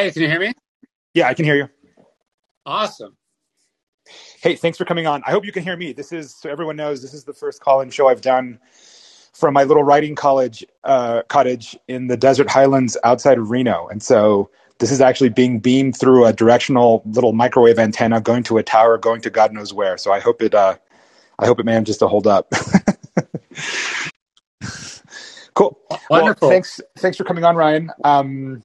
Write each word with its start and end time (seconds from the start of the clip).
Hey, 0.00 0.10
can 0.10 0.22
you 0.22 0.28
hear 0.28 0.40
me? 0.40 0.54
Yeah, 1.12 1.28
I 1.28 1.34
can 1.34 1.44
hear 1.44 1.56
you. 1.56 1.68
Awesome. 2.64 3.18
Hey, 4.40 4.56
thanks 4.56 4.78
for 4.78 4.86
coming 4.86 5.06
on. 5.06 5.22
I 5.26 5.30
hope 5.30 5.44
you 5.44 5.52
can 5.52 5.62
hear 5.62 5.76
me. 5.76 5.92
This 5.92 6.10
is 6.10 6.34
so 6.34 6.48
everyone 6.48 6.76
knows 6.76 7.02
this 7.02 7.12
is 7.12 7.24
the 7.24 7.34
first 7.34 7.60
call-in 7.60 7.90
show 7.90 8.08
I've 8.08 8.22
done 8.22 8.58
from 9.34 9.52
my 9.52 9.64
little 9.64 9.84
writing 9.84 10.14
college 10.14 10.64
uh, 10.84 11.20
cottage 11.28 11.76
in 11.86 12.06
the 12.06 12.16
desert 12.16 12.48
highlands 12.48 12.96
outside 13.04 13.36
of 13.36 13.50
Reno, 13.50 13.88
and 13.88 14.02
so 14.02 14.50
this 14.78 14.90
is 14.90 15.02
actually 15.02 15.28
being 15.28 15.60
beamed 15.60 15.98
through 15.98 16.24
a 16.24 16.32
directional 16.32 17.02
little 17.04 17.34
microwave 17.34 17.78
antenna 17.78 18.22
going 18.22 18.42
to 18.44 18.56
a 18.56 18.62
tower, 18.62 18.96
going 18.96 19.20
to 19.20 19.28
God 19.28 19.52
knows 19.52 19.74
where. 19.74 19.98
So 19.98 20.12
I 20.12 20.20
hope 20.20 20.40
it, 20.40 20.54
uh, 20.54 20.78
I 21.38 21.44
hope 21.44 21.60
it 21.60 21.66
manages 21.66 21.98
to 21.98 22.08
hold 22.08 22.26
up. 22.26 22.50
cool. 25.54 25.78
Wonderful. 26.08 26.48
Well, 26.48 26.50
thanks, 26.54 26.80
thanks 26.96 27.18
for 27.18 27.24
coming 27.24 27.44
on, 27.44 27.54
Ryan. 27.54 27.92
Um, 28.02 28.62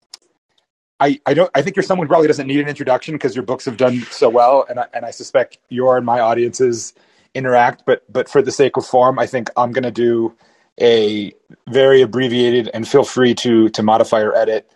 I, 1.00 1.20
I 1.26 1.34
don't 1.34 1.52
I 1.56 1.62
think 1.62 1.76
you're 1.76 1.84
someone 1.84 2.08
who 2.08 2.10
probably 2.10 2.28
doesn't 2.28 2.48
need 2.48 2.60
an 2.62 2.70
introduction 2.70 3.16
because 3.16 3.36
your 3.36 3.44
books 3.44 3.66
have 3.66 3.78
done 3.78 4.02
so 4.12 4.30
well 4.30 4.66
and 4.70 4.80
I, 4.80 4.88
and 4.94 5.06
I 5.06 5.12
suspect 5.12 5.58
your 5.70 5.98
and 5.98 6.06
my 6.06 6.20
audiences 6.22 6.94
interact 7.34 7.84
but 7.86 8.04
but 8.12 8.30
for 8.30 8.42
the 8.42 8.52
sake 8.52 8.78
of 8.78 8.86
form 8.86 9.20
I 9.20 9.28
think 9.28 9.50
I'm 9.58 9.72
going 9.74 9.84
to 9.84 9.92
do 9.92 10.36
a 10.82 11.34
very 11.70 12.02
abbreviated 12.02 12.70
and 12.74 12.88
feel 12.88 13.04
free 13.04 13.36
to 13.36 13.70
to 13.70 13.84
modify 13.84 14.22
or 14.22 14.36
edit 14.36 14.72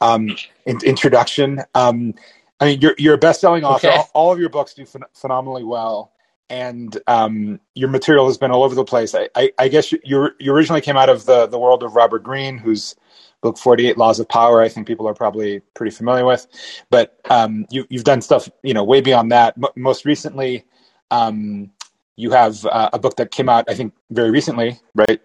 um, 0.00 0.36
in, 0.66 0.80
introduction. 0.84 1.60
Um, 1.74 2.14
I 2.60 2.66
mean 2.66 2.80
you're 2.80 2.94
you're 2.98 3.14
a 3.14 3.18
best-selling 3.18 3.64
author. 3.64 3.88
Okay. 3.88 3.96
all, 3.96 4.10
all 4.14 4.32
of 4.32 4.40
your 4.40 4.50
books 4.50 4.74
do 4.74 4.84
phen- 4.84 5.04
phenomenally 5.14 5.64
well 5.64 6.12
and 6.50 7.00
um, 7.06 7.60
your 7.74 7.88
material 7.88 8.26
has 8.26 8.38
been 8.38 8.50
all 8.50 8.64
over 8.64 8.74
the 8.74 8.84
place. 8.84 9.14
I, 9.14 9.28
I, 9.34 9.52
I 9.58 9.68
guess 9.68 9.92
you 9.92 10.30
you 10.38 10.52
originally 10.52 10.80
came 10.82 10.96
out 10.96 11.08
of 11.08 11.26
the 11.26 11.46
the 11.46 11.58
world 11.58 11.84
of 11.84 11.94
Robert 11.94 12.24
Greene 12.24 12.58
who's 12.58 12.96
book 13.44 13.58
48 13.58 13.98
laws 13.98 14.18
of 14.20 14.28
power 14.28 14.62
i 14.62 14.68
think 14.70 14.88
people 14.88 15.06
are 15.06 15.14
probably 15.14 15.60
pretty 15.76 15.94
familiar 15.94 16.24
with. 16.26 16.48
But 16.90 17.20
um, 17.30 17.66
you, 17.70 17.86
you've 17.90 18.04
done 18.12 18.22
stuff 18.22 18.48
you 18.64 18.74
know 18.74 18.84
way 18.84 19.02
beyond 19.02 19.30
that. 19.32 19.54
M- 19.58 19.74
most 19.76 20.06
recently 20.06 20.64
um, 21.12 21.70
you 22.16 22.30
have 22.32 22.64
uh, 22.66 22.90
a 22.94 22.98
book 22.98 23.16
that 23.18 23.30
came 23.30 23.48
out 23.50 23.66
i 23.70 23.74
think 23.74 23.92
very 24.10 24.30
recently 24.32 24.80
right 24.96 25.20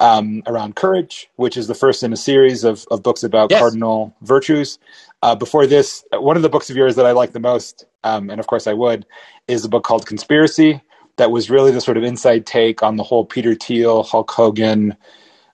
um, 0.00 0.42
around 0.46 0.76
courage 0.76 1.30
which 1.36 1.56
is 1.56 1.66
the 1.68 1.74
first 1.74 2.02
in 2.04 2.12
a 2.12 2.16
series 2.16 2.64
of, 2.64 2.86
of 2.92 3.02
books 3.02 3.24
about 3.24 3.50
Yes. 3.50 3.60
cardinal 3.60 4.14
virtues. 4.22 4.78
Uh, 5.22 5.34
before 5.34 5.66
this 5.66 6.04
one 6.12 6.36
of 6.36 6.42
the 6.42 6.50
books 6.50 6.68
of 6.70 6.76
yours 6.76 6.96
that 6.96 7.06
i 7.06 7.12
like 7.12 7.32
the 7.32 7.40
most 7.40 7.86
um, 8.04 8.30
and 8.30 8.40
of 8.40 8.46
course 8.46 8.66
i 8.66 8.74
would 8.74 9.06
is 9.48 9.64
a 9.64 9.70
book 9.70 9.84
called 9.84 10.06
conspiracy 10.06 10.80
that 11.16 11.30
was 11.30 11.48
really 11.50 11.72
the 11.72 11.80
sort 11.80 11.96
of 11.96 12.04
inside 12.04 12.44
take 12.46 12.82
on 12.82 12.96
the 12.96 13.02
whole 13.04 13.24
peter 13.24 13.54
thiel 13.54 14.02
hulk 14.02 14.30
hogan 14.30 14.94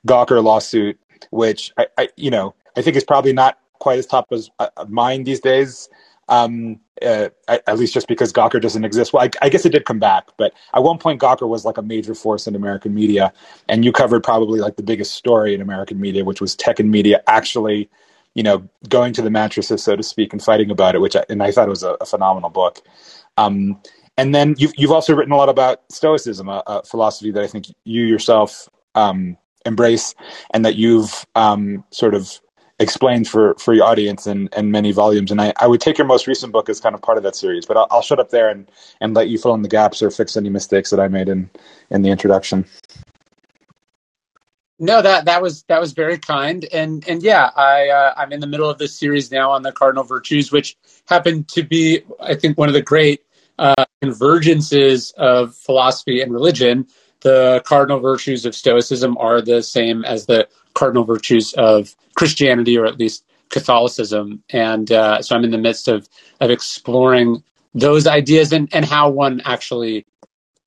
gawker 0.09 0.43
lawsuit 0.43 0.99
which 1.31 1.73
I, 1.77 1.87
I 1.99 2.09
you 2.17 2.31
know 2.31 2.55
I 2.77 2.83
think 2.83 2.97
is 2.97 3.05
probably 3.05 3.33
not 3.33 3.59
quite 3.79 3.99
as 3.99 4.07
top 4.07 4.27
as 4.33 4.51
uh, 4.59 4.69
mine 4.89 5.25
these 5.25 5.41
days. 5.41 5.89
Um, 6.29 6.79
uh, 7.03 7.31
at 7.49 7.77
least 7.77 7.93
just 7.93 8.07
because 8.07 8.33
Gawker 8.33 8.63
doesn't 8.63 8.85
exist. 8.85 9.13
Well, 9.13 9.25
I, 9.25 9.31
I 9.43 9.49
guess 9.49 9.65
it 9.65 9.73
did 9.73 9.85
come 9.85 9.99
back, 9.99 10.29
but 10.37 10.53
at 10.75 10.83
one 10.85 10.99
point 10.99 11.21
Gawker 11.21 11.49
was 11.49 11.65
like 11.65 11.77
a 11.77 11.83
major 11.83 12.15
force 12.15 12.47
in 12.47 12.55
American 12.55 12.95
media, 12.95 13.33
and 13.69 13.85
you 13.85 13.91
covered 13.91 14.23
probably 14.23 14.61
like 14.61 14.77
the 14.77 14.85
biggest 14.85 15.15
story 15.15 15.55
in 15.55 15.61
American 15.61 16.01
media, 16.01 16.25
which 16.25 16.41
was 16.41 16.55
tech 16.55 16.79
and 16.79 16.91
media 16.91 17.21
actually, 17.27 17.91
you 18.35 18.45
know, 18.45 18.69
going 18.89 19.13
to 19.15 19.23
the 19.23 19.31
mattresses, 19.31 19.83
so 19.83 19.97
to 19.97 20.05
speak, 20.05 20.33
and 20.33 20.41
fighting 20.41 20.71
about 20.71 20.95
it. 20.95 21.01
Which 21.01 21.17
I, 21.17 21.25
and 21.29 21.43
I 21.43 21.51
thought 21.51 21.67
it 21.67 21.71
was 21.71 21.83
a, 21.83 21.97
a 22.01 22.07
phenomenal 22.07 22.51
book. 22.51 22.81
Um, 23.37 23.81
and 24.17 24.33
then 24.33 24.55
you've 24.59 24.73
you've 24.77 24.93
also 24.93 25.15
written 25.15 25.33
a 25.33 25.37
lot 25.37 25.49
about 25.49 25.81
Stoicism, 25.91 26.49
a, 26.49 26.63
a 26.67 26.83
philosophy 26.85 27.33
that 27.33 27.43
I 27.43 27.49
think 27.49 27.67
you 27.85 28.05
yourself 28.05 28.69
um, 28.95 29.37
embrace 29.67 30.15
and 30.53 30.65
that 30.65 30.77
you've 30.77 31.27
um, 31.35 31.85
sort 31.91 32.15
of 32.15 32.41
explained 32.79 33.29
for 33.29 33.55
for 33.57 33.75
your 33.75 33.85
audience 33.85 34.27
in, 34.27 34.49
in 34.57 34.71
many 34.71 34.91
volumes. 34.91 35.31
And 35.31 35.41
I, 35.41 35.53
I 35.61 35.67
would 35.67 35.81
take 35.81 35.99
your 35.99 36.07
most 36.07 36.27
recent 36.27 36.53
book 36.53 36.69
as 36.69 36.81
kind 36.81 36.95
of 36.95 37.03
part 37.03 37.19
of 37.19 37.25
that 37.25 37.37
series, 37.37 37.67
but 37.67 37.77
I'll, 37.77 37.87
I'll 37.91 38.03
shut 38.03 38.19
up 38.19 38.31
there 38.31 38.49
and, 38.49 38.71
and 39.01 39.15
let 39.15 39.29
you 39.29 39.39
fill 39.39 39.55
in 39.55 39.63
the 39.63 39.69
gaps 39.69 40.03
or 40.03 40.11
fix 40.11 40.37
any 40.37 40.49
mistakes 40.49 40.91
that 40.91 40.99
I 40.99 41.09
made 41.09 41.29
in 41.29 41.51
in 41.91 42.03
the 42.03 42.11
introduction. 42.11 42.65
No, 44.83 45.03
that 45.03 45.27
that 45.27 45.43
was 45.43 45.63
that 45.65 45.79
was 45.79 45.93
very 45.93 46.17
kind, 46.17 46.65
and 46.73 47.07
and 47.07 47.23
yeah, 47.23 47.51
I 47.55 47.91
uh, 47.91 48.15
I'm 48.17 48.33
in 48.33 48.41
the 48.41 48.47
middle 48.47 48.71
of 48.71 48.79
this 48.79 48.99
series 48.99 49.31
now 49.31 49.51
on 49.51 49.63
the 49.63 49.73
cardinal 49.73 50.05
virtues, 50.05 50.51
which 50.51 50.75
happen 51.07 51.45
to 51.53 51.63
be, 51.63 52.01
I 52.19 52.35
think, 52.35 52.57
one 52.57 52.69
of 52.69 52.73
the 52.73 52.81
great 52.81 53.21
uh, 53.59 53.85
convergences 54.03 55.13
of 55.17 55.55
philosophy 55.55 56.23
and 56.23 56.33
religion. 56.33 56.87
The 57.21 57.63
cardinal 57.67 58.01
virtues 58.01 58.47
of 58.47 58.55
Stoicism 58.55 59.17
are 59.19 59.41
the 59.43 59.63
same 59.63 60.05
as 60.05 60.27
the 60.27 60.49
cardinal 60.75 61.05
virtues 61.05 61.53
of 61.55 61.95
Christianity, 62.15 62.79
or 62.79 62.87
at 62.87 62.99
least 62.99 63.25
Catholicism, 63.51 64.43
and 64.51 64.91
uh, 64.93 65.21
so 65.23 65.37
I'm 65.37 65.45
in 65.45 65.51
the 65.51 65.59
midst 65.59 65.89
of 65.89 66.09
of 66.41 66.51
exploring 66.51 67.43
those 67.75 68.07
ideas 68.07 68.53
and 68.53 68.69
and 68.73 68.85
how 68.85 69.11
one 69.11 69.43
actually 69.45 70.07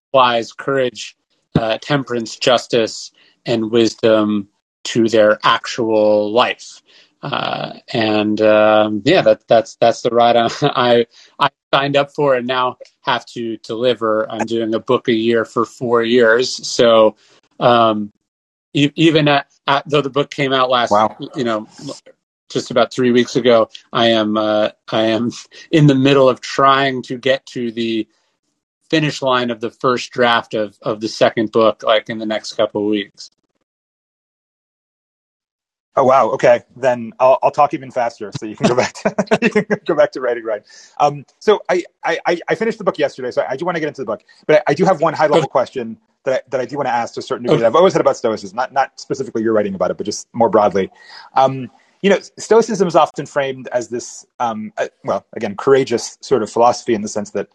applies 0.10 0.52
courage, 0.54 1.16
uh, 1.56 1.78
temperance, 1.82 2.36
justice 2.36 3.12
and 3.46 3.72
wisdom 3.72 4.48
to 4.84 5.08
their 5.08 5.40
actual 5.44 6.32
life. 6.32 6.82
Uh, 7.24 7.80
and 7.94 8.42
um, 8.42 9.04
yeah, 9.06 9.24
that, 9.24 9.48
that's 9.50 9.78
that's 9.78 10.04
the 10.04 10.12
ride 10.12 10.38
I, 10.38 10.50
I 10.64 11.08
I 11.40 11.50
signed 11.74 11.98
up 11.98 12.16
for 12.16 12.36
and 12.36 12.48
now 12.48 12.80
have 13.04 13.26
to 13.28 13.58
deliver. 13.60 14.32
I'm 14.32 14.48
doing 14.48 14.76
a 14.76 14.80
book 14.82 15.10
a 15.10 15.14
year 15.14 15.46
for 15.46 15.66
four 15.66 16.04
years, 16.04 16.68
so 16.68 17.18
um, 17.60 18.14
e- 18.74 18.92
even 18.96 19.28
at, 19.30 19.48
at, 19.68 19.90
though 19.90 20.02
the 20.02 20.12
book 20.12 20.32
came 20.32 20.54
out 20.54 20.70
last, 20.70 20.92
Wow. 20.92 21.18
you 21.36 21.44
know, 21.46 21.68
just 22.50 22.72
about 22.72 22.94
three 22.94 23.12
weeks 23.12 23.36
ago, 23.38 23.70
I 23.94 24.10
am 24.10 24.38
uh, 24.38 24.72
I 24.92 25.04
am 25.06 25.32
in 25.72 25.88
the 25.88 25.96
middle 25.96 26.30
of 26.30 26.42
trying 26.42 27.04
to 27.04 27.18
get 27.18 27.46
to 27.48 27.72
the 27.72 28.08
finish 28.90 29.22
line 29.22 29.52
of 29.52 29.62
the 29.62 29.72
first 29.72 30.12
draft 30.12 30.54
of 30.56 30.78
of 30.82 31.02
the 31.02 31.10
second 31.10 31.52
book, 31.52 31.84
like 31.84 32.10
in 32.10 32.20
the 32.20 32.28
next 32.28 32.54
couple 32.54 32.84
of 32.84 32.90
weeks. 32.90 33.32
Oh 35.96 36.04
wow. 36.04 36.30
Okay, 36.32 36.62
then 36.76 37.12
I'll, 37.20 37.38
I'll 37.44 37.52
talk 37.52 37.74
even 37.74 37.92
faster, 37.92 38.32
so 38.38 38.46
you 38.46 38.56
can 38.56 38.68
go 38.68 38.76
back 38.84 38.94
to 38.94 39.16
you 39.42 39.50
can 39.50 39.66
go 39.86 39.96
back 39.96 40.12
to 40.14 40.22
writing. 40.22 40.44
Right. 40.44 40.64
Um, 41.00 41.26
so 41.40 41.62
I, 41.70 41.84
I 42.04 42.40
I 42.48 42.56
finished 42.56 42.78
the 42.78 42.84
book 42.84 42.98
yesterday, 42.98 43.32
so 43.32 43.46
I 43.48 43.56
do 43.56 43.66
want 43.66 43.76
to 43.76 43.80
get 43.80 43.88
into 43.88 44.02
the 44.02 44.06
book, 44.06 44.24
but 44.48 44.58
I, 44.58 44.72
I 44.72 44.74
do 44.74 44.86
have 44.86 45.02
one 45.02 45.14
high 45.14 45.28
level 45.28 45.48
question 45.48 45.98
that 46.24 46.34
I, 46.34 46.42
that 46.50 46.62
I 46.62 46.66
do 46.66 46.78
want 46.78 46.88
to 46.88 46.94
ask 46.94 47.14
to 47.16 47.20
a 47.20 47.24
certain 47.24 47.44
degree. 47.44 47.60
that 47.60 47.68
I've 47.68 47.76
always 47.76 47.94
had 47.94 48.02
about 48.02 48.18
Stoicism, 48.18 48.56
not 48.56 48.74
not 48.74 49.00
specifically 49.00 49.44
you're 49.44 49.54
writing 49.54 49.76
about 49.76 49.92
it, 49.92 49.98
but 49.98 50.06
just 50.06 50.28
more 50.34 50.50
broadly. 50.50 50.90
Um, 51.36 51.70
you 52.02 52.10
know, 52.10 52.20
Stoicism 52.38 52.88
is 52.88 52.98
often 52.98 53.26
framed 53.26 53.70
as 53.72 53.88
this, 53.88 54.26
um, 54.38 54.74
uh, 54.78 54.88
well, 55.06 55.26
again, 55.38 55.56
courageous 55.56 56.18
sort 56.20 56.44
of 56.44 56.50
philosophy 56.50 56.94
in 56.94 57.02
the 57.02 57.08
sense 57.08 57.32
that 57.32 57.48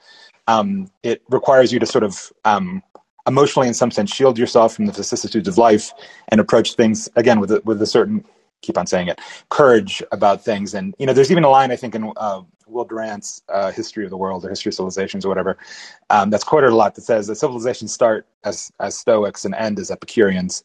um, 0.46 0.90
it 1.02 1.22
requires 1.28 1.70
you 1.70 1.78
to 1.78 1.86
sort 1.86 2.02
of 2.02 2.32
um, 2.46 2.82
emotionally, 3.28 3.68
in 3.68 3.74
some 3.74 3.90
sense, 3.90 4.12
shield 4.12 4.38
yourself 4.38 4.74
from 4.74 4.86
the 4.86 4.92
vicissitudes 4.92 5.46
of 5.46 5.58
life 5.58 5.92
and 6.28 6.40
approach 6.40 6.74
things 6.74 7.08
again 7.14 7.38
with 7.38 7.52
a, 7.52 7.60
with 7.64 7.80
a 7.80 7.86
certain 7.86 8.24
keep 8.60 8.76
on 8.76 8.86
saying 8.86 9.06
it 9.06 9.20
courage 9.50 10.02
about 10.10 10.44
things. 10.44 10.74
And 10.74 10.94
you 10.98 11.06
know, 11.06 11.12
there's 11.12 11.30
even 11.30 11.44
a 11.44 11.48
line 11.48 11.70
I 11.70 11.76
think 11.76 11.94
in 11.94 12.12
uh, 12.16 12.42
Will 12.66 12.84
Durant's 12.84 13.42
uh, 13.48 13.70
History 13.70 14.04
of 14.04 14.10
the 14.10 14.16
World 14.16 14.44
or 14.44 14.48
History 14.48 14.70
of 14.70 14.74
Civilizations 14.74 15.24
or 15.24 15.28
whatever 15.28 15.58
um, 16.10 16.30
that's 16.30 16.44
quoted 16.44 16.70
a 16.70 16.74
lot 16.74 16.94
that 16.96 17.02
says 17.02 17.26
that 17.28 17.36
civilizations 17.36 17.92
start 17.92 18.26
as 18.44 18.72
as 18.80 18.96
Stoics 18.96 19.44
and 19.44 19.54
end 19.54 19.78
as 19.78 19.90
Epicureans. 19.90 20.64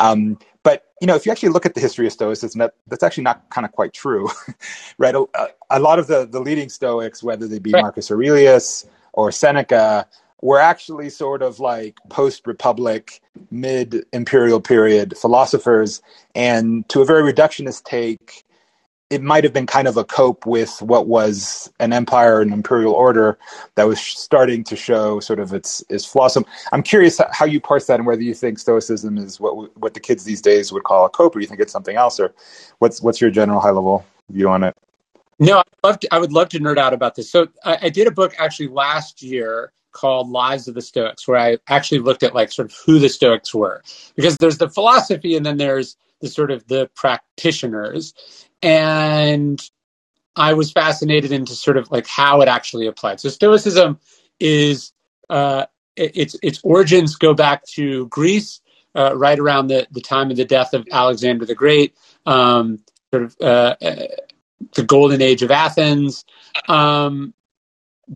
Um, 0.00 0.38
but 0.62 0.84
you 1.00 1.06
know, 1.06 1.14
if 1.14 1.26
you 1.26 1.32
actually 1.32 1.50
look 1.50 1.66
at 1.66 1.74
the 1.74 1.80
history 1.80 2.06
of 2.06 2.12
Stoicism, 2.12 2.58
that, 2.58 2.74
that's 2.86 3.02
actually 3.02 3.24
not 3.24 3.48
kind 3.50 3.64
of 3.64 3.72
quite 3.72 3.92
true, 3.92 4.28
right? 4.98 5.14
A, 5.14 5.48
a 5.70 5.80
lot 5.80 5.98
of 5.98 6.06
the 6.06 6.26
the 6.26 6.40
leading 6.40 6.68
Stoics, 6.68 7.22
whether 7.22 7.46
they 7.46 7.58
be 7.58 7.72
Right. 7.72 7.82
Marcus 7.82 8.10
Aurelius 8.10 8.86
or 9.12 9.30
Seneca, 9.32 10.06
were 10.42 10.58
actually 10.58 11.10
sort 11.10 11.42
of 11.42 11.60
like 11.60 11.98
post 12.08 12.46
Republic, 12.46 13.20
mid 13.50 14.04
imperial 14.12 14.60
period 14.60 15.16
philosophers, 15.16 16.02
and 16.34 16.88
to 16.88 17.00
a 17.00 17.04
very 17.04 17.32
reductionist 17.32 17.84
take, 17.84 18.44
it 19.08 19.22
might 19.22 19.44
have 19.44 19.52
been 19.52 19.66
kind 19.66 19.86
of 19.86 19.96
a 19.96 20.04
cope 20.04 20.46
with 20.46 20.82
what 20.82 21.06
was 21.06 21.70
an 21.78 21.92
empire 21.92 22.40
and 22.40 22.52
imperial 22.52 22.92
order 22.92 23.38
that 23.76 23.86
was 23.86 24.00
starting 24.00 24.64
to 24.64 24.74
show 24.74 25.20
sort 25.20 25.38
of 25.38 25.54
its 25.54 25.82
its 25.88 26.04
flaws. 26.04 26.36
I'm 26.72 26.82
curious 26.82 27.20
how 27.30 27.46
you 27.46 27.60
parse 27.60 27.86
that 27.86 28.00
and 28.00 28.06
whether 28.06 28.22
you 28.22 28.34
think 28.34 28.58
Stoicism 28.58 29.16
is 29.16 29.38
what 29.40 29.76
what 29.78 29.94
the 29.94 30.00
kids 30.00 30.24
these 30.24 30.42
days 30.42 30.72
would 30.72 30.84
call 30.84 31.04
a 31.04 31.10
cope, 31.10 31.36
or 31.36 31.40
you 31.40 31.46
think 31.46 31.60
it's 31.60 31.72
something 31.72 31.96
else, 31.96 32.18
or 32.18 32.34
what's 32.78 33.00
what's 33.00 33.20
your 33.20 33.30
general 33.30 33.60
high 33.60 33.70
level 33.70 34.04
view 34.30 34.48
on 34.48 34.64
it? 34.64 34.74
No, 35.38 35.58
I'd 35.58 35.64
love 35.84 36.00
to, 36.00 36.14
I 36.14 36.18
would 36.18 36.32
love 36.32 36.48
to 36.50 36.58
nerd 36.58 36.78
out 36.78 36.94
about 36.94 37.14
this. 37.14 37.30
So 37.30 37.48
I, 37.64 37.78
I 37.82 37.88
did 37.90 38.06
a 38.06 38.10
book 38.10 38.34
actually 38.38 38.68
last 38.68 39.22
year 39.22 39.72
called 39.96 40.28
Lives 40.30 40.68
of 40.68 40.74
the 40.74 40.82
Stoics, 40.82 41.26
where 41.26 41.38
I 41.38 41.58
actually 41.66 42.00
looked 42.00 42.22
at 42.22 42.34
like 42.34 42.52
sort 42.52 42.70
of 42.70 42.76
who 42.84 42.98
the 42.98 43.08
Stoics 43.08 43.54
were, 43.54 43.82
because 44.14 44.36
there's 44.36 44.58
the 44.58 44.68
philosophy 44.68 45.36
and 45.36 45.46
then 45.46 45.56
there's 45.56 45.96
the 46.20 46.28
sort 46.28 46.50
of 46.50 46.66
the 46.66 46.90
practitioners, 46.94 48.14
and 48.62 49.58
I 50.36 50.52
was 50.52 50.70
fascinated 50.70 51.32
into 51.32 51.54
sort 51.54 51.78
of 51.78 51.90
like 51.90 52.06
how 52.06 52.42
it 52.42 52.48
actually 52.48 52.86
applied. 52.86 53.20
So 53.20 53.30
Stoicism 53.30 53.98
is 54.38 54.92
uh, 55.30 55.64
it, 55.96 56.16
its 56.16 56.36
its 56.42 56.60
origins 56.62 57.16
go 57.16 57.34
back 57.34 57.64
to 57.76 58.06
Greece, 58.08 58.60
uh, 58.94 59.16
right 59.16 59.38
around 59.38 59.68
the 59.68 59.86
the 59.90 60.02
time 60.02 60.30
of 60.30 60.36
the 60.36 60.44
death 60.44 60.74
of 60.74 60.86
Alexander 60.92 61.46
the 61.46 61.54
Great. 61.54 61.94
Um, 62.26 62.84
sort 63.12 63.24
of 63.24 63.36
uh, 63.40 63.76
the 64.74 64.84
golden 64.84 65.22
age 65.22 65.42
of 65.42 65.50
Athens. 65.50 66.24
Um, 66.68 67.34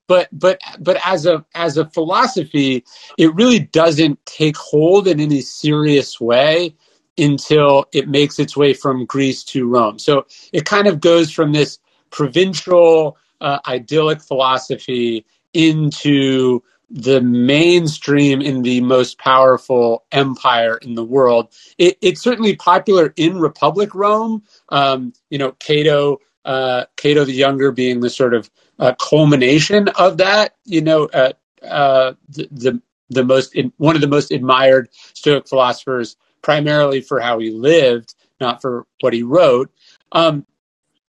but 0.07 0.29
but 0.33 0.61
but 0.81 0.99
as 1.05 1.27
a 1.27 1.45
as 1.55 1.77
a 1.77 1.89
philosophy, 1.91 2.85
it 3.19 3.35
really 3.35 3.61
doesn't 3.61 4.25
take 4.27 4.57
hold 4.57 5.09
in 5.09 5.21
any 5.21 5.41
serious 5.41 6.21
way 6.21 6.75
until 7.19 7.85
it 7.93 8.09
makes 8.09 8.39
its 8.39 8.57
way 8.57 8.73
from 8.73 9.05
Greece 9.07 9.45
to 9.45 9.69
Rome. 9.69 9.99
So 9.99 10.27
it 10.53 10.65
kind 10.65 10.87
of 10.87 11.01
goes 11.01 11.31
from 11.31 11.53
this 11.53 11.79
provincial 12.11 13.19
uh, 13.41 13.59
idyllic 13.67 14.21
philosophy 14.23 15.27
into 15.53 16.63
the 16.91 17.21
mainstream 17.21 18.41
in 18.41 18.63
the 18.63 18.81
most 18.81 19.19
powerful 19.19 20.05
empire 20.11 20.77
in 20.79 20.95
the 20.95 21.05
world. 21.05 21.53
It, 21.79 21.97
it's 22.03 22.21
certainly 22.21 22.57
popular 22.57 23.13
in 23.17 23.39
Republic 23.39 23.95
Rome. 23.95 24.43
Um, 24.71 25.13
you 25.31 25.39
know, 25.39 25.53
Cato, 25.53 26.19
uh, 26.45 26.85
Cato 26.97 27.25
the 27.25 27.33
Younger 27.33 27.73
being 27.73 28.01
the 28.01 28.11
sort 28.11 28.35
of 28.35 28.51
uh, 28.79 28.95
culmination 28.95 29.89
of 29.89 30.19
that. 30.19 30.57
You 30.65 30.81
know, 30.81 31.05
uh, 31.07 31.33
uh 31.63 32.15
the, 32.29 32.49
the, 32.51 32.83
the 33.11 33.25
most 33.25 33.55
in, 33.55 33.73
one 33.77 33.95
of 33.95 34.01
the 34.01 34.09
most 34.09 34.31
admired 34.31 34.89
Stoic 35.15 35.49
philosophers, 35.49 36.17
primarily 36.43 37.01
for 37.01 37.21
how 37.21 37.39
he 37.39 37.51
lived, 37.51 38.15
not 38.41 38.63
for 38.63 38.87
what 39.01 39.13
he 39.13 39.23
wrote. 39.23 39.71
Um, 40.13 40.47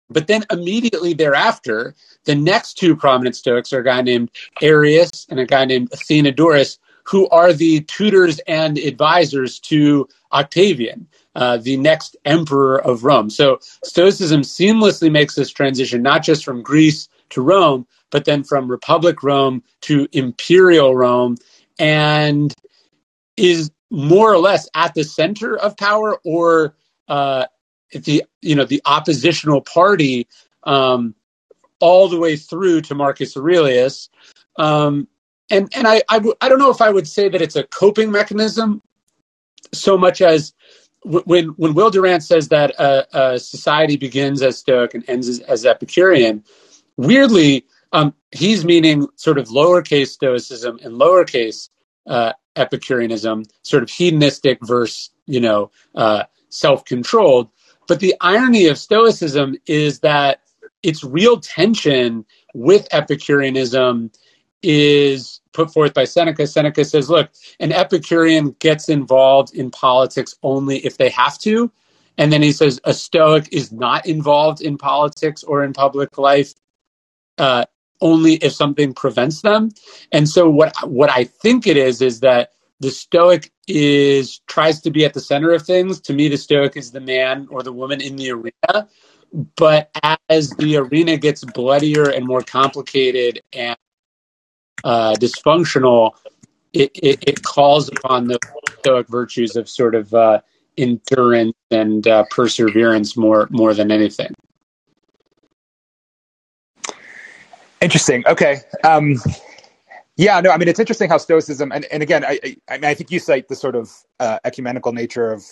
but 0.09 0.29
then 0.29 0.45
immediately 0.51 1.15
thereafter, 1.15 1.95
the 2.25 2.35
next 2.35 2.75
two 2.75 2.95
prominent 2.95 3.37
Stoics 3.37 3.73
are 3.73 3.81
a 3.81 3.85
guy 3.85 4.03
named 4.03 4.31
Arius 4.63 5.27
and 5.29 5.41
a 5.41 5.47
guy 5.47 5.65
named 5.65 5.91
Athenodorus, 5.91 6.79
who 7.05 7.29
are 7.29 7.53
the 7.53 7.81
tutors 7.83 8.39
and 8.47 8.79
advisors 8.79 9.59
to 9.61 10.09
Octavian, 10.33 11.09
uh, 11.37 11.59
the 11.59 11.77
next 11.77 12.17
emperor 12.25 12.83
of 12.83 13.05
Rome. 13.05 13.31
So 13.31 13.59
Stoicism 13.85 14.41
seamlessly 14.41 15.13
makes 15.13 15.35
this 15.35 15.51
transition, 15.51 16.03
not 16.03 16.25
just 16.25 16.45
from 16.45 16.63
Greece 16.63 17.09
to 17.31 17.43
Rome, 17.43 17.87
but 18.11 18.25
then 18.25 18.43
from 18.43 18.71
Republic 18.71 19.23
Rome 19.23 19.63
to 19.83 20.09
Imperial 20.13 20.97
Rome, 20.97 21.37
and 21.79 22.55
is 23.37 23.71
more 23.91 24.33
or 24.33 24.39
less 24.39 24.69
at 24.75 24.95
the 24.95 25.05
center 25.05 25.57
of 25.59 25.77
power 25.77 26.19
or 26.25 26.75
uh, 27.09 27.47
the 27.93 28.25
you 28.41 28.55
know 28.55 28.65
the 28.65 28.81
oppositional 28.87 29.61
party 29.61 30.27
um, 30.65 31.15
all 31.81 32.09
the 32.09 32.19
way 32.19 32.37
through 32.37 32.81
to 32.83 32.95
Marcus 32.95 33.37
Aurelius. 33.37 34.09
Um, 34.59 35.07
and 35.51 35.71
and 35.77 35.87
I, 35.87 36.03
I, 36.09 36.17
w- 36.17 36.35
I 36.41 36.49
don't 36.49 36.59
know 36.59 36.71
if 36.71 36.81
I 36.81 36.91
would 36.91 37.07
say 37.07 37.29
that 37.29 37.43
it's 37.43 37.57
a 37.57 37.65
coping 37.65 38.11
mechanism 38.11 38.81
so 39.75 39.99
much 39.99 40.23
as 40.23 40.55
when 41.07 41.49
when 41.51 41.75
Will 41.75 41.91
Durant 41.91 42.23
says 42.23 42.49
that 42.49 42.71
a, 42.79 43.35
a, 43.35 43.39
society 43.39 43.97
begins 43.97 44.43
as 44.43 44.59
Stoic 44.59 44.95
and 44.95 45.09
ends 45.09 45.29
as, 45.29 45.41
as 45.41 45.65
Epicurean, 45.65 46.43
weirdly 46.97 47.67
um, 47.93 48.15
he's 48.33 48.65
meaning 48.65 49.07
sort 49.17 49.39
of 49.39 49.49
lowercase 49.49 50.09
Stoicism 50.09 50.79
and 50.83 50.95
lowercase 50.95 51.71
uh, 52.07 52.33
Epicureanism, 52.57 53.45
sort 53.63 53.83
of 53.83 53.91
hedonistic 53.91 54.59
versus 54.63 55.11
you 55.27 55.41
know 55.41 55.71
uh, 55.95 56.25
self 56.49 56.85
controlled. 56.85 57.51
But 57.87 58.01
the 58.01 58.17
irony 58.21 58.67
of 58.67 58.79
Stoicism 58.79 59.57
is 59.67 60.01
that 60.01 60.41
its 60.83 61.05
real 61.05 61.39
tension 61.41 62.25
with 62.55 62.89
Epicureanism 62.91 64.11
is 64.63 65.41
put 65.53 65.73
forth 65.73 65.95
by 65.95 66.05
Seneca. 66.05 66.47
Seneca 66.47 66.85
says, 66.85 67.09
look, 67.09 67.31
an 67.61 67.73
Epicurean 67.73 68.57
gets 68.59 68.89
involved 68.89 69.55
in 69.55 69.71
politics 69.71 70.35
only 70.43 70.79
if 70.79 70.97
they 70.97 71.09
have 71.11 71.39
to. 71.39 71.71
And 72.19 72.33
then 72.33 72.43
he 72.43 72.53
says, 72.53 72.81
a 72.85 72.95
Stoic 72.95 73.49
is 73.53 73.73
not 73.73 74.07
involved 74.07 74.61
in 74.61 74.79
politics 74.79 75.45
or 75.45 75.63
in 75.63 75.73
public 75.73 76.17
life 76.19 76.55
uh, 77.39 77.65
only 78.01 78.35
if 78.35 78.53
something 78.53 78.95
prevents 78.95 79.43
them. 79.43 79.71
And 80.13 80.29
so, 80.29 80.49
what 80.49 80.75
what 80.89 81.11
I 81.11 81.25
think 81.25 81.67
it 81.67 81.77
is 81.77 82.03
is 82.03 82.21
that 82.21 82.51
the 82.81 82.91
stoic 82.91 83.51
is 83.67 84.41
tries 84.47 84.81
to 84.83 84.91
be 84.91 85.05
at 85.05 85.15
the 85.15 85.21
center 85.21 85.53
of 85.53 85.63
things 85.63 86.01
to 86.01 86.13
me 86.13 86.29
the 86.29 86.37
stoic 86.37 86.77
is 86.77 86.93
the 86.93 87.01
man 87.01 87.49
or 87.51 87.63
the 87.63 87.73
woman 87.73 88.01
in 88.01 88.17
the 88.17 88.31
arena 88.31 88.89
but 89.57 89.91
as 90.29 90.51
the 90.51 90.77
arena 90.77 91.17
gets 91.17 91.45
bloodier 91.45 92.09
and 92.09 92.27
more 92.27 92.43
complicated 92.43 93.41
and 93.53 93.77
uh, 94.85 95.15
dysfunctional 95.15 96.13
it, 96.73 96.91
it, 96.95 97.25
it, 97.27 97.43
calls 97.43 97.89
upon 97.89 98.27
the 98.27 98.39
stoic 98.81 99.09
virtues 99.09 99.57
of 99.57 99.69
sort 99.69 99.95
of 99.95 100.13
uh, 100.13 100.41
endurance 100.77 101.57
and 101.71 102.07
uh, 102.07 102.25
perseverance 102.31 103.17
more 103.17 103.49
more 103.51 103.73
than 103.73 103.91
anything. 103.91 104.35
Interesting. 107.81 108.25
Okay. 108.27 108.61
Um, 108.85 109.17
yeah, 110.17 110.41
no, 110.41 110.51
I 110.51 110.57
mean 110.57 110.69
it's 110.69 110.81
interesting 110.81 111.11
how 111.11 111.19
Stoicism, 111.19 111.73
and, 111.73 111.85
and 111.87 112.03
again, 112.03 112.25
I, 112.25 112.39
I, 112.43 112.57
I 112.69 112.79
mean 112.79 112.85
I 112.85 112.95
think 112.95 113.11
you 113.11 113.19
cite 113.19 113.49
the 113.49 113.57
sort 113.57 113.77
of 113.77 113.93
uh, 114.19 114.39
ecumenical 114.45 114.93
nature 114.93 115.31
of 115.33 115.45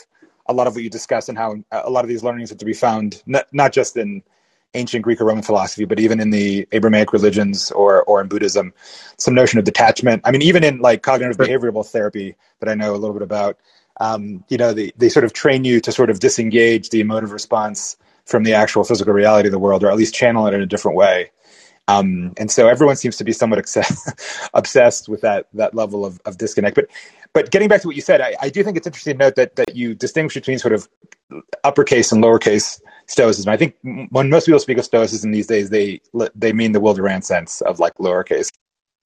a 0.46 0.52
lot 0.52 0.66
of 0.66 0.74
what 0.74 0.82
you 0.82 0.90
discuss, 0.90 1.28
and 1.28 1.38
how 1.38 1.56
a 1.70 1.90
lot 1.90 2.04
of 2.04 2.08
these 2.08 2.22
learnings 2.22 2.52
are 2.52 2.56
to 2.56 2.64
be 2.64 2.74
found 2.74 3.22
not, 3.26 3.46
not 3.52 3.72
just 3.72 3.96
in 3.96 4.22
ancient 4.74 5.02
Greek 5.02 5.20
or 5.20 5.24
Roman 5.24 5.42
philosophy, 5.42 5.84
but 5.84 6.00
even 6.00 6.20
in 6.20 6.30
the 6.30 6.66
Abrahamic 6.72 7.12
religions 7.12 7.70
or 7.70 8.02
or 8.04 8.20
in 8.20 8.28
Buddhism, 8.28 8.72
some 9.16 9.34
notion 9.34 9.58
of 9.58 9.64
detachment. 9.64 10.22
I 10.24 10.30
mean, 10.30 10.42
even 10.42 10.64
in 10.64 10.78
like 10.78 11.02
cognitive 11.02 11.36
behavioral 11.36 11.86
therapy 11.86 12.36
that 12.60 12.68
I 12.68 12.74
know 12.74 12.94
a 12.94 12.98
little 12.98 13.14
bit 13.14 13.22
about, 13.22 13.58
um, 14.00 14.44
you 14.48 14.58
know, 14.58 14.72
they 14.72 14.92
they 14.96 15.08
sort 15.08 15.24
of 15.24 15.32
train 15.32 15.64
you 15.64 15.80
to 15.80 15.92
sort 15.92 16.10
of 16.10 16.20
disengage 16.20 16.90
the 16.90 17.00
emotive 17.00 17.32
response 17.32 17.96
from 18.24 18.42
the 18.42 18.54
actual 18.54 18.84
physical 18.84 19.12
reality 19.12 19.48
of 19.48 19.52
the 19.52 19.58
world, 19.58 19.84
or 19.84 19.90
at 19.90 19.96
least 19.96 20.14
channel 20.14 20.46
it 20.46 20.54
in 20.54 20.60
a 20.60 20.66
different 20.66 20.96
way. 20.96 21.30
Um, 21.86 22.32
and 22.38 22.50
so 22.50 22.66
everyone 22.66 22.96
seems 22.96 23.16
to 23.18 23.24
be 23.24 23.32
somewhat 23.32 23.58
obsessed 24.54 25.08
with 25.08 25.20
that 25.20 25.48
that 25.54 25.74
level 25.74 26.04
of, 26.04 26.20
of 26.24 26.38
disconnect. 26.38 26.76
But 26.76 26.86
but 27.32 27.50
getting 27.50 27.68
back 27.68 27.82
to 27.82 27.88
what 27.88 27.96
you 27.96 28.02
said, 28.02 28.20
I, 28.20 28.34
I, 28.40 28.48
do 28.48 28.62
think 28.62 28.76
it's 28.76 28.86
interesting 28.86 29.18
to 29.18 29.24
note 29.24 29.34
that 29.36 29.56
that 29.56 29.76
you 29.76 29.94
distinguish 29.94 30.34
between 30.34 30.58
sort 30.58 30.72
of 30.72 30.88
uppercase 31.62 32.12
and 32.12 32.22
lowercase 32.22 32.80
stoicism. 33.06 33.50
I 33.50 33.56
think 33.56 33.76
when 34.10 34.30
most 34.30 34.46
people 34.46 34.60
speak 34.60 34.78
of 34.78 34.84
stoicism 34.84 35.30
these 35.30 35.46
days, 35.46 35.70
they 35.70 36.00
they 36.34 36.52
mean 36.52 36.72
the 36.72 36.80
Will 36.80 36.94
Durant 36.94 37.24
sense 37.24 37.60
of 37.62 37.78
like 37.80 37.94
lowercase 37.94 38.50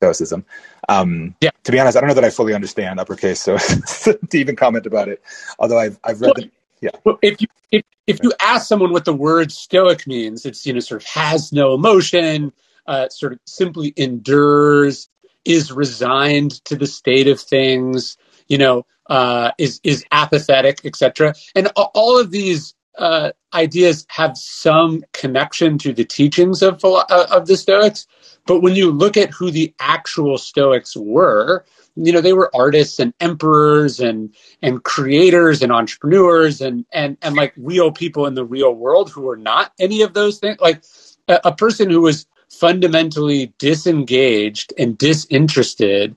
stoicism. 0.01 0.45
Um, 0.89 1.35
yeah. 1.41 1.51
To 1.65 1.73
be 1.73 1.79
honest, 1.79 1.97
I 1.97 2.01
don't 2.01 2.09
know 2.09 2.15
that 2.15 2.25
I 2.25 2.31
fully 2.31 2.55
understand 2.55 3.01
uppercase, 3.01 3.41
so 3.41 3.59
to 3.59 4.19
even 4.33 4.57
comment 4.57 4.87
about 4.87 5.09
it. 5.09 5.23
Although 5.59 5.79
I've 5.79 5.99
I've 6.05 6.21
read. 6.21 6.29
Well, 6.29 6.35
the, 6.35 6.51
yeah. 6.81 6.91
Well, 7.05 7.19
if 7.23 7.41
you 7.41 7.49
if, 7.73 7.85
if 8.07 8.21
you 8.23 8.33
ask 8.41 8.69
someone 8.69 8.93
what 8.93 9.05
the 9.05 9.13
word 9.13 9.53
stoic 9.53 10.07
means, 10.07 10.47
it's 10.47 10.65
you 10.65 10.73
know 10.73 10.81
sort 10.81 11.03
of 11.03 11.09
has 11.09 11.53
no 11.53 11.75
emotion, 11.75 12.53
uh, 12.87 13.09
sort 13.09 13.33
of 13.33 13.41
simply 13.47 13.93
endures, 13.97 15.09
is 15.45 15.73
resigned 15.73 16.65
to 16.67 16.77
the 16.77 16.87
state 16.87 17.27
of 17.27 17.41
things, 17.41 18.17
you 18.47 18.59
know, 18.59 18.87
uh, 19.09 19.51
is 19.59 19.81
is 19.83 20.05
apathetic, 20.13 20.85
etc. 20.85 21.35
And 21.55 21.69
all 21.77 22.21
of 22.21 22.31
these 22.31 22.75
uh, 22.99 23.33
ideas 23.55 24.07
have 24.09 24.37
some 24.37 25.05
connection 25.13 25.79
to 25.79 25.93
the 25.93 26.05
teachings 26.05 26.63
of 26.63 26.85
uh, 26.85 27.27
of 27.31 27.47
the 27.47 27.57
Stoics. 27.57 28.07
But 28.47 28.61
when 28.61 28.75
you 28.75 28.91
look 28.91 29.17
at 29.17 29.31
who 29.31 29.51
the 29.51 29.75
actual 29.79 30.39
Stoics 30.39 30.97
were, 30.97 31.65
you 31.97 32.13
know, 32.13 32.21
they 32.21 32.33
were 32.33 32.51
artists 32.55 32.99
and 32.99 33.15
emperors 33.21 34.01
and 34.01 34.35
and 34.63 34.83
creators 34.83 35.63
and 35.63 35.73
entrepreneurs 35.73 36.61
and 36.61 36.85
and 36.93 37.17
and 37.23 37.37
like 37.37 37.53
real 37.57 37.93
people 37.93 38.27
in 38.27 38.35
the 38.35 38.45
real 38.45 38.75
world 38.75 39.11
who 39.11 39.23
were 39.23 39.37
not 39.37 39.73
any 39.79 40.03
of 40.03 40.15
those 40.15 40.39
things. 40.39 40.59
Like 40.61 40.83
a, 41.29 41.41
a 41.47 41.55
person 41.55 41.91
who 41.91 42.03
was 42.03 42.27
fundamentally 42.51 43.53
disengaged 43.59 44.73
and 44.79 44.97
disinterested 44.97 46.17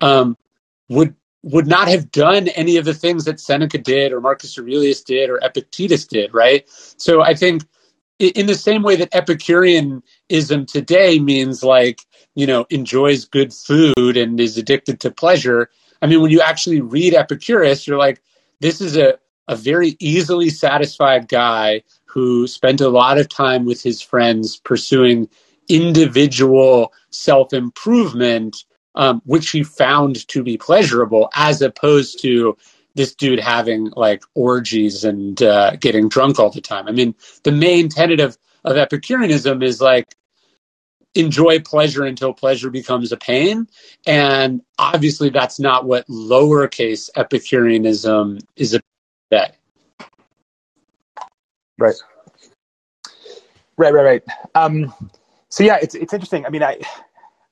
um, 0.00 0.36
would 0.88 1.14
would 1.42 1.66
not 1.66 1.88
have 1.88 2.10
done 2.10 2.48
any 2.48 2.76
of 2.76 2.84
the 2.84 2.94
things 2.94 3.24
that 3.24 3.40
Seneca 3.40 3.78
did 3.78 4.12
or 4.12 4.20
Marcus 4.20 4.58
Aurelius 4.58 5.02
did 5.02 5.30
or 5.30 5.38
Epictetus 5.42 6.06
did, 6.06 6.34
right? 6.34 6.68
So 6.96 7.22
I 7.22 7.34
think 7.34 7.62
in 8.18 8.46
the 8.46 8.54
same 8.54 8.82
way 8.82 8.96
that 8.96 9.14
Epicureanism 9.14 10.66
today 10.66 11.18
means 11.18 11.62
like, 11.64 12.02
you 12.34 12.46
know, 12.46 12.66
enjoys 12.68 13.24
good 13.24 13.52
food 13.52 14.16
and 14.16 14.38
is 14.38 14.58
addicted 14.58 15.00
to 15.00 15.10
pleasure. 15.10 15.70
I 16.02 16.06
mean, 16.06 16.20
when 16.20 16.30
you 16.30 16.40
actually 16.42 16.80
read 16.80 17.14
Epicurus, 17.14 17.86
you're 17.86 17.98
like, 17.98 18.22
this 18.60 18.82
is 18.82 18.96
a, 18.96 19.18
a 19.48 19.56
very 19.56 19.96
easily 19.98 20.50
satisfied 20.50 21.28
guy 21.28 21.82
who 22.04 22.46
spent 22.46 22.80
a 22.80 22.88
lot 22.88 23.18
of 23.18 23.28
time 23.28 23.64
with 23.64 23.82
his 23.82 24.02
friends 24.02 24.58
pursuing 24.58 25.28
individual 25.68 26.92
self 27.10 27.52
improvement, 27.52 28.64
um, 28.94 29.22
which 29.24 29.50
he 29.50 29.62
found 29.62 30.26
to 30.28 30.42
be 30.42 30.56
pleasurable, 30.56 31.30
as 31.34 31.62
opposed 31.62 32.20
to 32.22 32.56
this 32.94 33.14
dude 33.14 33.38
having 33.38 33.90
like 33.96 34.22
orgies 34.34 35.04
and 35.04 35.42
uh, 35.42 35.76
getting 35.76 36.08
drunk 36.08 36.38
all 36.38 36.50
the 36.50 36.60
time. 36.60 36.88
I 36.88 36.92
mean, 36.92 37.14
the 37.44 37.52
main 37.52 37.88
tenet 37.88 38.20
of, 38.20 38.36
of 38.64 38.76
Epicureanism 38.76 39.62
is 39.62 39.80
like 39.80 40.14
enjoy 41.14 41.60
pleasure 41.60 42.04
until 42.04 42.32
pleasure 42.32 42.70
becomes 42.70 43.12
a 43.12 43.16
pain. 43.16 43.68
And 44.06 44.62
obviously, 44.78 45.30
that's 45.30 45.60
not 45.60 45.84
what 45.84 46.06
lowercase 46.08 47.10
Epicureanism 47.16 48.38
is 48.56 48.74
about. 48.74 49.52
Right. 51.78 51.94
Right, 53.76 53.94
right, 53.94 54.04
right. 54.04 54.22
Um, 54.54 54.92
so 55.48 55.64
yeah, 55.64 55.78
it's 55.80 55.94
it's 55.94 56.12
interesting. 56.12 56.44
I 56.44 56.50
mean, 56.50 56.62
I, 56.62 56.80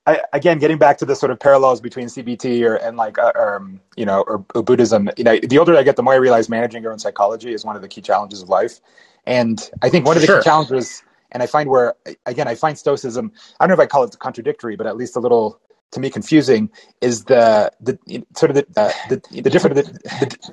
I, 0.08 0.20
again 0.32 0.58
getting 0.58 0.78
back 0.78 0.96
to 0.98 1.04
the 1.04 1.14
sort 1.14 1.30
of 1.30 1.38
parallels 1.38 1.82
between 1.82 2.06
CBT 2.06 2.62
or 2.62 2.76
and 2.76 2.96
like 2.96 3.18
uh, 3.18 3.32
um, 3.38 3.78
you 3.94 4.06
know 4.06 4.22
or, 4.22 4.42
or, 4.54 4.62
Buddhism. 4.62 5.10
You 5.18 5.24
know, 5.24 5.38
the 5.38 5.58
older 5.58 5.76
I 5.76 5.82
get, 5.82 5.96
the 5.96 6.02
more 6.02 6.14
I 6.14 6.16
realize 6.16 6.48
managing 6.48 6.82
your 6.82 6.92
own 6.92 6.98
psychology 6.98 7.52
is 7.52 7.62
one 7.64 7.76
of 7.76 7.82
the 7.82 7.88
key 7.88 8.00
challenges 8.00 8.40
of 8.40 8.48
life. 8.48 8.80
And 9.26 9.60
I 9.82 9.90
think 9.90 10.06
one 10.06 10.16
of 10.16 10.22
the 10.22 10.26
sure. 10.26 10.38
key 10.38 10.44
challenges, 10.44 11.02
and 11.30 11.42
I 11.42 11.46
find 11.46 11.68
where 11.68 11.94
again 12.24 12.48
I 12.48 12.54
find 12.54 12.78
Stoicism. 12.78 13.32
I 13.60 13.66
don't 13.66 13.76
know 13.76 13.82
if 13.82 13.86
I 13.86 13.86
call 13.86 14.02
it 14.04 14.18
contradictory, 14.18 14.76
but 14.76 14.86
at 14.86 14.96
least 14.96 15.14
a 15.14 15.20
little 15.20 15.60
to 15.90 16.00
me 16.00 16.08
confusing 16.08 16.70
is 17.02 17.24
the 17.24 17.70
the 17.80 17.98
sort 18.34 18.50
of 18.50 18.56
the 18.56 18.80
uh, 18.80 18.92
the, 19.10 19.42
the 19.42 19.50
different 19.50 19.76
the, 19.76 19.82
the, 19.82 20.52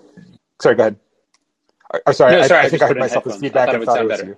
sorry 0.59 0.75
go 0.75 0.83
ahead 0.83 0.99
or, 2.05 2.13
sorry, 2.13 2.35
no, 2.35 2.47
sorry 2.47 2.59
I, 2.59 2.63
I, 2.63 2.65
I 2.65 2.69
think 2.69 2.81
I 2.81 2.87
heard 2.87 2.97
myself 2.97 3.27
as 3.27 3.37
feedback 3.37 3.69
and 3.69 3.83
thought 3.85 3.99
it 3.99 4.07
was 4.07 4.19
better. 4.19 4.29
you 4.31 4.37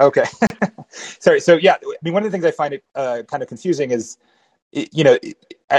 okay. 0.00 0.24
Sorry 0.90 1.40
so 1.40 1.56
yeah 1.56 1.76
i 1.82 1.96
mean 2.02 2.14
one 2.14 2.24
of 2.24 2.32
the 2.32 2.36
things 2.36 2.44
i 2.44 2.52
find 2.52 2.74
it 2.74 2.84
uh, 2.96 3.22
kind 3.28 3.42
of 3.42 3.48
confusing 3.48 3.92
is 3.92 4.18
you 4.72 5.04
know 5.04 5.18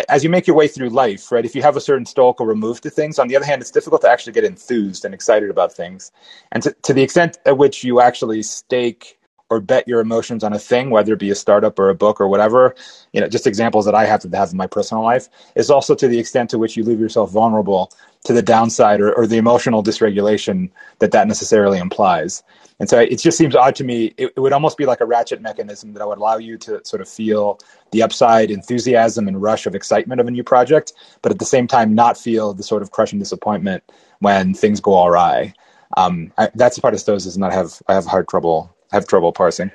as 0.09 0.23
you 0.23 0.29
make 0.29 0.47
your 0.47 0.55
way 0.55 0.67
through 0.67 0.89
life 0.89 1.31
right 1.31 1.45
if 1.45 1.55
you 1.55 1.61
have 1.63 1.77
a 1.77 1.81
certain 1.81 2.05
stoical 2.05 2.45
remove 2.45 2.81
to 2.81 2.89
things 2.89 3.19
on 3.19 3.27
the 3.29 3.37
other 3.37 3.45
hand 3.45 3.61
it's 3.61 3.71
difficult 3.71 4.01
to 4.01 4.09
actually 4.09 4.33
get 4.33 4.45
enthused 4.45 5.05
and 5.05 5.13
excited 5.15 5.49
about 5.51 5.73
things. 5.73 6.11
And 6.51 6.63
to, 6.63 6.73
to 6.83 6.93
the 6.93 7.03
extent 7.03 7.39
at 7.45 7.57
which 7.57 7.83
you 7.83 8.01
actually 8.01 8.43
stake 8.43 9.19
or 9.51 9.59
bet 9.59 9.85
your 9.85 9.99
emotions 9.99 10.45
on 10.45 10.53
a 10.53 10.57
thing, 10.59 10.89
whether 10.89 11.11
it 11.13 11.19
be 11.19 11.29
a 11.29 11.35
startup 11.35 11.77
or 11.77 11.89
a 11.89 11.95
book 11.95 12.21
or 12.21 12.27
whatever, 12.29 12.73
you 13.11 13.19
know, 13.19 13.27
just 13.27 13.45
examples 13.45 13.83
that 13.83 13.93
I 13.93 14.05
have 14.05 14.21
to 14.21 14.29
have 14.29 14.51
in 14.51 14.57
my 14.57 14.65
personal 14.65 15.03
life, 15.03 15.27
is 15.55 15.69
also 15.69 15.93
to 15.93 16.07
the 16.07 16.17
extent 16.17 16.49
to 16.51 16.57
which 16.57 16.77
you 16.77 16.85
leave 16.85 17.01
yourself 17.01 17.31
vulnerable 17.31 17.91
to 18.23 18.31
the 18.31 18.41
downside 18.41 19.01
or, 19.01 19.11
or 19.13 19.27
the 19.27 19.35
emotional 19.35 19.83
dysregulation 19.83 20.71
that 20.99 21.11
that 21.11 21.27
necessarily 21.27 21.79
implies. 21.79 22.43
And 22.79 22.89
so 22.89 22.97
it 22.97 23.17
just 23.17 23.37
seems 23.37 23.53
odd 23.53 23.75
to 23.75 23.83
me. 23.83 24.13
It, 24.17 24.31
it 24.37 24.39
would 24.39 24.53
almost 24.53 24.77
be 24.77 24.85
like 24.85 25.01
a 25.01 25.05
ratchet 25.05 25.41
mechanism 25.41 25.93
that 25.95 26.07
would 26.07 26.17
allow 26.17 26.37
you 26.37 26.57
to 26.59 26.79
sort 26.85 27.01
of 27.01 27.09
feel 27.09 27.59
the 27.91 28.03
upside, 28.03 28.51
enthusiasm, 28.51 29.27
and 29.27 29.41
rush 29.41 29.65
of 29.65 29.75
excitement 29.75 30.21
of 30.21 30.27
a 30.27 30.31
new 30.31 30.43
project, 30.43 30.93
but 31.21 31.33
at 31.33 31.39
the 31.39 31.45
same 31.45 31.67
time 31.67 31.93
not 31.93 32.17
feel 32.17 32.53
the 32.53 32.63
sort 32.63 32.81
of 32.81 32.91
crushing 32.91 33.19
disappointment 33.19 33.83
when 34.19 34.53
things 34.53 34.79
go 34.79 35.05
awry. 35.05 35.53
Um, 35.97 36.31
I, 36.37 36.49
that's 36.55 36.77
the 36.77 36.81
part 36.81 36.93
of 36.93 37.01
Stoicism 37.01 37.41
that 37.41 37.51
I 37.51 37.55
have 37.55 37.81
I 37.89 37.93
have 37.95 38.05
hard 38.05 38.29
trouble 38.29 38.73
have 38.91 39.07
trouble 39.07 39.31
parsing. 39.31 39.71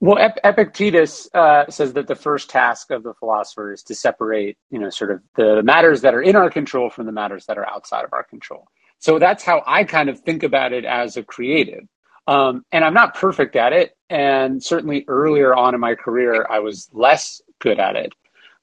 Well, 0.00 0.32
Epictetus 0.44 1.28
uh, 1.34 1.64
says 1.68 1.92
that 1.94 2.06
the 2.06 2.14
first 2.14 2.50
task 2.50 2.92
of 2.92 3.02
the 3.02 3.14
philosopher 3.14 3.72
is 3.72 3.82
to 3.84 3.96
separate, 3.96 4.56
you 4.70 4.78
know, 4.78 4.90
sort 4.90 5.10
of 5.10 5.22
the 5.34 5.62
matters 5.64 6.02
that 6.02 6.14
are 6.14 6.22
in 6.22 6.36
our 6.36 6.50
control 6.50 6.88
from 6.88 7.06
the 7.06 7.12
matters 7.12 7.46
that 7.46 7.58
are 7.58 7.68
outside 7.68 8.04
of 8.04 8.12
our 8.12 8.22
control. 8.22 8.68
So 9.00 9.18
that's 9.18 9.42
how 9.42 9.62
I 9.66 9.82
kind 9.84 10.08
of 10.08 10.20
think 10.20 10.44
about 10.44 10.72
it 10.72 10.84
as 10.84 11.16
a 11.16 11.24
creative. 11.24 11.84
Um, 12.28 12.64
and 12.70 12.84
I'm 12.84 12.94
not 12.94 13.14
perfect 13.14 13.56
at 13.56 13.72
it. 13.72 13.96
And 14.08 14.62
certainly 14.62 15.04
earlier 15.08 15.54
on 15.54 15.74
in 15.74 15.80
my 15.80 15.96
career, 15.96 16.46
I 16.48 16.60
was 16.60 16.88
less 16.92 17.42
good 17.58 17.80
at 17.80 17.96
it. 17.96 18.12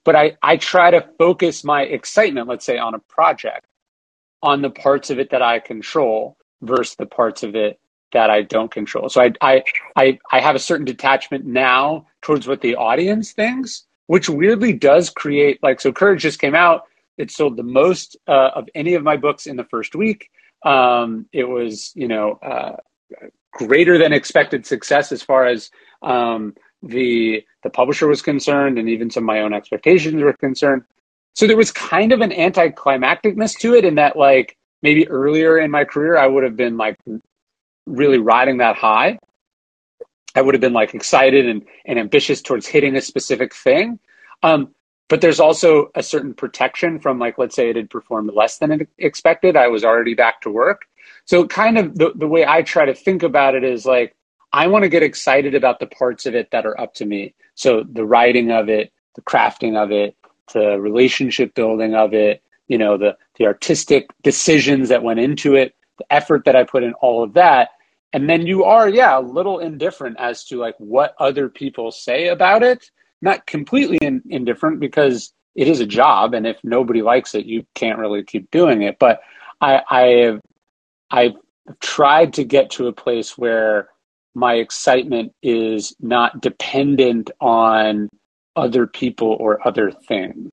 But 0.05 0.15
I, 0.15 0.37
I 0.41 0.55
try 0.55 0.91
to 0.91 1.05
focus 1.17 1.63
my 1.63 1.81
excitement, 1.81 2.47
let's 2.47 2.65
say, 2.65 2.77
on 2.77 2.93
a 2.93 2.99
project, 2.99 3.65
on 4.41 4.61
the 4.61 4.69
parts 4.69 5.09
of 5.09 5.19
it 5.19 5.31
that 5.31 5.41
I 5.41 5.59
control 5.59 6.37
versus 6.61 6.95
the 6.95 7.07
parts 7.07 7.43
of 7.43 7.55
it 7.55 7.79
that 8.15 8.29
I 8.29 8.41
don't 8.41 8.71
control. 8.71 9.09
So 9.09 9.21
I, 9.21 9.29
I, 9.41 9.63
I, 9.95 10.05
I 10.31 10.39
have 10.39 10.55
a 10.55 10.65
certain 10.69 10.85
detachment 10.85 11.45
now 11.45 12.07
towards 12.21 12.47
what 12.47 12.61
the 12.61 12.75
audience 12.75 13.33
thinks, 13.33 13.85
which 14.07 14.27
weirdly 14.29 14.73
does 14.73 15.09
create 15.09 15.59
like, 15.61 15.81
so 15.81 15.91
Courage 15.91 16.21
just 16.21 16.39
came 16.39 16.55
out. 16.55 16.79
It 17.17 17.29
sold 17.29 17.57
the 17.57 17.69
most 17.81 18.17
uh, 18.27 18.51
of 18.55 18.67
any 18.73 18.93
of 18.95 19.03
my 19.03 19.17
books 19.17 19.47
in 19.47 19.55
the 19.57 19.65
first 19.65 19.95
week. 19.95 20.29
Um, 20.65 21.27
it 21.31 21.43
was, 21.43 21.91
you 21.93 22.07
know, 22.07 22.39
uh, 22.51 22.77
greater 23.51 23.97
than 23.97 24.13
expected 24.13 24.65
success 24.65 25.11
as 25.11 25.21
far 25.21 25.45
as 25.45 25.69
um, 26.01 26.55
the 26.81 27.43
the 27.63 27.69
publisher 27.69 28.07
was 28.07 28.21
concerned, 28.21 28.77
and 28.79 28.87
even 28.89 29.09
some 29.09 29.23
of 29.23 29.27
my 29.27 29.41
own 29.41 29.53
expectations 29.53 30.21
were 30.21 30.33
concerned. 30.33 30.83
So 31.33 31.47
there 31.47 31.57
was 31.57 31.71
kind 31.71 32.11
of 32.11 32.21
an 32.21 32.31
anticlimacticness 32.31 33.57
to 33.59 33.75
it, 33.75 33.85
in 33.85 33.95
that 33.95 34.15
like 34.17 34.57
maybe 34.81 35.07
earlier 35.07 35.57
in 35.57 35.71
my 35.71 35.83
career 35.83 36.17
I 36.17 36.27
would 36.27 36.43
have 36.43 36.57
been 36.57 36.77
like 36.77 36.97
really 37.85 38.17
riding 38.17 38.57
that 38.57 38.75
high, 38.75 39.19
I 40.35 40.41
would 40.41 40.53
have 40.53 40.61
been 40.61 40.73
like 40.73 40.93
excited 40.93 41.47
and, 41.47 41.63
and 41.85 41.97
ambitious 41.97 42.41
towards 42.41 42.67
hitting 42.67 42.95
a 42.95 43.01
specific 43.01 43.53
thing. 43.55 43.99
Um, 44.43 44.73
but 45.07 45.21
there's 45.21 45.39
also 45.39 45.91
a 45.95 46.03
certain 46.03 46.33
protection 46.33 46.99
from 46.99 47.19
like, 47.19 47.37
let's 47.37 47.55
say 47.55 47.69
it 47.69 47.75
had 47.75 47.89
performed 47.89 48.31
less 48.33 48.57
than 48.57 48.87
expected. 48.97 49.55
I 49.55 49.67
was 49.67 49.83
already 49.83 50.13
back 50.13 50.41
to 50.41 50.49
work. 50.49 50.85
So 51.25 51.47
kind 51.47 51.77
of 51.77 51.95
the, 51.97 52.11
the 52.15 52.27
way 52.27 52.45
I 52.45 52.63
try 52.63 52.85
to 52.85 52.93
think 52.93 53.23
about 53.23 53.55
it 53.55 53.63
is 53.63 53.85
like, 53.85 54.15
I 54.51 54.67
want 54.67 54.83
to 54.83 54.89
get 54.89 55.03
excited 55.03 55.53
about 55.53 55.79
the 55.79 55.87
parts 55.87 56.25
of 56.25 56.35
it 56.35 56.49
that 56.51 56.65
are 56.65 56.79
up 56.79 56.93
to 56.95 57.05
me. 57.05 57.33
So 57.55 57.83
the 57.89 58.05
writing 58.05 58.51
of 58.51 58.67
it, 58.69 58.91
the 59.15 59.21
crafting 59.21 59.81
of 59.81 59.91
it, 59.91 60.15
the 60.53 60.79
relationship 60.79 61.53
building 61.55 61.95
of 61.95 62.13
it, 62.13 62.41
you 62.67 62.77
know, 62.77 62.97
the, 62.97 63.17
the 63.37 63.45
artistic 63.45 64.07
decisions 64.23 64.89
that 64.89 65.03
went 65.03 65.19
into 65.19 65.55
it, 65.55 65.75
the 65.97 66.05
effort 66.11 66.45
that 66.45 66.55
I 66.55 66.63
put 66.63 66.83
in 66.83 66.93
all 66.95 67.23
of 67.23 67.33
that 67.33 67.69
and 68.15 68.29
then 68.29 68.47
you 68.47 68.63
are 68.63 68.87
yeah 68.87 69.19
a 69.19 69.21
little 69.21 69.59
indifferent 69.59 70.15
as 70.17 70.45
to 70.45 70.57
like 70.57 70.75
what 70.77 71.15
other 71.19 71.49
people 71.49 71.91
say 71.91 72.29
about 72.29 72.63
it. 72.63 72.89
Not 73.21 73.45
completely 73.45 73.97
in, 74.01 74.21
indifferent 74.29 74.79
because 74.79 75.33
it 75.53 75.67
is 75.67 75.81
a 75.81 75.85
job 75.85 76.33
and 76.33 76.47
if 76.47 76.57
nobody 76.63 77.01
likes 77.01 77.35
it 77.35 77.45
you 77.45 77.65
can't 77.75 77.99
really 77.99 78.23
keep 78.23 78.49
doing 78.51 78.83
it. 78.83 78.97
But 78.99 79.19
i 79.59 79.81
i 79.89 80.01
have 80.23 80.39
i've 81.11 81.35
tried 81.81 82.31
to 82.35 82.45
get 82.45 82.69
to 82.71 82.87
a 82.87 82.93
place 82.93 83.37
where 83.37 83.89
my 84.33 84.53
excitement 84.55 85.33
is 85.43 85.93
not 85.99 86.39
dependent 86.39 87.31
on 87.41 88.07
other 88.55 88.87
people 88.87 89.35
or 89.41 89.65
other 89.67 89.91
things. 89.91 90.51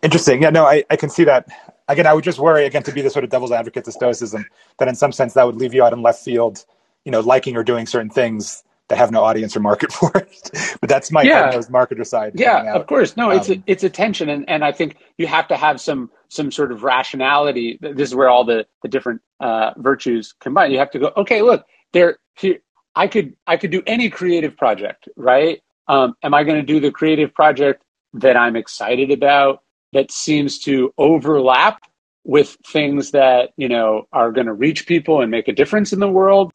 Interesting. 0.00 0.42
Yeah 0.42 0.50
no 0.50 0.64
i, 0.64 0.84
I 0.90 0.94
can 0.94 1.10
see 1.10 1.24
that 1.24 1.48
again, 1.92 2.06
I 2.06 2.12
would 2.12 2.24
just 2.24 2.38
worry 2.38 2.66
again 2.66 2.82
to 2.84 2.92
be 2.92 3.02
the 3.02 3.10
sort 3.10 3.24
of 3.24 3.30
devil's 3.30 3.52
advocate 3.52 3.84
to 3.84 3.92
Stoicism 3.92 4.46
that 4.78 4.88
in 4.88 4.94
some 4.94 5.12
sense 5.12 5.34
that 5.34 5.46
would 5.46 5.56
leave 5.56 5.74
you 5.74 5.84
out 5.84 5.92
in 5.92 6.02
left 6.02 6.24
field, 6.24 6.64
you 7.04 7.12
know, 7.12 7.20
liking 7.20 7.56
or 7.56 7.62
doing 7.62 7.86
certain 7.86 8.10
things 8.10 8.62
that 8.88 8.98
have 8.98 9.10
no 9.10 9.22
audience 9.22 9.56
or 9.56 9.60
market 9.60 9.92
for 9.98 10.10
it. 10.14 10.50
but 10.80 10.88
that's 10.88 11.10
my 11.10 11.22
yeah. 11.22 11.52
marketer 11.70 12.06
side. 12.06 12.32
Yeah, 12.34 12.74
of 12.74 12.86
course. 12.86 13.16
No, 13.16 13.30
um, 13.30 13.38
it's 13.38 13.48
a, 13.48 13.54
um, 13.54 13.64
it's 13.66 13.84
a 13.84 13.90
tension, 13.90 14.28
and, 14.28 14.48
and 14.48 14.64
I 14.64 14.72
think 14.72 14.96
you 15.18 15.26
have 15.26 15.48
to 15.48 15.56
have 15.56 15.80
some 15.80 16.10
some 16.28 16.50
sort 16.50 16.72
of 16.72 16.82
rationality. 16.82 17.78
This 17.80 18.08
is 18.10 18.14
where 18.14 18.28
all 18.28 18.44
the 18.44 18.66
the 18.82 18.88
different 18.88 19.22
uh, 19.40 19.72
virtues 19.76 20.34
combine. 20.40 20.72
You 20.72 20.78
have 20.78 20.90
to 20.90 20.98
go. 20.98 21.12
Okay, 21.16 21.42
look, 21.42 21.64
there. 21.92 22.18
Here, 22.34 22.58
I 22.94 23.06
could 23.06 23.34
I 23.46 23.56
could 23.56 23.70
do 23.70 23.82
any 23.86 24.10
creative 24.10 24.56
project, 24.56 25.08
right? 25.16 25.62
Um, 25.88 26.14
am 26.22 26.34
I 26.34 26.44
going 26.44 26.56
to 26.56 26.62
do 26.62 26.80
the 26.80 26.90
creative 26.90 27.34
project 27.34 27.82
that 28.14 28.36
I'm 28.36 28.56
excited 28.56 29.10
about? 29.10 29.62
That 29.92 30.10
seems 30.10 30.58
to 30.60 30.92
overlap 30.98 31.82
with 32.24 32.56
things 32.66 33.10
that 33.12 33.50
you 33.56 33.68
know 33.68 34.06
are 34.12 34.32
going 34.32 34.46
to 34.46 34.52
reach 34.52 34.86
people 34.86 35.20
and 35.20 35.30
make 35.30 35.48
a 35.48 35.52
difference 35.52 35.92
in 35.92 36.00
the 36.00 36.08
world? 36.08 36.52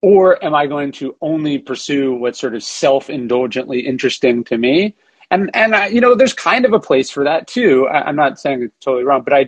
Or 0.00 0.42
am 0.44 0.54
i 0.54 0.66
going 0.66 0.92
to 0.92 1.16
only 1.20 1.58
pursue 1.58 2.14
what's 2.14 2.38
sort 2.38 2.54
of 2.54 2.62
self-indulgently 2.62 3.80
interesting 3.80 4.44
to 4.44 4.56
me? 4.56 4.96
And 5.30 5.50
and 5.54 5.74
I, 5.74 5.88
you 5.88 6.00
know 6.00 6.14
there's 6.14 6.34
kind 6.34 6.64
of 6.64 6.72
a 6.72 6.80
place 6.80 7.10
for 7.10 7.24
that 7.24 7.46
too. 7.46 7.86
I, 7.88 8.08
am 8.08 8.16
not 8.16 8.38
saying 8.38 8.62
it's 8.62 8.78
totally 8.80 9.04
wrong 9.04 9.22
but 9.22 9.32
i 9.32 9.46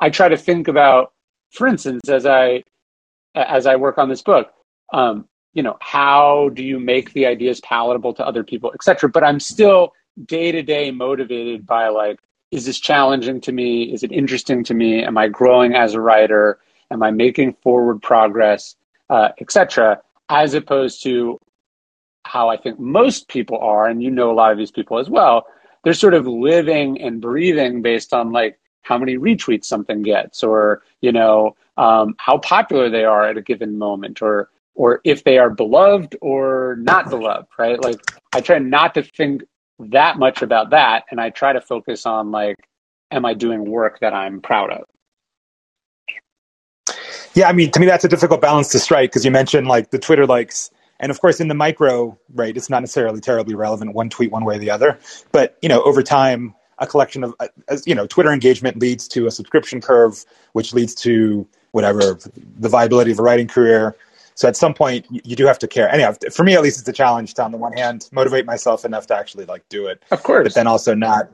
i 0.00 0.10
try 0.10 0.28
to 0.28 0.36
think 0.36 0.68
about 0.68 1.12
for 1.50 1.66
instance 1.66 2.08
as 2.08 2.26
i 2.26 2.62
as 3.34 3.66
i 3.66 3.76
work 3.76 3.98
on 3.98 4.08
this 4.08 4.22
book 4.22 4.52
um, 4.92 5.26
you 5.54 5.62
know 5.62 5.76
how 5.80 6.50
do 6.52 6.62
you 6.62 6.78
make 6.78 7.12
the 7.12 7.26
ideas 7.26 7.60
palatable 7.60 8.12
to 8.14 8.26
other 8.26 8.44
people 8.44 8.72
etc 8.74 9.08
but 9.08 9.24
i'm 9.24 9.40
still 9.40 9.92
day 10.26 10.52
to 10.52 10.62
day 10.62 10.90
motivated 10.90 11.66
by 11.66 11.88
like 11.88 12.18
is 12.54 12.66
this 12.66 12.78
challenging 12.78 13.40
to 13.40 13.50
me? 13.52 13.92
Is 13.92 14.04
it 14.04 14.12
interesting 14.12 14.62
to 14.64 14.74
me? 14.74 15.02
Am 15.02 15.18
I 15.18 15.26
growing 15.26 15.74
as 15.74 15.94
a 15.94 16.00
writer? 16.00 16.60
Am 16.88 17.02
I 17.02 17.10
making 17.10 17.54
forward 17.54 18.00
progress, 18.00 18.76
uh, 19.10 19.30
etc. 19.40 20.00
As 20.28 20.54
opposed 20.54 21.02
to 21.02 21.40
how 22.24 22.48
I 22.48 22.56
think 22.56 22.78
most 22.78 23.26
people 23.26 23.58
are, 23.58 23.88
and 23.88 24.00
you 24.04 24.10
know 24.10 24.30
a 24.30 24.34
lot 24.34 24.52
of 24.52 24.58
these 24.58 24.70
people 24.70 25.00
as 25.00 25.10
well. 25.10 25.46
They're 25.82 25.94
sort 25.94 26.14
of 26.14 26.28
living 26.28 27.02
and 27.02 27.20
breathing 27.20 27.82
based 27.82 28.14
on 28.14 28.30
like 28.30 28.58
how 28.82 28.98
many 28.98 29.18
retweets 29.18 29.64
something 29.64 30.02
gets, 30.02 30.44
or 30.44 30.82
you 31.00 31.10
know 31.10 31.56
um, 31.76 32.14
how 32.18 32.38
popular 32.38 32.88
they 32.88 33.04
are 33.04 33.28
at 33.28 33.36
a 33.36 33.42
given 33.42 33.78
moment, 33.78 34.22
or 34.22 34.48
or 34.76 35.00
if 35.02 35.24
they 35.24 35.38
are 35.38 35.50
beloved 35.50 36.16
or 36.20 36.76
not 36.78 37.10
beloved. 37.10 37.48
Right? 37.58 37.82
Like 37.82 38.00
I 38.32 38.40
try 38.40 38.60
not 38.60 38.94
to 38.94 39.02
think 39.02 39.42
that 39.78 40.18
much 40.18 40.42
about 40.42 40.70
that 40.70 41.04
and 41.10 41.20
I 41.20 41.30
try 41.30 41.52
to 41.52 41.60
focus 41.60 42.06
on 42.06 42.30
like 42.30 42.56
am 43.10 43.24
I 43.24 43.34
doing 43.34 43.64
work 43.64 44.00
that 44.00 44.12
I'm 44.12 44.40
proud 44.40 44.70
of? 44.70 44.84
Yeah, 47.34 47.48
I 47.48 47.52
mean 47.52 47.70
to 47.72 47.80
me 47.80 47.86
that's 47.86 48.04
a 48.04 48.08
difficult 48.08 48.40
balance 48.40 48.68
to 48.70 48.78
strike 48.78 49.10
because 49.10 49.24
you 49.24 49.30
mentioned 49.30 49.66
like 49.66 49.90
the 49.90 49.98
Twitter 49.98 50.26
likes 50.26 50.70
and 51.00 51.10
of 51.10 51.20
course 51.20 51.40
in 51.40 51.48
the 51.48 51.54
micro, 51.54 52.16
right, 52.32 52.56
it's 52.56 52.70
not 52.70 52.80
necessarily 52.80 53.20
terribly 53.20 53.54
relevant 53.54 53.94
one 53.94 54.08
tweet 54.08 54.30
one 54.30 54.44
way 54.44 54.56
or 54.56 54.58
the 54.58 54.70
other, 54.70 54.98
but 55.32 55.58
you 55.60 55.68
know, 55.68 55.82
over 55.82 56.02
time 56.02 56.54
a 56.78 56.86
collection 56.86 57.24
of 57.24 57.34
uh, 57.40 57.48
you 57.84 57.94
know, 57.94 58.06
Twitter 58.06 58.32
engagement 58.32 58.78
leads 58.78 59.08
to 59.08 59.26
a 59.26 59.30
subscription 59.30 59.80
curve 59.80 60.24
which 60.52 60.72
leads 60.72 60.94
to 60.94 61.46
whatever 61.72 62.18
the 62.58 62.68
viability 62.68 63.10
of 63.10 63.18
a 63.18 63.22
writing 63.22 63.48
career. 63.48 63.96
So 64.34 64.48
at 64.48 64.56
some 64.56 64.74
point, 64.74 65.06
you 65.10 65.36
do 65.36 65.46
have 65.46 65.58
to 65.60 65.68
care. 65.68 65.88
Anyhow, 65.88 66.14
for 66.32 66.42
me 66.42 66.54
at 66.54 66.62
least, 66.62 66.80
it's 66.80 66.88
a 66.88 66.92
challenge 66.92 67.34
to, 67.34 67.44
on 67.44 67.52
the 67.52 67.58
one 67.58 67.72
hand, 67.72 68.08
motivate 68.12 68.46
myself 68.46 68.84
enough 68.84 69.06
to 69.08 69.16
actually 69.16 69.44
like 69.44 69.68
do 69.68 69.86
it. 69.86 70.02
Of 70.10 70.22
course, 70.22 70.44
but 70.44 70.54
then 70.54 70.66
also 70.66 70.94
not. 70.94 71.30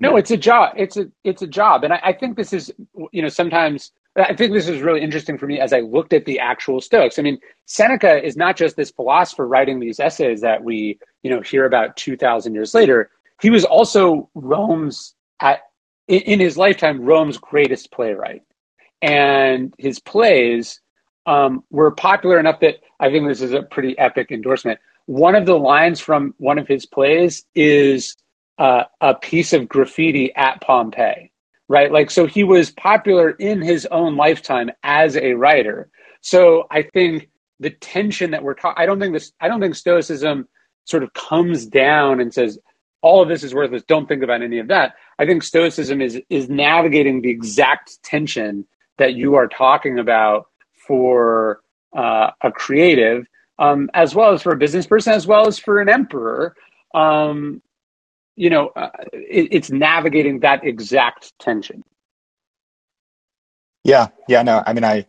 No, 0.00 0.16
it's 0.16 0.30
a 0.30 0.36
job. 0.36 0.74
It's 0.76 0.96
a 0.96 1.06
it's 1.24 1.42
a 1.42 1.46
job, 1.46 1.84
and 1.84 1.92
I, 1.92 2.00
I 2.02 2.12
think 2.12 2.36
this 2.36 2.52
is 2.52 2.72
you 3.12 3.22
know 3.22 3.28
sometimes 3.28 3.92
I 4.16 4.34
think 4.34 4.52
this 4.52 4.68
is 4.68 4.80
really 4.80 5.02
interesting 5.02 5.36
for 5.36 5.46
me 5.46 5.60
as 5.60 5.72
I 5.72 5.80
looked 5.80 6.12
at 6.12 6.24
the 6.24 6.38
actual 6.38 6.80
Stoics. 6.80 7.18
I 7.18 7.22
mean, 7.22 7.38
Seneca 7.66 8.24
is 8.24 8.36
not 8.36 8.56
just 8.56 8.76
this 8.76 8.90
philosopher 8.90 9.46
writing 9.46 9.78
these 9.78 10.00
essays 10.00 10.40
that 10.40 10.64
we 10.64 10.98
you 11.22 11.30
know 11.30 11.40
hear 11.40 11.66
about 11.66 11.96
two 11.96 12.16
thousand 12.16 12.54
years 12.54 12.74
later. 12.74 13.10
He 13.42 13.50
was 13.50 13.64
also 13.64 14.30
Rome's 14.34 15.14
at 15.40 15.60
in 16.08 16.40
his 16.40 16.56
lifetime 16.56 17.02
Rome's 17.02 17.36
greatest 17.36 17.90
playwright, 17.90 18.42
and 19.02 19.74
his 19.78 19.98
plays 19.98 20.80
um, 21.26 21.64
were 21.70 21.90
popular 21.90 22.38
enough 22.38 22.60
that 22.60 22.76
I 23.00 23.10
think 23.10 23.28
this 23.28 23.42
is 23.42 23.52
a 23.52 23.62
pretty 23.62 23.98
epic 23.98 24.30
endorsement. 24.30 24.78
One 25.06 25.34
of 25.34 25.46
the 25.46 25.58
lines 25.58 26.00
from 26.00 26.34
one 26.38 26.58
of 26.58 26.66
his 26.66 26.86
plays 26.86 27.44
is 27.54 28.16
uh, 28.58 28.84
a 29.00 29.14
piece 29.14 29.52
of 29.52 29.68
graffiti 29.68 30.34
at 30.34 30.60
Pompeii, 30.60 31.30
right? 31.68 31.92
Like, 31.92 32.10
so 32.10 32.26
he 32.26 32.44
was 32.44 32.70
popular 32.70 33.30
in 33.30 33.60
his 33.60 33.86
own 33.86 34.16
lifetime 34.16 34.70
as 34.82 35.16
a 35.16 35.34
writer. 35.34 35.90
So 36.22 36.66
I 36.70 36.82
think 36.82 37.28
the 37.60 37.70
tension 37.70 38.30
that 38.30 38.42
we're 38.42 38.54
talking, 38.54 38.82
I 38.82 38.86
don't 38.86 38.98
think 38.98 39.12
this, 39.12 39.32
I 39.40 39.48
don't 39.48 39.60
think 39.60 39.74
Stoicism 39.74 40.48
sort 40.84 41.02
of 41.02 41.12
comes 41.14 41.66
down 41.66 42.20
and 42.20 42.32
says, 42.32 42.58
all 43.02 43.22
of 43.22 43.28
this 43.28 43.44
is 43.44 43.54
worthless. 43.54 43.82
Don't 43.86 44.08
think 44.08 44.22
about 44.22 44.42
any 44.42 44.58
of 44.58 44.68
that. 44.68 44.94
I 45.18 45.26
think 45.26 45.42
Stoicism 45.42 46.00
is 46.00 46.20
is 46.28 46.48
navigating 46.48 47.22
the 47.22 47.30
exact 47.30 48.02
tension 48.02 48.66
that 48.98 49.14
you 49.14 49.34
are 49.36 49.46
talking 49.46 49.98
about 49.98 50.46
for 50.86 51.60
uh, 51.96 52.30
a 52.42 52.52
creative, 52.52 53.26
um, 53.58 53.90
as 53.94 54.14
well 54.14 54.32
as 54.32 54.42
for 54.42 54.52
a 54.52 54.56
business 54.56 54.86
person, 54.86 55.12
as 55.12 55.26
well 55.26 55.46
as 55.46 55.58
for 55.58 55.80
an 55.80 55.88
emperor. 55.88 56.54
Um, 56.94 57.62
you 58.36 58.50
know, 58.50 58.68
uh, 58.76 58.90
it, 59.12 59.48
it's 59.52 59.70
navigating 59.70 60.40
that 60.40 60.64
exact 60.64 61.32
tension. 61.38 61.82
Yeah, 63.84 64.08
yeah, 64.28 64.42
no, 64.42 64.62
I 64.66 64.72
mean, 64.72 64.84
I, 64.84 65.06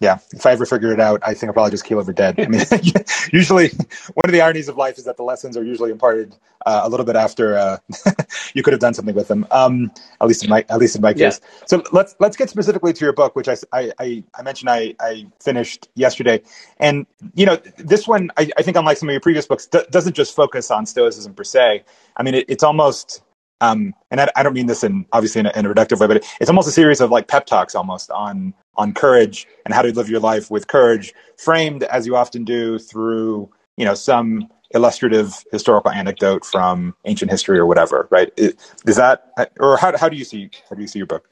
yeah, 0.00 0.18
if 0.32 0.46
I 0.46 0.52
ever 0.52 0.64
figure 0.64 0.92
it 0.92 1.00
out, 1.00 1.20
I 1.24 1.34
think 1.34 1.48
I'll 1.48 1.54
probably 1.54 1.72
just 1.72 1.84
keel 1.84 1.98
over 1.98 2.12
dead. 2.12 2.38
I 2.38 2.46
mean, 2.46 2.60
usually 3.32 3.70
one 4.14 4.26
of 4.26 4.32
the 4.32 4.40
ironies 4.40 4.68
of 4.68 4.76
life 4.76 4.96
is 4.96 5.04
that 5.04 5.16
the 5.16 5.24
lessons 5.24 5.56
are 5.56 5.64
usually 5.64 5.90
imparted 5.90 6.36
uh, 6.64 6.82
a 6.84 6.88
little 6.88 7.04
bit 7.04 7.16
after 7.16 7.56
uh, 7.56 7.78
you 8.54 8.62
could 8.62 8.72
have 8.72 8.80
done 8.80 8.94
something 8.94 9.14
with 9.14 9.26
them. 9.26 9.46
Um, 9.50 9.90
at 10.20 10.28
least 10.28 10.44
in 10.44 10.50
my 10.50 10.64
at 10.68 10.78
least 10.78 10.94
in 10.94 11.02
my 11.02 11.14
case. 11.14 11.40
Yeah. 11.42 11.64
So 11.66 11.82
let's 11.92 12.14
let's 12.20 12.36
get 12.36 12.48
specifically 12.48 12.92
to 12.92 13.04
your 13.04 13.12
book, 13.12 13.34
which 13.34 13.48
I 13.48 13.56
I, 13.72 14.22
I 14.34 14.42
mentioned 14.42 14.70
I, 14.70 14.94
I 15.00 15.26
finished 15.40 15.88
yesterday, 15.96 16.42
and 16.78 17.06
you 17.34 17.46
know 17.46 17.56
this 17.76 18.06
one 18.06 18.30
I, 18.36 18.50
I 18.56 18.62
think 18.62 18.76
unlike 18.76 18.98
some 18.98 19.08
of 19.08 19.12
your 19.12 19.20
previous 19.20 19.46
books 19.46 19.66
d- 19.66 19.84
doesn't 19.90 20.14
just 20.14 20.34
focus 20.34 20.70
on 20.70 20.86
stoicism 20.86 21.34
per 21.34 21.44
se. 21.44 21.82
I 22.16 22.22
mean, 22.22 22.34
it, 22.34 22.46
it's 22.48 22.62
almost 22.62 23.22
um, 23.60 23.94
and 24.10 24.20
I, 24.20 24.30
I, 24.36 24.42
don't 24.42 24.54
mean 24.54 24.66
this 24.66 24.84
in 24.84 25.04
obviously 25.12 25.40
in 25.40 25.46
a, 25.46 25.52
in 25.56 25.66
a, 25.66 25.74
reductive 25.74 26.00
way, 26.00 26.06
but 26.06 26.24
it's 26.40 26.48
almost 26.48 26.68
a 26.68 26.72
series 26.72 27.00
of 27.00 27.10
like 27.10 27.28
pep 27.28 27.46
talks 27.46 27.74
almost 27.74 28.10
on 28.10 28.54
on 28.76 28.94
courage 28.94 29.46
and 29.64 29.74
how 29.74 29.82
to 29.82 29.92
live 29.92 30.08
your 30.08 30.20
life 30.20 30.50
with 30.50 30.68
courage, 30.68 31.12
framed 31.36 31.82
as 31.84 32.06
you 32.06 32.16
often 32.16 32.44
do 32.44 32.78
through 32.78 33.50
you 33.76 33.84
know 33.84 33.94
some 33.94 34.48
illustrative 34.74 35.44
historical 35.50 35.90
anecdote 35.90 36.44
from 36.44 36.94
ancient 37.04 37.30
history 37.30 37.58
or 37.58 37.66
whatever. 37.66 38.06
Right? 38.10 38.30
Is 38.36 38.96
that 38.96 39.32
or 39.58 39.76
how 39.76 39.96
how 39.96 40.08
do 40.08 40.16
you 40.16 40.24
see 40.24 40.50
how 40.68 40.76
do 40.76 40.82
you 40.82 40.88
see 40.88 40.98
your 41.00 41.06
book? 41.06 41.28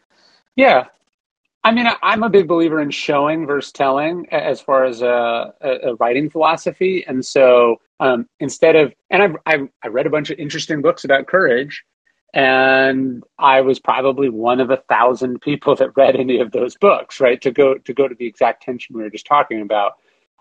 Yeah, 0.56 0.86
I 1.66 1.72
mean, 1.72 1.88
I'm 2.00 2.22
a 2.22 2.30
big 2.30 2.46
believer 2.46 2.80
in 2.80 2.92
showing 2.92 3.44
versus 3.44 3.72
telling 3.72 4.28
as 4.30 4.60
far 4.60 4.84
as 4.84 5.02
a, 5.02 5.52
a 5.60 5.96
writing 5.96 6.30
philosophy, 6.30 7.04
and 7.08 7.26
so 7.26 7.80
um, 7.98 8.28
instead 8.38 8.76
of 8.76 8.94
and 9.10 9.20
I've, 9.20 9.36
I've 9.46 9.68
I 9.82 9.88
read 9.88 10.06
a 10.06 10.10
bunch 10.10 10.30
of 10.30 10.38
interesting 10.38 10.80
books 10.80 11.02
about 11.02 11.26
courage, 11.26 11.84
and 12.36 13.24
I 13.38 13.62
was 13.62 13.80
probably 13.80 14.28
one 14.28 14.60
of 14.60 14.68
a 14.68 14.76
thousand 14.76 15.40
people 15.40 15.74
that 15.76 15.96
read 15.96 16.16
any 16.16 16.38
of 16.38 16.52
those 16.52 16.76
books, 16.76 17.18
right? 17.18 17.40
To 17.40 17.50
go 17.50 17.78
to 17.78 17.94
go 17.94 18.06
to 18.06 18.14
the 18.14 18.26
exact 18.26 18.62
tension 18.62 18.94
we 18.94 19.02
were 19.02 19.10
just 19.10 19.26
talking 19.26 19.62
about. 19.62 19.94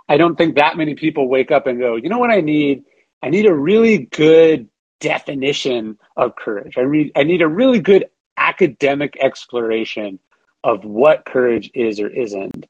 I 0.09 0.17
don't 0.17 0.35
think 0.35 0.55
that 0.55 0.75
many 0.75 0.95
people 0.95 1.29
wake 1.29 1.51
up 1.51 1.67
and 1.67 1.79
go, 1.79 1.95
you 1.95 2.09
know 2.09 2.19
what 2.19 2.31
I 2.31 2.41
need? 2.41 2.83
I 3.23 3.29
need 3.29 3.45
a 3.45 3.55
really 3.55 4.09
good 4.11 4.67
definition 4.99 5.97
of 6.17 6.35
courage. 6.35 6.77
I 6.77 6.81
read 6.81 7.13
I 7.15 7.23
need 7.23 7.41
a 7.41 7.47
really 7.47 7.79
good 7.79 8.07
academic 8.35 9.15
exploration 9.21 10.19
of 10.65 10.83
what 10.83 11.23
courage 11.23 11.71
is 11.73 12.01
or 12.01 12.09
isn't. 12.09 12.67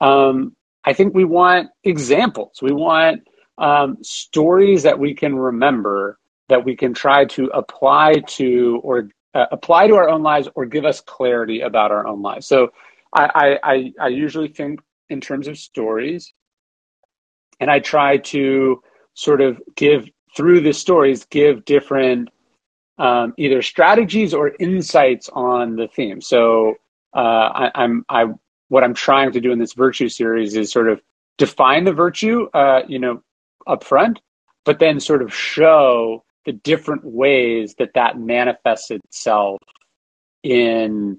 Um, 0.00 0.56
I 0.84 0.94
think 0.94 1.14
we 1.14 1.24
want 1.24 1.70
examples. 1.84 2.60
We 2.60 2.72
want 2.72 3.28
um, 3.56 3.98
stories 4.02 4.82
that 4.82 4.98
we 4.98 5.14
can 5.14 5.36
remember 5.36 6.18
that 6.48 6.64
we 6.64 6.76
can 6.76 6.94
try 6.94 7.24
to 7.24 7.46
apply 7.46 8.14
to 8.26 8.80
or 8.82 9.08
uh, 9.34 9.46
apply 9.50 9.86
to 9.88 9.94
our 9.96 10.08
own 10.08 10.22
lives 10.22 10.48
or 10.54 10.66
give 10.66 10.84
us 10.84 11.00
clarity 11.00 11.60
about 11.60 11.90
our 11.90 12.06
own 12.06 12.22
lives. 12.22 12.46
So 12.46 12.68
I, 13.14 13.58
I, 13.62 13.92
I 14.00 14.08
usually 14.08 14.48
think 14.48 14.80
in 15.08 15.20
terms 15.20 15.48
of 15.48 15.58
stories, 15.58 16.32
and 17.60 17.70
I 17.70 17.78
try 17.78 18.18
to 18.18 18.82
sort 19.14 19.40
of 19.40 19.60
give 19.76 20.08
through 20.36 20.60
the 20.60 20.72
stories, 20.72 21.24
give 21.26 21.64
different 21.64 22.28
um, 22.98 23.34
either 23.38 23.62
strategies 23.62 24.34
or 24.34 24.52
insights 24.58 25.28
on 25.32 25.76
the 25.76 25.88
theme. 25.88 26.20
So 26.20 26.74
uh, 27.14 27.18
I, 27.18 27.70
I'm 27.74 28.04
I 28.08 28.26
what 28.68 28.84
I'm 28.84 28.94
trying 28.94 29.32
to 29.32 29.40
do 29.40 29.52
in 29.52 29.58
this 29.58 29.74
virtue 29.74 30.08
series 30.08 30.56
is 30.56 30.72
sort 30.72 30.88
of 30.88 31.00
define 31.38 31.84
the 31.84 31.92
virtue, 31.92 32.48
uh, 32.54 32.82
you 32.88 32.98
know, 32.98 33.22
up 33.66 33.84
front, 33.84 34.20
but 34.64 34.78
then 34.78 35.00
sort 35.00 35.22
of 35.22 35.34
show 35.34 36.24
the 36.44 36.52
different 36.52 37.02
ways 37.04 37.74
that 37.78 37.94
that 37.94 38.18
manifests 38.18 38.90
itself 38.90 39.60
in 40.42 41.18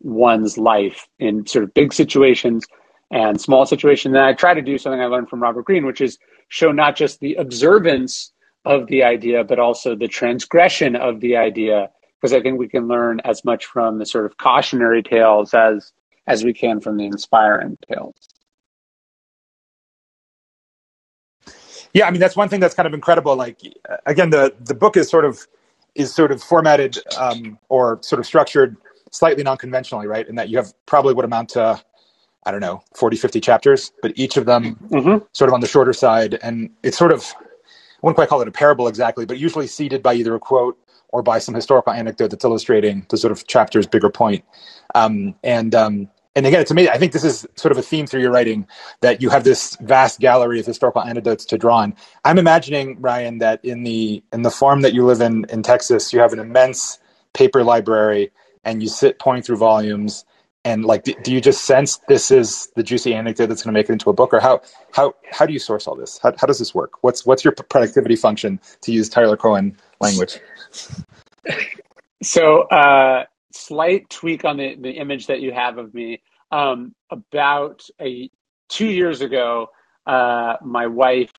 one's 0.00 0.56
life 0.56 1.08
in 1.18 1.46
sort 1.46 1.64
of 1.64 1.74
big 1.74 1.92
situations 1.92 2.64
and 3.10 3.40
small 3.40 3.66
situations. 3.66 4.14
And 4.14 4.24
I 4.24 4.32
try 4.32 4.54
to 4.54 4.62
do 4.62 4.78
something 4.78 5.00
I 5.00 5.06
learned 5.06 5.28
from 5.28 5.42
Robert 5.42 5.64
Greene, 5.64 5.86
which 5.86 6.00
is 6.00 6.18
show 6.48 6.72
not 6.72 6.96
just 6.96 7.20
the 7.20 7.34
observance 7.34 8.32
of 8.64 8.86
the 8.86 9.02
idea, 9.02 9.44
but 9.44 9.58
also 9.58 9.94
the 9.94 10.08
transgression 10.08 10.94
of 10.96 11.20
the 11.20 11.36
idea, 11.36 11.90
because 12.20 12.32
I 12.32 12.40
think 12.40 12.58
we 12.58 12.68
can 12.68 12.88
learn 12.88 13.20
as 13.24 13.44
much 13.44 13.66
from 13.66 13.98
the 13.98 14.06
sort 14.06 14.26
of 14.26 14.36
cautionary 14.36 15.02
tales 15.02 15.54
as 15.54 15.92
as 16.26 16.44
we 16.44 16.52
can 16.52 16.80
from 16.80 16.96
the 16.96 17.06
inspiring 17.06 17.76
tales. 17.90 18.14
Yeah, 21.94 22.06
I 22.06 22.10
mean 22.10 22.20
that's 22.20 22.36
one 22.36 22.48
thing 22.48 22.60
that's 22.60 22.74
kind 22.74 22.86
of 22.86 22.94
incredible. 22.94 23.36
Like 23.36 23.60
again, 24.06 24.30
the 24.30 24.54
the 24.60 24.74
book 24.74 24.96
is 24.96 25.08
sort 25.08 25.24
of 25.24 25.46
is 25.94 26.14
sort 26.14 26.30
of 26.30 26.42
formatted 26.42 26.98
um, 27.18 27.58
or 27.68 27.98
sort 28.02 28.20
of 28.20 28.26
structured 28.26 28.76
slightly 29.10 29.42
non-conventionally, 29.42 30.06
right? 30.06 30.28
In 30.28 30.36
that 30.36 30.48
you 30.48 30.56
have 30.56 30.72
probably 30.86 31.14
what 31.14 31.24
amount 31.24 31.50
to 31.50 31.82
I 32.44 32.50
don't 32.50 32.60
know 32.60 32.82
40, 32.94 33.16
50 33.16 33.40
chapters, 33.40 33.92
but 34.02 34.12
each 34.16 34.36
of 34.36 34.46
them 34.46 34.76
mm-hmm. 34.88 35.24
sort 35.32 35.48
of 35.48 35.54
on 35.54 35.60
the 35.60 35.66
shorter 35.66 35.92
side, 35.92 36.38
and 36.42 36.70
it's 36.82 36.96
sort 36.96 37.12
of 37.12 37.34
I 37.38 38.06
wouldn't 38.06 38.16
quite 38.16 38.28
call 38.28 38.40
it 38.40 38.48
a 38.48 38.52
parable 38.52 38.88
exactly, 38.88 39.26
but 39.26 39.38
usually 39.38 39.66
seeded 39.66 40.02
by 40.02 40.14
either 40.14 40.34
a 40.34 40.40
quote 40.40 40.78
or 41.08 41.22
by 41.22 41.38
some 41.38 41.54
historical 41.54 41.92
anecdote 41.92 42.28
that's 42.28 42.44
illustrating 42.44 43.04
the 43.10 43.16
sort 43.16 43.32
of 43.32 43.46
chapter's 43.46 43.86
bigger 43.86 44.10
point. 44.10 44.44
Um, 44.94 45.34
and 45.42 45.74
um, 45.74 46.08
and 46.36 46.46
again, 46.46 46.60
it's 46.60 46.70
amazing. 46.70 46.92
I 46.92 46.98
think 46.98 47.12
this 47.12 47.24
is 47.24 47.46
sort 47.56 47.72
of 47.72 47.78
a 47.78 47.82
theme 47.82 48.06
through 48.06 48.20
your 48.20 48.30
writing 48.30 48.66
that 49.00 49.20
you 49.20 49.30
have 49.30 49.42
this 49.44 49.76
vast 49.80 50.20
gallery 50.20 50.60
of 50.60 50.66
historical 50.66 51.02
anecdotes 51.02 51.44
to 51.46 51.58
draw 51.58 51.78
on. 51.78 51.94
I'm 52.24 52.38
imagining, 52.38 53.00
Ryan, 53.00 53.38
that 53.38 53.64
in 53.64 53.82
the 53.82 54.22
in 54.32 54.42
the 54.42 54.50
farm 54.50 54.82
that 54.82 54.94
you 54.94 55.04
live 55.04 55.20
in 55.20 55.44
in 55.50 55.62
Texas, 55.62 56.12
you 56.12 56.20
have 56.20 56.32
an 56.32 56.38
immense 56.38 56.98
paper 57.32 57.64
library, 57.64 58.30
and 58.64 58.82
you 58.82 58.88
sit 58.88 59.18
pointing 59.18 59.42
through 59.42 59.56
volumes. 59.56 60.24
And 60.62 60.84
like, 60.84 61.04
do, 61.04 61.14
do 61.22 61.32
you 61.32 61.40
just 61.40 61.64
sense 61.64 61.98
this 62.06 62.30
is 62.30 62.70
the 62.76 62.82
juicy 62.82 63.14
anecdote 63.14 63.46
that's 63.46 63.62
going 63.62 63.72
to 63.72 63.78
make 63.78 63.88
it 63.88 63.92
into 63.92 64.10
a 64.10 64.12
book, 64.12 64.32
or 64.34 64.40
how 64.40 64.60
how 64.92 65.14
how 65.32 65.46
do 65.46 65.52
you 65.52 65.58
source 65.58 65.88
all 65.88 65.96
this? 65.96 66.18
How 66.22 66.32
how 66.38 66.46
does 66.46 66.58
this 66.58 66.74
work? 66.74 67.02
What's 67.02 67.26
what's 67.26 67.42
your 67.42 67.52
productivity 67.52 68.14
function 68.14 68.60
to 68.82 68.92
use 68.92 69.08
Tyler 69.08 69.36
Cowen 69.36 69.76
language? 70.00 70.38
So 72.22 72.62
uh, 72.64 73.24
slight 73.52 74.08
tweak 74.10 74.44
on 74.44 74.56
the, 74.56 74.76
the 74.76 74.90
image 74.92 75.26
that 75.26 75.40
you 75.40 75.52
have 75.52 75.78
of 75.78 75.92
me. 75.94 76.22
Um, 76.50 76.94
about 77.10 77.82
a 78.00 78.30
two 78.68 78.86
years 78.86 79.20
ago, 79.20 79.68
uh, 80.06 80.56
my 80.62 80.86
wife 80.86 81.32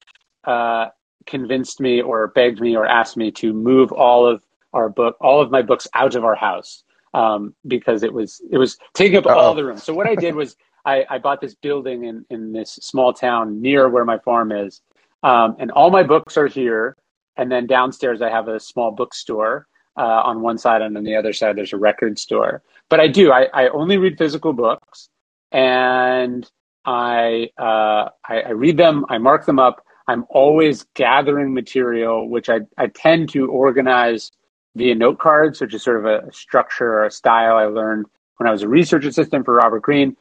uh, 0.45 0.88
convinced 1.26 1.80
me 1.80 2.02
or 2.02 2.28
begged 2.28 2.62
me 2.62 2.76
or 2.76 2.86
asked 2.86 3.17
me 3.17 3.32
to 3.32 3.54
move 3.54 3.91
all 3.91 4.26
of 4.26 4.43
our 4.74 4.89
book, 4.89 5.17
all 5.19 5.41
of 5.41 5.52
my 5.52 5.62
books 5.62 5.88
out 5.93 6.15
of 6.15 6.24
our 6.24 6.36
house 6.36 6.84
um, 7.13 7.54
because 7.67 8.04
it 8.04 8.13
was 8.13 8.41
it 8.52 8.58
was 8.58 8.78
taking 8.93 9.17
up 9.17 9.26
Uh-oh. 9.26 9.38
all 9.39 9.54
the 9.54 9.65
room. 9.65 9.78
So 9.78 9.93
what 9.93 10.08
I 10.08 10.15
did 10.15 10.36
was 10.36 10.56
I, 10.86 11.06
I, 11.10 11.17
bought 11.19 11.41
this 11.41 11.56
building 11.56 12.06
in 12.06 12.26
in 12.30 12.54
this 12.54 12.71
small 12.82 13.13
town 13.13 13.62
near 13.62 13.89
where 13.89 14.06
my 14.06 14.17
farm 14.19 14.52
is, 14.52 14.82
um, 15.24 15.56
and 15.60 15.71
all 15.71 15.91
my 15.91 16.04
books 16.04 16.38
are 16.38 16.47
here. 16.47 16.95
And 17.38 17.52
then 17.52 17.65
downstairs 17.65 18.21
I 18.21 18.30
have 18.30 18.47
a 18.47 18.60
small 18.60 18.91
bookstore 18.91 19.67
uh, 19.97 20.21
on 20.25 20.41
one 20.41 20.58
side, 20.58 20.82
and 20.82 20.97
on 20.97 21.04
the 21.04 21.15
other 21.15 21.34
side 21.34 21.56
there's 21.58 21.73
a 21.73 21.77
record 21.77 22.19
store. 22.19 22.62
But 22.89 22.99
I 22.99 23.08
do. 23.08 23.32
I, 23.32 23.47
I 23.54 23.69
only 23.69 23.97
read 23.97 24.17
physical 24.17 24.54
books. 24.54 25.10
and 25.51 26.49
I, 26.86 27.49
uh, 27.58 28.10
I, 28.27 28.41
I 28.47 28.49
read 28.51 28.77
them, 28.77 29.06
I 29.10 29.17
mark 29.17 29.45
them 29.45 29.60
up. 29.60 29.86
I'm 30.08 30.25
always 30.30 30.86
gathering 30.95 31.54
material, 31.54 32.30
which 32.30 32.49
I, 32.49 32.62
I 32.77 32.88
tend 32.88 33.30
to 33.30 33.47
organize 33.49 34.32
via 34.75 34.95
note 34.95 35.19
cards, 35.19 35.62
which 35.62 35.73
is 35.73 35.84
sort 35.84 35.97
of 35.99 36.06
a 36.06 36.32
structure 36.34 36.93
or 36.93 37.06
a 37.06 37.12
style 37.12 37.58
I 37.58 37.65
learned 37.65 38.08
when 38.38 38.47
I 38.47 38.51
was 38.51 38.63
a 38.63 38.67
research 38.67 39.06
assistant 39.06 39.45
for 39.45 39.56
Robert 39.56 39.82
Greene. 39.82 40.17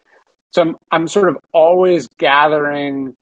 So 0.51 0.63
I'm, 0.63 0.77
I'm 0.91 1.09
sort 1.09 1.29
of 1.29 1.39
always 1.53 2.09
gathering 2.19 3.17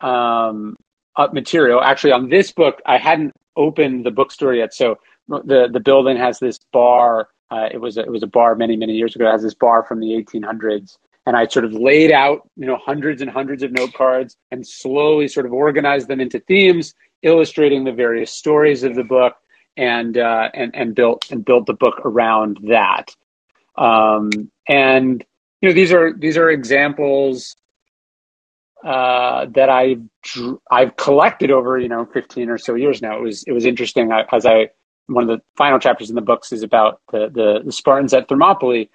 um, 0.00 0.76
up 1.16 1.34
material. 1.34 1.82
Actually, 1.82 2.12
on 2.12 2.28
this 2.28 2.52
book, 2.52 2.80
I 2.86 2.98
hadn't 2.98 3.32
opened 3.56 4.06
the 4.06 4.10
bookstore 4.10 4.54
yet. 4.54 4.72
So 4.74 4.96
the, 5.44 5.68
the 5.72 5.80
building 5.80 6.16
has 6.16 6.38
this 6.38 6.58
bar. 6.72 7.28
Uh, 7.50 7.68
it 7.72 7.78
was 7.80 7.96
a, 7.96 8.00
it 8.00 8.10
was 8.10 8.22
a 8.22 8.28
bar 8.28 8.54
many 8.54 8.76
many 8.76 8.94
years 8.94 9.14
ago. 9.14 9.28
It 9.28 9.32
has 9.32 9.42
this 9.42 9.54
bar 9.54 9.84
from 9.84 10.00
the 10.00 10.08
1800s, 10.08 10.96
and 11.26 11.36
I 11.36 11.46
sort 11.46 11.64
of 11.64 11.72
laid 11.72 12.12
out 12.12 12.48
you 12.56 12.66
know 12.66 12.76
hundreds 12.76 13.22
and 13.22 13.30
hundreds 13.30 13.62
of 13.62 13.72
note 13.72 13.94
cards 13.94 14.36
and 14.50 14.66
slowly 14.66 15.28
sort 15.28 15.46
of 15.46 15.52
organized 15.52 16.08
them 16.08 16.20
into 16.20 16.40
themes, 16.40 16.94
illustrating 17.22 17.84
the 17.84 17.92
various 17.92 18.32
stories 18.32 18.82
of 18.82 18.94
the 18.94 19.04
book, 19.04 19.34
and 19.76 20.18
uh, 20.18 20.48
and 20.54 20.74
and 20.74 20.94
built 20.94 21.30
and 21.30 21.44
built 21.44 21.66
the 21.66 21.74
book 21.74 22.00
around 22.04 22.58
that. 22.68 23.14
Um, 23.76 24.30
and 24.68 25.24
you 25.60 25.68
know 25.68 25.74
these 25.74 25.92
are 25.92 26.12
these 26.12 26.36
are 26.36 26.50
examples 26.50 27.56
uh, 28.84 29.46
that 29.54 29.68
I 29.68 29.96
I've 30.70 30.96
collected 30.96 31.50
over 31.50 31.78
you 31.78 31.88
know 31.88 32.06
15 32.06 32.48
or 32.48 32.58
so 32.58 32.74
years 32.74 33.02
now. 33.02 33.16
It 33.18 33.22
was 33.22 33.42
it 33.44 33.52
was 33.52 33.66
interesting 33.66 34.10
as 34.32 34.46
I 34.46 34.70
one 35.10 35.28
of 35.28 35.28
the 35.28 35.42
final 35.56 35.78
chapters 35.78 36.08
in 36.08 36.16
the 36.16 36.22
books 36.22 36.52
is 36.52 36.62
about 36.62 37.00
the 37.12 37.28
the, 37.28 37.60
the 37.64 37.72
Spartans 37.72 38.14
at 38.14 38.28
Thermopylae, 38.28 38.88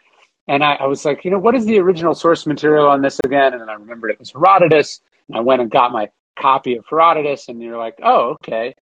and 0.47 0.63
I, 0.63 0.75
I, 0.75 0.85
was 0.85 1.05
like, 1.05 1.25
you 1.25 1.31
know, 1.31 1.39
what 1.39 1.55
is 1.55 1.65
the 1.65 1.79
original 1.79 2.15
source 2.15 2.45
material 2.45 2.87
on 2.87 3.01
this 3.01 3.19
again? 3.23 3.53
And 3.53 3.61
then 3.61 3.69
I 3.69 3.73
remembered 3.73 4.11
it 4.11 4.19
was 4.19 4.31
Herodotus, 4.31 5.01
and 5.27 5.37
I 5.37 5.41
went 5.41 5.61
and 5.61 5.69
got 5.69 5.91
my 5.91 6.09
copy 6.37 6.75
of 6.75 6.85
Herodotus, 6.89 7.49
and 7.49 7.61
you're 7.61 7.77
like, 7.77 7.99
oh, 8.03 8.31
okay, 8.41 8.75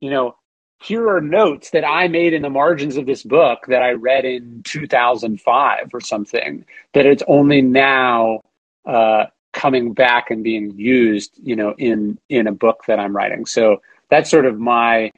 you 0.00 0.10
know. 0.10 0.36
Here 0.82 1.08
are 1.08 1.20
notes 1.20 1.70
that 1.70 1.84
I 1.84 2.08
made 2.08 2.34
in 2.34 2.42
the 2.42 2.50
margins 2.50 2.98
of 2.98 3.06
this 3.06 3.22
book 3.22 3.60
that 3.68 3.80
I 3.80 3.92
read 3.92 4.26
in 4.26 4.60
2005 4.64 5.88
or 5.94 6.00
something. 6.02 6.66
That 6.92 7.06
it's 7.06 7.22
only 7.26 7.62
now 7.62 8.40
uh, 8.84 9.26
coming 9.54 9.94
back 9.94 10.30
and 10.30 10.44
being 10.44 10.76
used, 10.76 11.38
you 11.42 11.56
know, 11.56 11.74
in 11.78 12.18
in 12.28 12.46
a 12.46 12.52
book 12.52 12.82
that 12.86 12.98
I'm 12.98 13.16
writing. 13.16 13.46
So 13.46 13.80
that's 14.10 14.28
sort 14.28 14.44
of 14.44 14.58
my 14.58 15.10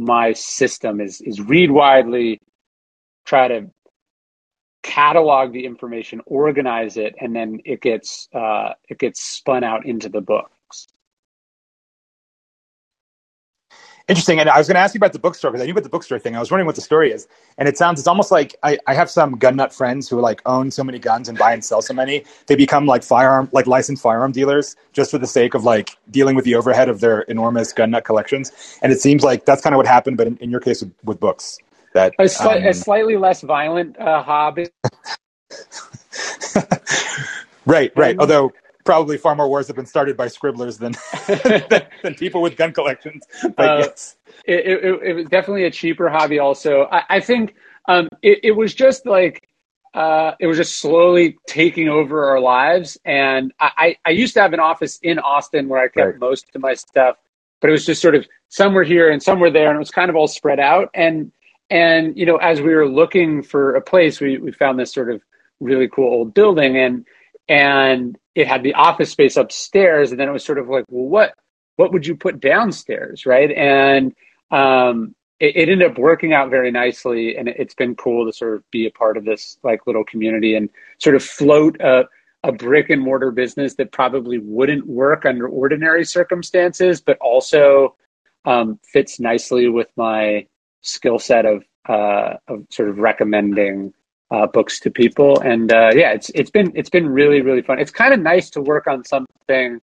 my 0.00 0.32
system 0.32 1.00
is 1.00 1.20
is 1.20 1.40
read 1.40 1.70
widely, 1.70 2.40
try 3.26 3.48
to 3.48 3.70
catalog 4.82 5.52
the 5.52 5.66
information, 5.66 6.20
organize 6.26 6.96
it, 6.96 7.14
and 7.20 7.36
then 7.36 7.60
it 7.64 7.82
gets 7.82 8.28
uh, 8.34 8.74
it 8.88 8.98
gets 8.98 9.22
spun 9.22 9.64
out 9.64 9.86
into 9.86 10.08
the 10.08 10.22
book. 10.22 10.50
Interesting. 14.10 14.40
And 14.40 14.50
I 14.50 14.58
was 14.58 14.66
going 14.66 14.74
to 14.74 14.80
ask 14.80 14.92
you 14.92 14.98
about 14.98 15.12
the 15.12 15.20
bookstore 15.20 15.52
because 15.52 15.62
I 15.62 15.66
knew 15.66 15.70
about 15.70 15.84
the 15.84 15.88
bookstore 15.88 16.18
thing. 16.18 16.34
I 16.34 16.40
was 16.40 16.50
wondering 16.50 16.66
what 16.66 16.74
the 16.74 16.80
story 16.80 17.12
is. 17.12 17.28
And 17.58 17.68
it 17.68 17.78
sounds, 17.78 18.00
it's 18.00 18.08
almost 18.08 18.32
like 18.32 18.56
I, 18.64 18.76
I 18.88 18.92
have 18.92 19.08
some 19.08 19.38
gun 19.38 19.54
nut 19.54 19.72
friends 19.72 20.08
who 20.08 20.20
like 20.20 20.42
own 20.46 20.72
so 20.72 20.82
many 20.82 20.98
guns 20.98 21.28
and 21.28 21.38
buy 21.38 21.52
and 21.52 21.64
sell 21.64 21.80
so 21.80 21.94
many. 21.94 22.24
They 22.48 22.56
become 22.56 22.86
like 22.86 23.04
firearm, 23.04 23.48
like 23.52 23.68
licensed 23.68 24.02
firearm 24.02 24.32
dealers 24.32 24.74
just 24.92 25.12
for 25.12 25.18
the 25.18 25.28
sake 25.28 25.54
of 25.54 25.62
like 25.62 25.96
dealing 26.10 26.34
with 26.34 26.44
the 26.44 26.56
overhead 26.56 26.88
of 26.88 26.98
their 26.98 27.20
enormous 27.20 27.72
gun 27.72 27.92
nut 27.92 28.04
collections. 28.04 28.50
And 28.82 28.90
it 28.90 29.00
seems 29.00 29.22
like 29.22 29.44
that's 29.44 29.62
kind 29.62 29.74
of 29.74 29.76
what 29.76 29.86
happened, 29.86 30.16
but 30.16 30.26
in, 30.26 30.36
in 30.38 30.50
your 30.50 30.58
case 30.58 30.82
with, 30.82 30.92
with, 31.04 31.20
books. 31.20 31.58
That, 31.94 32.12
a, 32.18 32.24
sli- 32.24 32.62
um, 32.62 32.66
a 32.66 32.74
slightly 32.74 33.16
less 33.16 33.42
violent 33.42 33.96
uh, 33.96 34.24
hobby. 34.24 34.66
right, 37.64 37.92
right. 37.94 38.18
Although 38.18 38.52
probably 38.84 39.18
far 39.18 39.34
more 39.34 39.48
wars 39.48 39.66
have 39.66 39.76
been 39.76 39.86
started 39.86 40.16
by 40.16 40.28
scribblers 40.28 40.78
than 40.78 40.92
than, 41.26 41.86
than, 42.02 42.14
people 42.14 42.42
with 42.42 42.56
gun 42.56 42.72
collections. 42.72 43.24
But 43.56 43.58
uh, 43.58 43.76
yes, 43.78 44.16
it, 44.44 44.66
it, 44.66 45.02
it, 45.02 45.12
was 45.14 45.26
definitely 45.26 45.64
a 45.64 45.70
cheaper 45.70 46.08
hobby. 46.08 46.38
Also, 46.38 46.88
I, 46.90 47.02
I 47.08 47.20
think 47.20 47.54
um, 47.88 48.08
it, 48.22 48.40
it, 48.42 48.52
was 48.52 48.74
just 48.74 49.06
like 49.06 49.48
uh, 49.94 50.32
it 50.38 50.46
was 50.46 50.56
just 50.56 50.80
slowly 50.80 51.36
taking 51.46 51.88
over 51.88 52.24
our 52.26 52.40
lives. 52.40 52.98
And 53.04 53.52
I, 53.58 53.96
I 54.04 54.10
used 54.10 54.34
to 54.34 54.40
have 54.40 54.52
an 54.52 54.60
office 54.60 54.98
in 55.02 55.18
Austin 55.18 55.68
where 55.68 55.80
I 55.80 55.88
kept 55.88 55.96
right. 55.96 56.18
most 56.18 56.46
of 56.54 56.60
my 56.60 56.74
stuff, 56.74 57.16
but 57.60 57.68
it 57.68 57.72
was 57.72 57.86
just 57.86 58.00
sort 58.00 58.14
of 58.14 58.26
somewhere 58.48 58.84
here 58.84 59.10
and 59.10 59.22
somewhere 59.22 59.50
there, 59.50 59.68
and 59.68 59.76
it 59.76 59.80
was 59.80 59.90
kind 59.90 60.10
of 60.10 60.16
all 60.16 60.28
spread 60.28 60.60
out. 60.60 60.90
And 60.94 61.32
and 61.70 62.16
you 62.16 62.26
know, 62.26 62.36
as 62.36 62.60
we 62.60 62.74
were 62.74 62.88
looking 62.88 63.42
for 63.42 63.74
a 63.74 63.80
place, 63.80 64.20
we 64.20 64.38
we 64.38 64.52
found 64.52 64.78
this 64.78 64.92
sort 64.92 65.10
of 65.10 65.22
really 65.60 65.88
cool 65.88 66.12
old 66.12 66.34
building 66.34 66.76
and 66.76 67.04
and 67.48 68.16
it 68.34 68.46
had 68.46 68.62
the 68.62 68.74
office 68.74 69.10
space 69.10 69.36
upstairs 69.36 70.10
and 70.10 70.20
then 70.20 70.28
it 70.28 70.32
was 70.32 70.44
sort 70.44 70.58
of 70.58 70.68
like 70.68 70.84
well 70.88 71.06
what 71.06 71.34
what 71.76 71.92
would 71.92 72.06
you 72.06 72.14
put 72.14 72.40
downstairs 72.40 73.26
right? 73.26 73.50
And 73.52 74.14
um, 74.50 75.14
it, 75.38 75.56
it, 75.56 75.68
ended 75.68 75.90
up 75.90 75.98
working 75.98 76.32
out 76.32 76.50
very 76.50 76.70
nicely 76.70 77.36
and 77.36 77.48
it, 77.48 77.58
has 77.58 77.74
been 77.74 77.94
cool 77.94 78.26
to 78.26 78.32
sort 78.32 78.56
of 78.56 78.70
be 78.70 78.86
a 78.86 78.90
part 78.90 79.16
of 79.16 79.24
this 79.24 79.58
like 79.62 79.86
little 79.86 80.04
community 80.04 80.54
and 80.54 80.68
sort 80.98 81.16
of 81.16 81.22
float 81.22 81.80
a, 81.80 82.04
a 82.42 82.52
brick 82.52 82.90
and 82.90 83.02
mortar 83.02 83.30
business 83.30 83.74
that 83.74 83.92
probably 83.92 84.38
wouldn't 84.38 84.86
work 84.86 85.24
under 85.24 85.48
ordinary 85.48 86.04
circumstances 86.04 87.00
but 87.00 87.16
also 87.18 87.96
um, 88.44 88.78
fits 88.84 89.20
nicely 89.20 89.68
with 89.68 89.88
my 89.96 90.46
skill 90.82 91.18
set 91.18 91.46
of 91.46 91.64
uh, 91.88 92.36
of 92.48 92.66
sort 92.70 92.88
of 92.88 92.98
recommending 92.98 93.92
uh, 94.30 94.46
books 94.46 94.80
to 94.80 94.90
people. 94.90 95.40
And 95.40 95.72
uh, 95.72 95.90
yeah, 95.94 96.12
it's 96.12 96.30
it's 96.34 96.50
been 96.50 96.72
it's 96.74 96.90
been 96.90 97.08
really 97.08 97.40
really 97.40 97.62
fun. 97.62 97.78
It's 97.78 97.90
kind 97.90 98.14
of 98.14 98.20
nice 98.20 98.50
to 98.50 98.60
work 98.60 98.86
on 98.86 99.04
something 99.04 99.80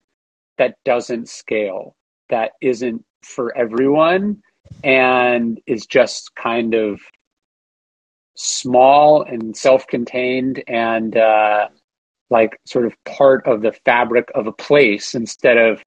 that 0.59 0.77
doesn't 0.85 1.29
scale, 1.29 1.97
that 2.31 2.53
isn't 2.61 3.05
for 3.23 3.57
everyone, 3.57 4.43
and 4.85 5.61
is 5.67 5.87
just 5.87 6.35
kind 6.35 6.75
of 6.75 7.01
small 8.37 9.23
and 9.23 9.57
self-contained 9.57 10.63
and 10.69 11.17
uh, 11.17 11.69
like 12.31 12.61
sort 12.67 12.85
of 12.85 12.93
part 13.05 13.47
of 13.47 13.63
the 13.63 13.73
fabric 13.85 14.29
of 14.35 14.47
a 14.47 14.53
place 14.53 15.15
instead 15.15 15.57
of 15.57 15.83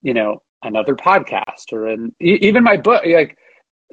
you 0.00 0.14
know 0.14 0.42
another 0.62 0.94
podcast 0.94 1.72
or 1.72 1.86
an 1.86 2.14
even 2.20 2.64
my 2.64 2.76
book 2.76 3.02
like 3.06 3.36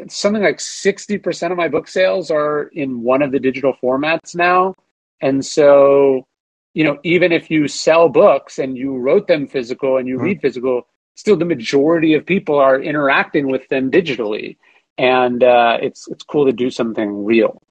something 0.08 0.44
like 0.44 0.58
60% 0.58 1.52
of 1.52 1.58
my 1.58 1.68
book 1.68 1.88
sales 1.88 2.32
are 2.32 2.64
in 2.74 3.02
one 3.02 3.22
of 3.22 3.32
the 3.32 3.40
digital 3.40 3.74
formats 3.82 4.36
now. 4.36 4.76
And 5.22 5.46
so, 5.46 6.28
you 6.74 6.84
know, 6.84 7.00
even 7.04 7.32
if 7.32 7.52
you 7.52 7.68
sell 7.68 8.10
books 8.10 8.60
and 8.60 8.78
you 8.78 8.98
wrote 8.98 9.28
them 9.28 9.48
physical 9.48 9.98
and 9.98 10.08
you 10.08 10.16
mm-hmm. 10.16 10.26
read 10.26 10.42
physical, 10.42 10.88
still 11.16 11.36
the 11.36 11.46
majority 11.46 12.14
of 12.14 12.26
people 12.26 12.58
are 12.58 12.82
interacting 12.82 13.48
with 13.48 13.68
them 13.70 13.92
digitally. 13.92 14.58
And 14.98 15.44
uh, 15.44 15.78
it's 15.82 16.08
it's 16.10 16.24
cool 16.24 16.46
to 16.46 16.52
do 16.52 16.70
something 16.70 17.24
real. 17.24 17.62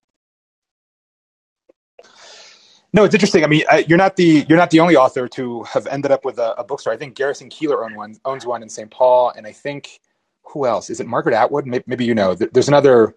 No, 2.94 3.04
it's 3.04 3.14
interesting. 3.14 3.44
I 3.44 3.48
mean, 3.48 3.64
you're 3.86 3.98
not 3.98 4.16
the 4.16 4.46
you're 4.48 4.56
not 4.56 4.70
the 4.70 4.80
only 4.80 4.96
author 4.96 5.28
to 5.28 5.62
have 5.64 5.86
ended 5.86 6.10
up 6.10 6.24
with 6.24 6.38
a, 6.38 6.58
a 6.58 6.64
bookstore. 6.64 6.92
I 6.92 6.96
think 6.96 7.14
Garrison 7.14 7.50
Keillor 7.50 7.84
owns 7.84 7.96
one, 7.96 8.16
owns 8.24 8.46
one 8.46 8.62
in 8.62 8.68
St. 8.68 8.90
Paul, 8.90 9.30
and 9.36 9.46
I 9.46 9.52
think 9.52 10.00
who 10.48 10.66
else? 10.66 10.90
Is 10.90 11.00
it 11.00 11.06
Margaret 11.06 11.34
Atwood? 11.34 11.66
Maybe, 11.66 11.84
maybe 11.86 12.04
you 12.04 12.14
know. 12.14 12.34
There's 12.34 12.68
another 12.68 13.14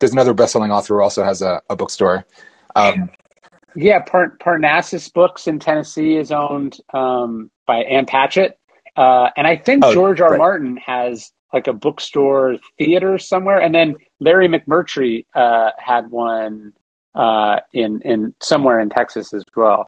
there's 0.00 0.12
another 0.12 0.34
best-selling 0.34 0.70
author 0.70 0.96
who 0.96 1.02
also 1.02 1.22
has 1.24 1.40
a, 1.40 1.62
a 1.70 1.76
bookstore. 1.76 2.26
Um, 2.74 3.10
yeah, 3.76 4.00
Par- 4.00 4.36
Parnassus 4.40 5.08
Books 5.08 5.46
in 5.46 5.58
Tennessee 5.58 6.16
is 6.16 6.32
owned 6.32 6.78
um, 6.92 7.50
by 7.66 7.76
Ann 7.84 8.06
Patchett, 8.06 8.58
uh, 8.96 9.30
and 9.36 9.46
I 9.46 9.56
think 9.56 9.84
oh, 9.84 9.92
George 9.92 10.20
R. 10.20 10.30
Right. 10.30 10.38
Martin 10.38 10.76
has 10.78 11.32
like 11.52 11.66
a 11.66 11.72
bookstore 11.72 12.56
theater 12.78 13.18
somewhere, 13.18 13.60
and 13.60 13.74
then 13.74 13.96
Larry 14.20 14.48
McMurtry 14.48 15.24
uh, 15.34 15.70
had 15.78 16.10
one 16.10 16.72
uh, 17.14 17.60
in 17.72 18.00
in 18.02 18.34
somewhere 18.40 18.80
in 18.80 18.90
Texas 18.90 19.32
as 19.32 19.44
well. 19.56 19.86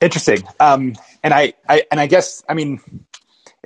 Interesting. 0.00 0.42
Um, 0.60 0.94
and 1.24 1.34
I, 1.34 1.54
I 1.68 1.84
and 1.90 2.00
I 2.00 2.06
guess 2.06 2.42
I 2.48 2.54
mean 2.54 2.80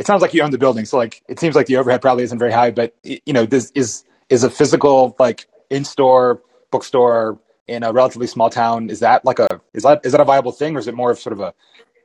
it 0.02 0.06
sounds 0.06 0.20
like 0.20 0.34
you 0.34 0.42
own 0.42 0.50
the 0.50 0.58
building, 0.58 0.84
so 0.84 0.96
like 0.96 1.22
it 1.28 1.38
seems 1.38 1.54
like 1.54 1.66
the 1.66 1.76
overhead 1.76 2.02
probably 2.02 2.24
isn't 2.24 2.38
very 2.38 2.50
high. 2.50 2.72
But 2.72 2.92
you 3.04 3.32
know, 3.32 3.46
this 3.46 3.70
is 3.76 4.04
is 4.30 4.42
a 4.42 4.50
physical 4.50 5.14
like 5.20 5.46
in 5.70 5.84
store 5.84 6.42
bookstore 6.72 7.38
in 7.68 7.84
a 7.84 7.92
relatively 7.92 8.26
small 8.26 8.50
town. 8.50 8.90
Is 8.90 8.98
that 8.98 9.24
like 9.24 9.38
a 9.38 9.60
is 9.74 9.84
that 9.84 10.00
is 10.04 10.10
that 10.10 10.20
a 10.20 10.24
viable 10.24 10.50
thing, 10.50 10.74
or 10.74 10.80
is 10.80 10.88
it 10.88 10.96
more 10.96 11.12
of 11.12 11.20
sort 11.20 11.34
of 11.34 11.38
a 11.38 11.54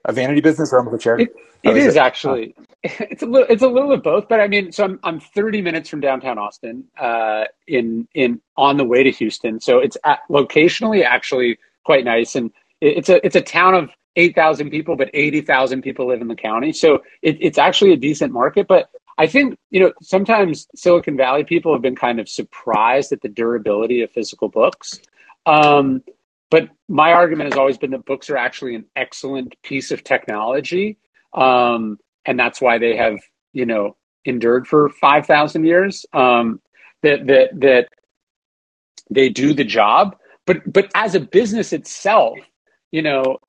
a 0.05 0.13
vanity 0.13 0.41
business 0.41 0.71
or 0.71 0.77
almost 0.77 0.93
a 0.93 0.99
charity? 0.99 1.23
It, 1.23 1.71
it 1.71 1.77
is, 1.77 1.87
is 1.87 1.95
it? 1.95 1.99
actually. 1.99 2.53
Oh. 2.55 2.63
It's 2.83 3.23
a 3.23 3.25
little. 3.25 3.47
It's 3.49 3.63
a 3.63 3.67
little 3.67 3.91
of 3.91 4.03
both, 4.03 4.27
but 4.29 4.39
I 4.39 4.47
mean, 4.47 4.71
so 4.71 4.83
I'm 4.83 4.99
I'm 5.03 5.19
30 5.19 5.63
minutes 5.63 5.89
from 5.89 5.99
downtown 5.99 6.37
Austin, 6.37 6.83
uh, 6.99 7.45
in 7.65 8.07
in 8.13 8.39
on 8.55 8.77
the 8.77 8.85
way 8.85 9.01
to 9.01 9.09
Houston. 9.09 9.59
So 9.59 9.79
it's 9.79 9.97
at, 10.05 10.19
locationally 10.29 11.03
actually 11.03 11.57
quite 11.83 12.05
nice, 12.05 12.35
and 12.35 12.51
it, 12.79 12.99
it's 12.99 13.09
a 13.09 13.25
it's 13.25 13.35
a 13.35 13.41
town 13.41 13.73
of 13.73 13.89
8,000 14.17 14.69
people, 14.69 14.97
but 14.97 15.09
80,000 15.13 15.81
people 15.81 16.07
live 16.07 16.21
in 16.21 16.27
the 16.27 16.35
county. 16.35 16.73
So 16.73 17.03
it, 17.21 17.37
it's 17.39 17.57
actually 17.57 17.93
a 17.93 17.97
decent 17.97 18.33
market. 18.33 18.67
But 18.67 18.89
I 19.17 19.27
think, 19.27 19.57
you 19.69 19.79
know, 19.79 19.93
sometimes 20.01 20.67
Silicon 20.75 21.15
Valley 21.15 21.45
people 21.45 21.73
have 21.73 21.81
been 21.81 21.95
kind 21.95 22.19
of 22.19 22.27
surprised 22.27 23.13
at 23.13 23.21
the 23.21 23.29
durability 23.29 24.01
of 24.01 24.11
physical 24.11 24.49
books. 24.49 24.99
Um, 25.45 26.03
but 26.49 26.69
my 26.89 27.13
argument 27.13 27.51
has 27.53 27.57
always 27.57 27.77
been 27.77 27.91
that 27.91 28.05
books 28.05 28.29
are 28.29 28.37
actually 28.37 28.75
an 28.75 28.85
excellent 28.95 29.55
piece 29.63 29.91
of 29.91 30.03
technology, 30.03 30.97
um, 31.33 31.99
and 32.25 32.39
that's 32.39 32.61
why 32.61 32.77
they 32.77 32.95
have 32.95 33.19
you 33.53 33.65
know 33.65 33.95
endured 34.25 34.67
for 34.67 34.89
five 34.89 35.25
thousand 35.25 35.65
years. 35.65 36.05
Um, 36.13 36.61
that 37.03 37.27
that 37.27 37.59
that 37.59 37.89
they 39.09 39.29
do 39.29 39.53
the 39.53 39.65
job, 39.65 40.15
but 40.45 40.57
but 40.71 40.89
as 40.95 41.15
a 41.15 41.19
business 41.19 41.73
itself, 41.73 42.37
you 42.91 43.01
know, 43.01 43.39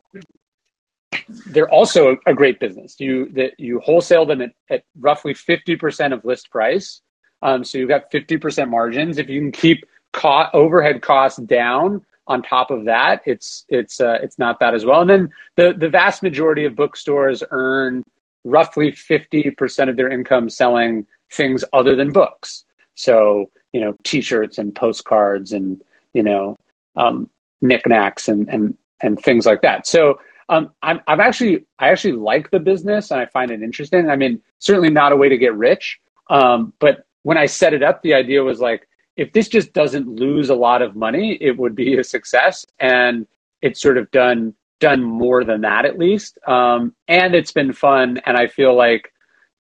they're 1.47 1.71
also 1.71 2.17
a 2.27 2.35
great 2.35 2.61
business. 2.61 2.97
You 2.99 3.31
that 3.33 3.53
you 3.59 3.81
wholesale 3.81 4.27
them 4.27 4.41
at, 4.43 4.53
at 4.71 4.85
roughly 4.99 5.35
fifty 5.35 5.77
percent 5.77 6.13
of 6.13 6.25
list 6.25 6.51
price, 6.51 7.01
um, 7.43 7.65
so 7.65 7.79
you've 7.79 7.89
got 7.89 8.11
fifty 8.11 8.37
percent 8.37 8.71
margins. 8.71 9.19
If 9.19 9.29
you 9.29 9.41
can 9.41 9.53
keep 9.53 9.85
co- 10.13 10.49
overhead 10.53 11.03
costs 11.03 11.39
down 11.41 12.05
on 12.27 12.43
top 12.43 12.71
of 12.71 12.85
that, 12.85 13.23
it's 13.27 13.65
it's 13.69 14.01
uh, 14.01 14.19
it's 14.23 14.39
not 14.39 14.59
bad 14.59 14.75
as 14.75 14.85
well. 14.85 15.01
And 15.01 15.11
then 15.11 15.31
the 15.57 15.75
the 15.77 15.89
vast 15.89 16.23
majority 16.23 16.65
of 16.65 16.77
bookstores 16.77 17.43
earn 17.51 18.05
roughly 18.45 18.93
fifty 18.93 19.51
percent 19.51 19.91
of 19.91 19.97
their 19.97 20.11
income 20.11 20.49
selling 20.49 21.07
things 21.31 21.65
other 21.73 21.97
than 21.97 22.13
books. 22.13 22.65
So 22.95 23.51
you 23.73 23.81
know, 23.81 23.95
T-shirts 24.05 24.59
and 24.59 24.75
postcards 24.75 25.53
and 25.53 25.81
you 26.15 26.23
know, 26.23 26.57
um, 26.97 27.31
knickknacks 27.61 28.29
and 28.29 28.49
and 28.49 28.77
and 29.01 29.19
things 29.21 29.47
like 29.47 29.63
that. 29.63 29.87
So 29.87 30.19
um, 30.49 30.73
I'm 30.83 31.01
I'm 31.07 31.21
actually 31.21 31.67
I 31.79 31.91
actually 31.91 32.15
like 32.15 32.51
the 32.51 32.61
business 32.61 33.11
and 33.11 33.21
I 33.21 33.27
find 33.27 33.51
it 33.51 33.63
interesting. 33.63 34.11
I 34.11 34.17
mean, 34.17 34.41
certainly 34.59 34.91
not 34.91 35.13
a 35.13 35.17
way 35.17 35.29
to 35.29 35.39
get 35.39 35.55
rich, 35.55 36.01
um, 36.31 36.73
but 36.79 37.07
when 37.23 37.37
I 37.37 37.47
set 37.47 37.75
it 37.75 37.83
up, 37.83 38.03
the 38.03 38.15
idea 38.15 38.43
was 38.43 38.61
like 38.61 38.89
if 39.19 39.33
this 39.33 39.49
just 39.49 39.73
doesn't 39.73 40.09
lose 40.09 40.49
a 40.49 40.55
lot 40.55 40.81
of 40.81 40.97
money, 40.97 41.37
it 41.41 41.59
would 41.59 41.75
be 41.75 41.99
a 41.99 42.05
success. 42.05 42.65
And 42.79 43.27
it's 43.61 43.83
sort 43.83 43.99
of 43.99 44.11
done 44.13 44.55
done 44.81 45.03
more 45.03 45.43
than 45.43 45.63
that 45.63 45.85
at 45.85 45.99
least. 45.99 46.39
Um, 46.47 46.95
and 47.09 47.35
it's 47.35 47.53
been 47.53 47.73
fun. 47.73 48.21
And 48.25 48.37
I 48.37 48.47
feel 48.47 48.77
like, 48.77 49.13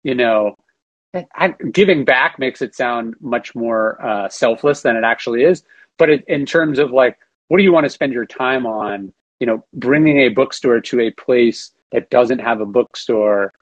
you 0.02 0.14
know, 0.14 0.56
I, 1.34 1.54
giving 1.72 2.04
back 2.04 2.38
makes 2.38 2.60
it 2.60 2.74
sound 2.74 3.14
much 3.20 3.54
more 3.54 4.04
uh, 4.04 4.28
selfless 4.28 4.82
than 4.82 4.94
it 4.94 5.04
actually 5.04 5.42
is. 5.44 5.64
But 5.98 6.10
it, 6.10 6.24
in 6.28 6.44
terms 6.44 6.78
of 6.78 6.90
like, 6.90 7.18
what 7.48 7.56
do 7.56 7.64
you 7.64 7.72
want 7.72 7.84
to 7.84 7.90
spend 7.90 8.12
your 8.12 8.26
time 8.26 8.66
on? 8.66 9.14
You 9.40 9.46
know, 9.46 9.64
bringing 9.74 10.18
a 10.18 10.28
bookstore 10.28 10.80
to 10.80 11.00
a 11.00 11.10
place 11.10 11.72
that 11.92 12.10
doesn't 12.10 12.38
have 12.38 12.60
a 12.60 12.66
bookstore, 12.66 13.52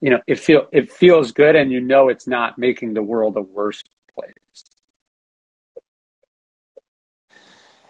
you 0.00 0.10
know, 0.10 0.20
it 0.26 0.38
feel 0.38 0.66
it 0.72 0.92
feels 0.92 1.32
good, 1.32 1.56
and 1.56 1.72
you 1.72 1.80
know 1.80 2.08
it's 2.08 2.26
not 2.26 2.58
making 2.58 2.94
the 2.94 3.02
world 3.02 3.36
a 3.36 3.42
worse 3.42 3.82
place. 4.14 4.34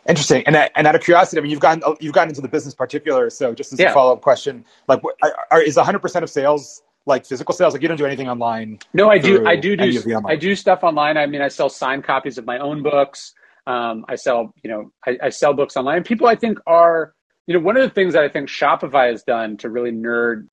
Interesting. 0.09 0.43
And 0.47 0.57
and 0.57 0.87
out 0.87 0.95
of 0.95 1.03
curiosity, 1.03 1.39
I 1.39 1.43
mean, 1.43 1.51
you've 1.51 1.61
gotten 1.61 1.83
you've 2.01 2.13
gotten 2.13 2.31
into 2.31 2.41
the 2.41 2.49
business 2.49 2.75
particular. 2.75 3.31
So 3.31 3.55
just 3.55 3.73
as 3.73 3.79
yeah. 3.79 3.91
a 3.91 3.95
follow 3.95 4.13
up 4.13 4.21
question, 4.21 4.65
like, 4.89 5.01
are, 5.51 5.63
is 5.63 5.77
100 5.77 6.01
percent 6.01 6.23
of 6.23 6.31
sales 6.31 6.83
like 7.07 7.25
physical 7.25 7.55
sales? 7.55 7.73
Like, 7.73 7.83
you 7.83 7.89
don't 7.89 7.97
do 7.97 8.07
anything 8.07 8.29
online? 8.29 8.79
No, 8.95 9.11
I 9.11 9.19
do. 9.19 9.47
I 9.47 9.57
do 9.57 9.77
do. 9.77 10.21
I 10.27 10.37
do 10.37 10.57
stuff 10.57 10.83
online. 10.83 11.17
I 11.17 11.27
mean, 11.27 11.41
I 11.41 11.49
sell 11.49 11.69
signed 11.69 12.05
copies 12.05 12.37
of 12.37 12.45
my 12.45 12.59
own 12.59 12.83
books. 12.83 13.35
Um, 13.67 14.05
I 14.09 14.17
sell, 14.17 14.53
you 14.63 14.71
know, 14.71 14.93
I, 15.07 15.19
I 15.25 15.29
sell 15.29 15.55
books 15.55 15.77
online. 15.77 16.03
People, 16.03 16.27
I 16.27 16.35
think, 16.35 16.59
are, 16.67 17.15
you 17.47 17.55
know, 17.55 17.61
one 17.61 17.77
of 17.77 17.83
the 17.83 17.95
things 17.95 18.15
that 18.15 18.23
I 18.23 18.29
think 18.29 18.49
Shopify 18.49 19.11
has 19.11 19.23
done 19.23 19.57
to 19.59 19.69
really 19.69 19.93
nerd 19.93 20.49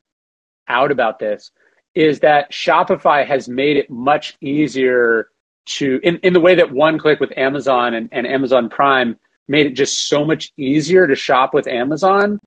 out 0.68 0.92
about 0.92 1.20
this 1.20 1.52
is 1.96 2.20
that 2.20 2.52
Shopify 2.52 3.26
has 3.26 3.50
made 3.50 3.78
it 3.78 3.90
much 3.90 4.38
easier 4.42 5.30
to, 5.66 6.00
in, 6.04 6.18
in 6.18 6.34
the 6.34 6.40
way 6.40 6.56
that 6.56 6.72
one 6.72 6.98
click 6.98 7.20
with 7.20 7.36
Amazon 7.38 7.94
and, 7.94 8.10
and 8.12 8.26
Amazon 8.26 8.70
Prime 8.70 9.18
made 9.48 9.66
it 9.66 9.72
just 9.72 10.08
so 10.08 10.24
much 10.26 10.52
easier 10.58 11.08
to 11.08 11.16
shop 11.16 11.54
with 11.54 11.68
Amazon. 11.68 12.40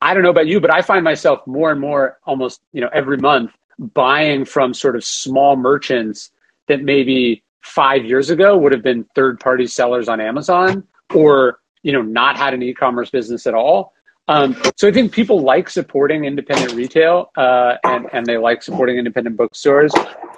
I 0.00 0.12
don't 0.12 0.22
know 0.22 0.30
about 0.30 0.46
you, 0.46 0.60
but 0.60 0.72
I 0.72 0.82
find 0.82 1.02
myself 1.02 1.46
more 1.46 1.70
and 1.70 1.80
more 1.80 2.18
almost, 2.24 2.60
you 2.72 2.80
know, 2.80 2.90
every 2.92 3.16
month 3.16 3.52
buying 3.78 4.44
from 4.44 4.74
sort 4.74 4.96
of 4.96 5.04
small 5.04 5.56
merchants 5.56 6.30
that 6.68 6.82
maybe 6.82 7.42
five 7.62 8.04
years 8.04 8.30
ago 8.30 8.56
would 8.56 8.72
have 8.72 8.82
been 8.82 9.04
third 9.14 9.40
party 9.40 9.66
sellers 9.66 10.08
on 10.08 10.20
Amazon 10.20 10.86
or, 11.14 11.58
you 11.84 11.92
know, 11.92 12.02
not 12.02 12.36
had 12.36 12.54
an 12.54 12.62
e-commerce 12.62 13.10
business 13.10 13.46
at 13.46 13.54
all. 13.54 13.92
Um, 14.26 14.56
so 14.76 14.88
I 14.88 14.92
think 14.92 15.12
people 15.12 15.42
like 15.42 15.68
supporting 15.68 16.24
independent 16.24 16.72
retail 16.72 17.30
uh, 17.36 17.74
and, 17.84 18.08
and 18.12 18.26
they 18.26 18.38
like 18.38 18.62
supporting 18.62 18.96
independent 18.96 19.36
bookstores. 19.36 19.92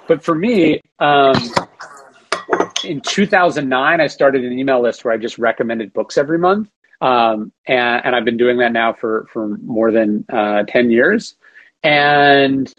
But 0.07 0.21
for 0.21 0.35
me, 0.35 0.81
um, 0.99 1.35
in 2.83 2.99
2009, 3.01 4.01
I 4.01 4.07
started 4.07 4.43
an 4.43 4.59
email 4.59 4.81
list 4.81 5.05
where 5.05 5.13
I 5.13 5.17
just 5.17 5.37
recommended 5.37 5.93
books 5.93 6.17
every 6.17 6.37
month. 6.37 6.69
Um, 6.99 7.53
and, 7.65 8.05
and, 8.05 8.15
I've 8.15 8.25
been 8.25 8.37
doing 8.37 8.57
that 8.57 8.71
now 8.71 8.91
for, 8.91 9.27
for 9.31 9.55
more 9.59 9.91
than 9.91 10.25
uh, 10.29 10.63
10 10.67 10.89
years. 10.89 11.35
And 11.83 12.73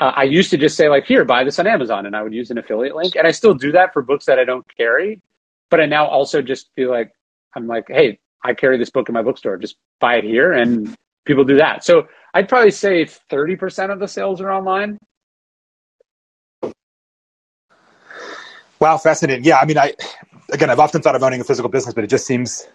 uh, 0.00 0.12
I 0.16 0.24
used 0.24 0.50
to 0.50 0.56
just 0.56 0.76
say, 0.76 0.88
like, 0.88 1.04
here, 1.04 1.24
buy 1.24 1.44
this 1.44 1.60
on 1.60 1.68
Amazon. 1.68 2.04
And 2.04 2.16
I 2.16 2.22
would 2.22 2.34
use 2.34 2.50
an 2.50 2.58
affiliate 2.58 2.96
link. 2.96 3.14
And 3.14 3.24
I 3.24 3.30
still 3.30 3.54
do 3.54 3.70
that 3.70 3.92
for 3.92 4.02
books 4.02 4.24
that 4.24 4.40
I 4.40 4.44
don't 4.44 4.66
carry. 4.76 5.22
But 5.70 5.80
I 5.80 5.86
now 5.86 6.08
also 6.08 6.42
just 6.42 6.70
feel 6.74 6.90
like, 6.90 7.12
I'm 7.54 7.66
like, 7.66 7.86
hey, 7.88 8.18
I 8.44 8.54
carry 8.54 8.78
this 8.78 8.90
book 8.90 9.08
in 9.08 9.12
my 9.14 9.22
bookstore. 9.22 9.56
Just 9.56 9.76
buy 10.00 10.16
it 10.16 10.24
here. 10.24 10.52
And 10.52 10.94
people 11.24 11.44
do 11.44 11.56
that. 11.56 11.84
So 11.84 12.08
I'd 12.34 12.48
probably 12.48 12.70
say 12.70 13.04
30% 13.04 13.92
of 13.92 14.00
the 14.00 14.08
sales 14.08 14.40
are 14.40 14.50
online. 14.50 14.98
Wow, 18.80 18.98
fascinating. 18.98 19.44
Yeah, 19.44 19.58
I 19.62 19.64
mean, 19.64 19.78
I 19.78 19.94
again, 20.52 20.70
I've 20.70 20.80
often 20.80 21.02
thought 21.02 21.14
of 21.14 21.22
owning 21.22 21.40
a 21.40 21.44
physical 21.44 21.68
business, 21.68 21.94
but 21.94 22.02
it 22.02 22.08
just 22.08 22.26
seems, 22.26 22.68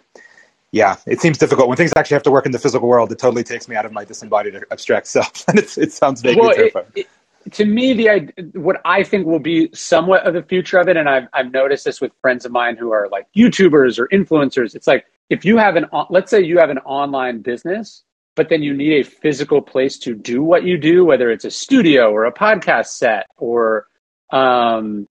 yeah, 0.72 0.96
it 1.06 1.20
seems 1.20 1.36
difficult 1.36 1.68
when 1.68 1.76
things 1.76 1.92
actually 1.96 2.14
have 2.14 2.22
to 2.22 2.30
work 2.30 2.46
in 2.46 2.52
the 2.52 2.58
physical 2.58 2.88
world. 2.88 3.12
It 3.12 3.18
totally 3.18 3.44
takes 3.44 3.68
me 3.68 3.76
out 3.76 3.84
of 3.84 3.92
my 3.92 4.04
disembodied 4.04 4.58
abstract 4.70 5.06
self, 5.06 5.44
and 5.48 5.58
it 5.58 5.92
sounds 5.92 6.22
vaguely 6.22 6.40
well, 6.40 6.54
terrifying. 6.54 6.86
It, 6.94 7.00
it, 7.00 7.08
to 7.52 7.64
me, 7.64 7.94
the 7.94 8.32
what 8.54 8.80
I 8.84 9.02
think 9.02 9.26
will 9.26 9.38
be 9.38 9.70
somewhat 9.72 10.26
of 10.26 10.34
the 10.34 10.42
future 10.42 10.78
of 10.78 10.88
it, 10.88 10.96
and 10.96 11.08
I've 11.08 11.28
I've 11.32 11.52
noticed 11.52 11.84
this 11.84 12.00
with 12.00 12.12
friends 12.20 12.44
of 12.44 12.52
mine 12.52 12.76
who 12.76 12.92
are 12.92 13.08
like 13.10 13.26
YouTubers 13.36 13.98
or 13.98 14.08
influencers. 14.08 14.74
It's 14.74 14.86
like 14.86 15.06
if 15.30 15.44
you 15.44 15.56
have 15.56 15.76
an 15.76 15.86
let's 16.10 16.30
say 16.30 16.42
you 16.42 16.58
have 16.58 16.70
an 16.70 16.78
online 16.78 17.40
business, 17.40 18.02
but 18.36 18.48
then 18.48 18.62
you 18.62 18.74
need 18.74 19.00
a 19.00 19.04
physical 19.04 19.62
place 19.62 19.98
to 20.00 20.14
do 20.14 20.42
what 20.42 20.64
you 20.64 20.78
do, 20.78 21.04
whether 21.04 21.30
it's 21.30 21.44
a 21.44 21.50
studio 21.50 22.10
or 22.10 22.24
a 22.24 22.32
podcast 22.32 22.88
set 22.88 23.26
or 23.36 23.86
um, 24.30 25.06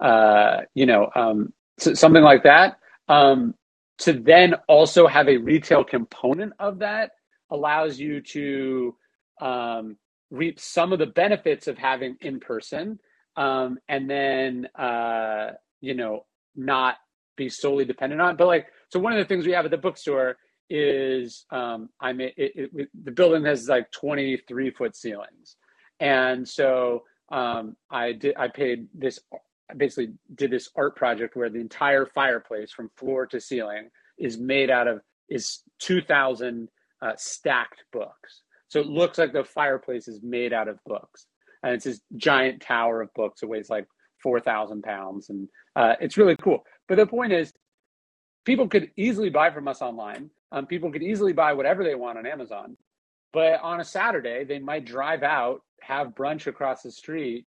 uh, 0.00 0.62
you 0.74 0.86
know, 0.86 1.10
um, 1.14 1.52
something 1.78 2.22
like 2.22 2.44
that. 2.44 2.78
Um, 3.08 3.54
to 3.98 4.12
then 4.12 4.54
also 4.68 5.06
have 5.06 5.28
a 5.28 5.38
retail 5.38 5.82
component 5.82 6.52
of 6.58 6.80
that 6.80 7.10
allows 7.50 7.98
you 7.98 8.20
to 8.20 8.94
um, 9.40 9.96
reap 10.30 10.60
some 10.60 10.92
of 10.92 10.98
the 10.98 11.06
benefits 11.06 11.66
of 11.66 11.78
having 11.78 12.16
in 12.20 12.40
person, 12.40 12.98
um, 13.36 13.78
and 13.88 14.08
then 14.08 14.68
uh, 14.78 15.52
you 15.80 15.94
know 15.94 16.26
not 16.56 16.96
be 17.36 17.48
solely 17.48 17.84
dependent 17.84 18.20
on. 18.20 18.36
But 18.36 18.46
like, 18.46 18.66
so 18.88 18.98
one 18.98 19.12
of 19.12 19.18
the 19.18 19.24
things 19.24 19.46
we 19.46 19.52
have 19.52 19.64
at 19.64 19.70
the 19.70 19.78
bookstore 19.78 20.36
is 20.68 21.46
um, 21.50 21.88
I'm 22.00 22.20
it, 22.20 22.34
it, 22.36 22.88
the 23.04 23.10
building 23.10 23.44
has 23.44 23.68
like 23.68 23.90
23 23.92 24.70
foot 24.72 24.96
ceilings, 24.96 25.56
and 26.00 26.46
so 26.46 27.04
um, 27.30 27.76
I 27.90 28.12
did 28.12 28.36
I 28.36 28.48
paid 28.48 28.88
this 28.94 29.18
I 29.70 29.74
basically 29.74 30.14
did 30.34 30.50
this 30.50 30.70
art 30.76 30.96
project 30.96 31.36
where 31.36 31.50
the 31.50 31.60
entire 31.60 32.06
fireplace 32.06 32.72
from 32.72 32.90
floor 32.96 33.26
to 33.26 33.40
ceiling 33.40 33.90
is 34.18 34.38
made 34.38 34.70
out 34.70 34.88
of 34.88 35.00
is 35.28 35.62
2000 35.80 36.68
uh, 37.00 37.12
stacked 37.16 37.84
books 37.92 38.42
so 38.68 38.80
it 38.80 38.86
looks 38.86 39.18
like 39.18 39.32
the 39.32 39.44
fireplace 39.44 40.08
is 40.08 40.20
made 40.22 40.52
out 40.52 40.68
of 40.68 40.78
books 40.84 41.26
and 41.62 41.74
it's 41.74 41.84
this 41.84 42.00
giant 42.16 42.60
tower 42.60 43.00
of 43.02 43.12
books 43.14 43.42
it 43.42 43.48
weighs 43.48 43.70
like 43.70 43.86
4000 44.22 44.82
pounds 44.82 45.30
and 45.30 45.48
uh, 45.76 45.94
it's 46.00 46.16
really 46.16 46.36
cool 46.36 46.64
but 46.88 46.96
the 46.96 47.06
point 47.06 47.32
is 47.32 47.52
people 48.44 48.68
could 48.68 48.90
easily 48.96 49.30
buy 49.30 49.50
from 49.50 49.68
us 49.68 49.82
online 49.82 50.30
um, 50.52 50.66
people 50.66 50.90
could 50.90 51.02
easily 51.02 51.32
buy 51.32 51.52
whatever 51.52 51.84
they 51.84 51.94
want 51.94 52.18
on 52.18 52.26
amazon 52.26 52.76
but 53.32 53.60
on 53.62 53.80
a 53.80 53.84
saturday 53.84 54.44
they 54.44 54.58
might 54.58 54.84
drive 54.84 55.22
out 55.22 55.62
have 55.80 56.08
brunch 56.08 56.46
across 56.46 56.82
the 56.82 56.90
street 56.90 57.46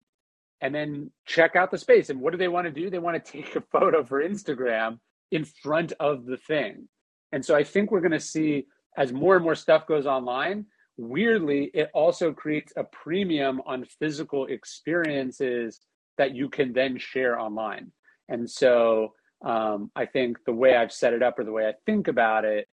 and 0.61 0.73
then 0.73 1.09
check 1.25 1.55
out 1.55 1.71
the 1.71 1.77
space. 1.77 2.09
And 2.09 2.21
what 2.21 2.31
do 2.31 2.37
they 2.37 2.47
want 2.47 2.65
to 2.65 2.71
do? 2.71 2.89
They 2.89 2.99
want 2.99 3.23
to 3.23 3.31
take 3.43 3.55
a 3.55 3.61
photo 3.61 4.03
for 4.03 4.23
Instagram 4.23 4.99
in 5.31 5.45
front 5.45 5.93
of 5.99 6.25
the 6.25 6.37
thing. 6.37 6.87
And 7.31 7.43
so 7.43 7.55
I 7.55 7.63
think 7.63 7.91
we're 7.91 8.01
going 8.01 8.11
to 8.11 8.19
see 8.19 8.67
as 8.97 9.11
more 9.11 9.35
and 9.35 9.43
more 9.43 9.55
stuff 9.55 9.87
goes 9.87 10.05
online, 10.05 10.65
weirdly, 11.01 11.71
it 11.73 11.89
also 11.93 12.31
creates 12.33 12.73
a 12.77 12.83
premium 12.83 13.61
on 13.65 13.85
physical 13.99 14.45
experiences 14.47 15.79
that 16.17 16.35
you 16.35 16.49
can 16.49 16.73
then 16.73 16.97
share 16.97 17.39
online. 17.39 17.91
And 18.29 18.49
so 18.49 19.13
um, 19.43 19.91
I 19.95 20.05
think 20.05 20.37
the 20.45 20.53
way 20.53 20.75
I've 20.75 20.91
set 20.91 21.13
it 21.13 21.23
up 21.23 21.39
or 21.39 21.43
the 21.43 21.51
way 21.51 21.67
I 21.67 21.73
think 21.85 22.07
about 22.07 22.45
it 22.45 22.67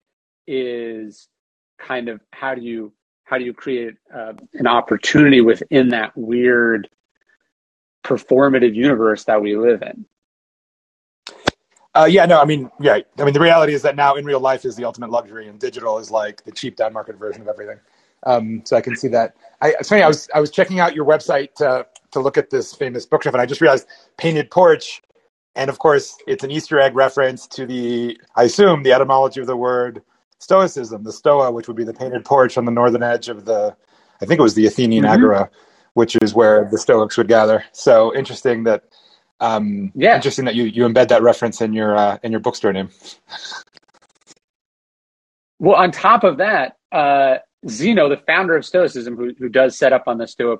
is 0.45 1.27
kind 1.79 2.09
of 2.09 2.21
how 2.31 2.55
do 2.55 2.61
you 2.61 2.93
how 3.23 3.37
do 3.37 3.43
you 3.43 3.53
create 3.53 3.95
uh, 4.13 4.33
an 4.53 4.67
opportunity 4.67 5.41
within 5.41 5.89
that 5.89 6.13
weird 6.15 6.87
performative 8.05 8.73
universe 8.73 9.25
that 9.25 9.41
we 9.41 9.57
live 9.57 9.81
in. 9.81 10.05
Uh, 11.93 12.05
yeah, 12.05 12.25
no, 12.25 12.39
I 12.39 12.45
mean, 12.45 12.69
yeah, 12.79 12.99
I 13.17 13.23
mean, 13.23 13.33
the 13.33 13.39
reality 13.39 13.73
is 13.73 13.81
that 13.81 13.95
now 13.95 14.15
in 14.15 14.23
real 14.23 14.39
life 14.39 14.63
is 14.63 14.75
the 14.75 14.85
ultimate 14.85 15.09
luxury, 15.09 15.47
and 15.47 15.59
digital 15.59 15.97
is 15.97 16.09
like 16.09 16.43
the 16.45 16.51
cheap 16.51 16.77
down 16.77 16.93
market 16.93 17.17
version 17.17 17.41
of 17.41 17.47
everything. 17.47 17.79
Um, 18.25 18.61
so 18.65 18.75
I 18.75 18.81
can 18.81 18.95
see 18.95 19.07
that. 19.09 19.35
I, 19.61 19.69
it's 19.79 19.89
funny. 19.89 20.01
I 20.01 20.07
was 20.07 20.29
I 20.33 20.39
was 20.39 20.51
checking 20.51 20.79
out 20.79 20.95
your 20.95 21.05
website 21.05 21.53
to 21.55 21.85
to 22.11 22.19
look 22.19 22.37
at 22.37 22.49
this 22.49 22.73
famous 22.73 23.05
bookshelf, 23.05 23.33
and 23.33 23.41
I 23.41 23.45
just 23.45 23.61
realized 23.61 23.87
painted 24.17 24.51
porch, 24.51 25.01
and 25.55 25.69
of 25.69 25.79
course, 25.79 26.15
it's 26.27 26.43
an 26.43 26.51
Easter 26.51 26.79
egg 26.79 26.95
reference 26.95 27.47
to 27.47 27.65
the 27.65 28.19
I 28.35 28.43
assume 28.43 28.83
the 28.83 28.93
etymology 28.93 29.39
of 29.39 29.47
the 29.47 29.57
word 29.57 30.01
Stoicism, 30.39 31.03
the 31.03 31.11
Stoa, 31.11 31.51
which 31.51 31.67
would 31.67 31.77
be 31.77 31.83
the 31.83 31.93
painted 31.93 32.23
porch 32.23 32.57
on 32.57 32.65
the 32.65 32.71
northern 32.71 33.03
edge 33.03 33.27
of 33.27 33.45
the, 33.45 33.75
I 34.21 34.25
think 34.25 34.39
it 34.39 34.43
was 34.43 34.53
the 34.53 34.67
Athenian 34.67 35.03
mm-hmm. 35.03 35.13
Agora, 35.13 35.49
which 35.93 36.15
is 36.21 36.33
where 36.33 36.67
the 36.69 36.77
Stoics 36.77 37.17
would 37.17 37.27
gather. 37.27 37.63
So 37.71 38.15
interesting 38.15 38.63
that 38.65 38.83
um, 39.39 39.91
yeah, 39.93 40.15
interesting 40.15 40.45
that 40.45 40.55
you 40.55 40.63
you 40.63 40.83
embed 40.83 41.09
that 41.09 41.21
reference 41.21 41.61
in 41.61 41.71
your 41.71 41.95
uh, 41.95 42.17
in 42.23 42.31
your 42.31 42.39
bookstore 42.39 42.73
name. 42.73 42.89
Well, 45.59 45.75
on 45.75 45.91
top 45.91 46.23
of 46.23 46.37
that, 46.37 46.77
uh, 46.91 47.37
Zeno, 47.69 48.09
the 48.09 48.17
founder 48.17 48.55
of 48.55 48.65
Stoicism, 48.65 49.15
who 49.15 49.33
who 49.37 49.49
does 49.49 49.77
set 49.77 49.93
up 49.93 50.03
on 50.07 50.17
the 50.17 50.27
Stoa 50.27 50.57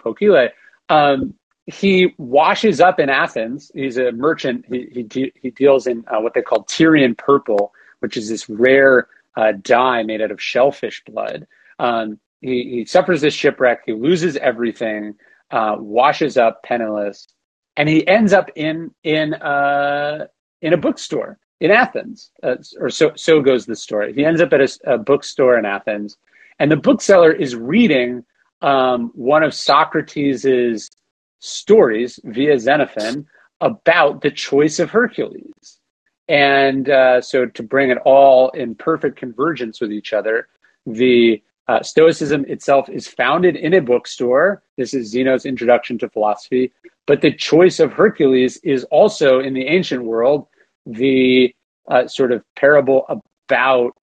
um, 0.89 1.33
he 1.65 2.13
washes 2.17 2.79
up 2.79 2.99
in 2.99 3.09
Athens. 3.09 3.71
He's 3.73 3.97
a 3.97 4.11
merchant. 4.11 4.65
He 4.69 4.87
he, 4.91 5.03
de- 5.03 5.33
he 5.41 5.51
deals 5.51 5.85
in 5.87 6.03
uh, 6.07 6.21
what 6.21 6.33
they 6.33 6.41
call 6.41 6.63
Tyrian 6.63 7.15
purple, 7.15 7.73
which 7.99 8.15
is 8.17 8.29
this 8.29 8.49
rare 8.49 9.07
uh, 9.35 9.53
dye 9.61 10.03
made 10.03 10.21
out 10.21 10.31
of 10.31 10.41
shellfish 10.41 11.03
blood. 11.05 11.45
Um, 11.79 12.19
he, 12.41 12.63
he 12.69 12.85
suffers 12.85 13.21
this 13.21 13.33
shipwreck. 13.33 13.81
He 13.85 13.93
loses 13.93 14.37
everything, 14.37 15.15
uh, 15.51 15.75
washes 15.77 16.37
up 16.37 16.63
penniless, 16.63 17.27
and 17.75 17.89
he 17.89 18.07
ends 18.07 18.31
up 18.33 18.49
in 18.55 18.91
in 19.03 19.33
uh, 19.33 20.27
in 20.61 20.73
a 20.73 20.77
bookstore 20.77 21.37
in 21.59 21.71
Athens, 21.71 22.31
uh, 22.43 22.55
or 22.79 22.89
so 22.89 23.11
so 23.15 23.41
goes 23.41 23.65
the 23.65 23.75
story. 23.75 24.13
He 24.13 24.23
ends 24.23 24.41
up 24.41 24.53
at 24.53 24.61
a, 24.61 24.93
a 24.93 24.97
bookstore 24.97 25.57
in 25.57 25.65
Athens, 25.65 26.17
and 26.59 26.71
the 26.71 26.77
bookseller 26.77 27.31
is 27.31 27.55
reading 27.55 28.23
um, 28.61 29.11
one 29.13 29.43
of 29.43 29.53
Socrates's 29.53 30.89
stories 31.39 32.19
via 32.23 32.59
Xenophon 32.59 33.27
about 33.61 34.21
the 34.21 34.31
choice 34.31 34.79
of 34.79 34.89
Hercules. 34.89 35.79
And 36.27 36.89
uh, 36.89 37.21
so, 37.21 37.45
to 37.45 37.63
bring 37.63 37.89
it 37.89 37.99
all 38.03 38.49
in 38.49 38.75
perfect 38.75 39.17
convergence 39.17 39.79
with 39.79 39.91
each 39.91 40.11
other, 40.11 40.49
the 40.85 41.41
uh, 41.67 41.81
Stoicism 41.83 42.45
itself 42.45 42.89
is 42.89 43.07
founded 43.07 43.55
in 43.55 43.73
a 43.73 43.81
bookstore. 43.81 44.63
This 44.77 44.93
is 44.93 45.09
Zeno's 45.09 45.45
introduction 45.45 45.97
to 45.99 46.09
philosophy. 46.09 46.71
But 47.05 47.21
the 47.21 47.33
choice 47.33 47.79
of 47.79 47.93
Hercules 47.93 48.57
is 48.57 48.83
also 48.85 49.39
in 49.39 49.53
the 49.53 49.67
ancient 49.67 50.03
world 50.03 50.47
the 50.85 51.53
uh, 51.89 52.07
sort 52.07 52.31
of 52.31 52.43
parable 52.55 53.05
about 53.09 53.93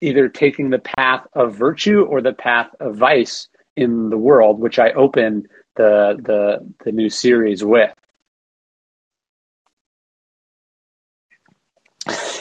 either 0.00 0.28
taking 0.28 0.70
the 0.70 0.78
path 0.78 1.26
of 1.34 1.54
virtue 1.54 2.02
or 2.02 2.20
the 2.20 2.32
path 2.32 2.68
of 2.80 2.96
vice 2.96 3.48
in 3.76 4.10
the 4.10 4.18
world, 4.18 4.58
which 4.58 4.78
I 4.78 4.90
open 4.92 5.46
the 5.76 6.16
the 6.22 6.74
the 6.84 6.92
new 6.92 7.08
series 7.08 7.64
with. 7.64 7.92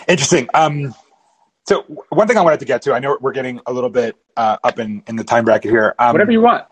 Interesting. 0.08 0.50
Um, 0.54 0.96
so 1.68 1.84
one 2.10 2.28
thing 2.28 2.36
I 2.38 2.42
wanted 2.42 2.60
to 2.62 2.66
get 2.66 2.82
to, 2.84 2.94
I 2.94 3.00
know 3.00 3.20
we're 3.22 3.32
getting 3.32 3.60
a 3.68 3.74
little 3.74 3.92
bit 3.92 4.16
uh, 4.36 4.58
up 4.64 4.80
in, 4.80 5.04
in 5.08 5.16
the 5.16 5.24
time 5.24 5.46
bracket 5.46 5.70
here. 5.70 5.94
Um, 6.00 6.14
Whatever 6.14 6.32
you 6.32 6.42
want. 6.42 6.66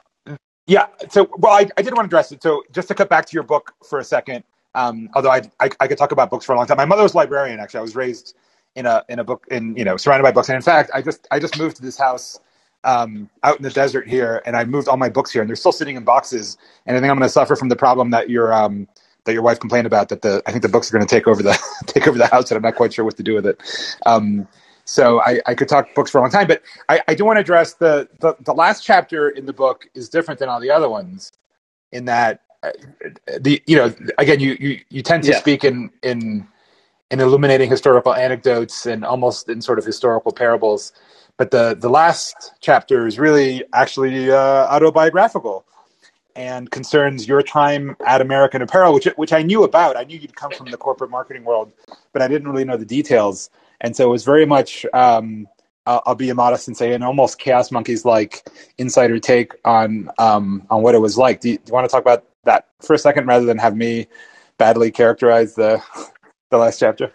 Yeah. 0.66 0.88
So, 1.10 1.30
well, 1.38 1.54
I, 1.54 1.68
I 1.78 1.84
did 1.84 1.94
want 1.94 2.06
to 2.06 2.08
address 2.08 2.32
it. 2.32 2.42
So, 2.42 2.64
just 2.72 2.88
to 2.88 2.96
cut 2.96 3.08
back 3.08 3.28
to 3.28 3.34
your 3.34 3.44
book 3.44 3.74
for 3.88 4.00
a 4.00 4.04
second, 4.04 4.44
um, 4.74 5.10
although 5.14 5.30
I, 5.30 5.44
I, 5.60 5.70
I 5.80 5.88
could 5.88 6.00
talk 6.00 6.12
about 6.12 6.32
books 6.32 6.46
for 6.46 6.54
a 6.54 6.56
long 6.56 6.66
time. 6.66 6.78
My 6.78 6.86
mother 6.86 7.04
was 7.04 7.14
a 7.14 7.18
librarian. 7.18 7.60
Actually, 7.60 7.80
I 7.80 7.84
was 7.84 7.96
raised 7.96 8.36
in 8.78 8.86
a 8.86 9.04
in 9.10 9.20
a 9.20 9.24
book 9.24 9.46
in 9.50 9.76
you 9.76 9.84
know 9.84 9.98
surrounded 9.98 10.24
by 10.24 10.32
books. 10.32 10.48
And 10.48 10.56
in 10.56 10.62
fact, 10.62 10.92
I 10.94 11.02
just 11.02 11.28
I 11.32 11.40
just 11.40 11.58
moved 11.58 11.76
to 11.78 11.82
this 11.82 11.98
house 11.98 12.40
um, 12.84 13.30
out 13.44 13.58
in 13.58 13.64
the 13.64 13.72
desert 13.72 14.08
here, 14.08 14.42
and 14.46 14.56
I 14.56 14.64
moved 14.64 14.88
all 14.88 14.98
my 14.98 15.10
books 15.10 15.32
here, 15.32 15.42
and 15.42 15.50
they're 15.50 15.56
still 15.56 15.72
sitting 15.72 15.98
in 15.98 16.04
boxes. 16.04 16.58
And 16.86 16.96
I 16.96 17.02
think 17.02 17.10
I'm 17.10 17.18
going 17.18 17.28
to 17.28 17.34
suffer 17.34 17.56
from 17.56 17.70
the 17.70 17.76
problem 17.76 18.12
that 18.12 18.30
your 18.30 18.54
um, 18.54 18.88
that 19.26 19.34
your 19.34 19.42
wife 19.42 19.60
complained 19.60 19.88
about. 19.88 20.10
That 20.10 20.22
the 20.22 20.44
I 20.46 20.52
think 20.52 20.62
the 20.62 20.70
books 20.70 20.90
are 20.90 20.98
going 20.98 21.06
to 21.06 21.14
take 21.14 21.28
over 21.28 21.42
the 21.42 21.58
take 21.88 22.08
over 22.08 22.18
the 22.18 22.28
house, 22.28 22.52
and 22.52 22.56
I'm 22.56 22.62
not 22.62 22.76
quite 22.76 22.94
sure 22.94 23.04
what 23.04 23.18
to 23.18 23.24
do 23.24 23.34
with 23.34 23.48
it. 23.48 23.62
Um, 24.06 24.48
so 24.86 25.22
I, 25.22 25.42
I, 25.46 25.54
could 25.54 25.68
talk 25.68 25.94
books 25.96 26.12
for 26.12 26.20
a 26.20 26.22
long 26.22 26.32
time, 26.32 26.48
but 26.48 26.62
I, 26.88 27.02
I 27.10 27.14
do 27.14 27.26
want 27.26 27.36
to 27.36 27.42
address 27.42 27.74
the, 27.74 28.08
the, 28.22 28.38
the 28.40 28.54
last 28.54 28.86
chapter 28.86 29.28
in 29.28 29.46
the 29.46 29.52
book 29.52 29.86
is 29.96 30.08
different 30.08 30.40
than 30.40 30.48
all 30.48 30.62
the 30.62 30.72
other 30.72 30.88
ones, 30.88 31.34
in 31.92 32.06
that 32.06 32.40
uh, 32.64 32.72
the 33.38 33.62
you 33.68 33.76
know 33.76 33.94
again 34.18 34.40
you 34.40 34.56
you, 34.62 34.80
you 34.90 35.02
tend 35.02 35.24
to 35.24 35.32
yeah. 35.32 35.40
speak 35.40 35.66
in 35.66 35.90
in 36.04 36.48
in 37.12 37.20
illuminating 37.20 37.70
historical 37.70 38.14
anecdotes 38.14 38.86
and 38.86 39.06
almost 39.06 39.50
in 39.50 39.62
sort 39.62 39.80
of 39.80 39.86
historical 39.86 40.32
parables, 40.32 40.92
but 41.38 41.52
the 41.52 41.76
the 41.80 41.90
last 41.90 42.54
chapter 42.60 43.08
is 43.08 43.18
really 43.20 43.64
actually 43.74 44.32
uh, 44.32 44.68
autobiographical 44.68 45.66
and 46.36 46.70
concerns 46.70 47.28
your 47.28 47.42
time 47.42 47.96
at 48.06 48.22
American 48.22 48.62
Apparel, 48.62 48.94
which 48.94 49.06
which 49.16 49.34
I 49.34 49.42
knew 49.42 49.64
about. 49.64 49.98
I 49.98 50.04
knew 50.04 50.18
you'd 50.18 50.36
come 50.36 50.52
from 50.52 50.70
the 50.70 50.78
corporate 50.78 51.10
marketing 51.10 51.46
world, 51.46 51.72
but 52.14 52.22
I 52.22 52.28
didn't 52.28 52.48
really 52.48 52.66
know 52.66 52.78
the 52.78 52.86
details. 52.86 53.50
And 53.82 53.96
so 53.96 54.08
it 54.08 54.12
was 54.12 54.24
very 54.24 54.46
much, 54.46 54.86
um, 54.94 55.48
I'll, 55.86 56.02
I'll, 56.08 56.16
be 56.16 56.32
modest 56.34 56.68
and 56.68 56.76
say, 56.76 56.94
an 56.94 57.04
almost 57.04 57.38
Chaos 57.38 57.72
Monkeys 57.72 58.06
like 58.06 58.50
insider 58.80 59.20
take 59.20 59.54
on 59.66 60.10
um, 60.18 60.66
on 60.70 60.82
what 60.82 60.96
it 60.96 61.00
was 61.00 61.18
like. 61.18 61.42
Do 61.42 61.50
you, 61.50 61.58
do 61.58 61.64
you, 61.68 61.74
want 61.74 61.88
to 61.88 61.92
talk 61.92 62.02
about 62.02 62.26
that 62.44 62.68
for 62.82 62.94
a 62.94 63.00
second, 63.00 63.28
rather 63.28 63.46
than 63.46 63.58
have 63.58 63.76
me 63.76 64.08
badly 64.58 64.90
characterize 64.90 65.56
the 65.56 65.82
the 66.50 66.58
last 66.58 66.80
chapter? 66.80 67.12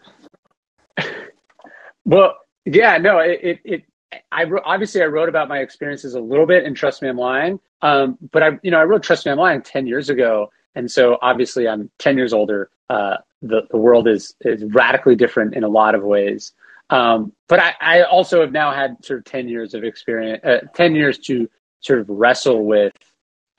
Well, 2.05 2.35
yeah, 2.65 2.99
no, 2.99 3.19
it, 3.19 3.41
it, 3.43 3.61
it 3.65 3.85
I 4.31 4.45
obviously 4.65 5.03
I 5.03 5.07
wrote 5.07 5.29
about 5.29 5.49
my 5.49 5.59
experiences 5.59 6.15
a 6.15 6.21
little 6.21 6.47
bit 6.47 6.65
in 6.65 6.75
Trust 6.75 7.01
Me 7.03 7.09
I'm 7.09 7.17
Lying, 7.17 7.61
um, 7.81 8.19
but 8.33 8.43
I 8.43 8.51
you 8.63 8.71
know 8.71 8.79
I 8.79 8.85
wrote 8.85 9.03
Trust 9.03 9.25
Me 9.25 9.33
I'm 9.33 9.39
Lying 9.39 9.63
ten 9.63 9.87
years 9.87 10.11
ago, 10.11 10.51
and 10.75 10.91
so 10.91 11.19
obviously 11.23 11.69
I'm 11.69 11.91
ten 11.99 12.17
years 12.17 12.33
older. 12.33 12.71
Uh, 12.91 13.19
the, 13.43 13.63
the 13.71 13.77
world 13.77 14.07
is, 14.07 14.35
is 14.43 14.63
radically 14.65 15.17
different 15.17 15.55
in 15.55 15.65
a 15.65 15.69
lot 15.69 15.95
of 15.95 16.03
ways. 16.03 16.53
Um, 16.91 17.33
but 17.49 17.59
I, 17.59 17.75
I, 17.81 18.03
also 18.03 18.41
have 18.43 18.53
now 18.53 18.71
had 18.71 19.03
sort 19.03 19.21
of 19.21 19.25
10 19.25 19.49
years 19.49 19.75
of 19.75 19.83
experience, 19.83 20.45
uh, 20.45 20.59
10 20.75 20.95
years 20.95 21.19
to 21.21 21.49
sort 21.81 22.01
of 22.01 22.09
wrestle 22.09 22.65
with 22.67 22.93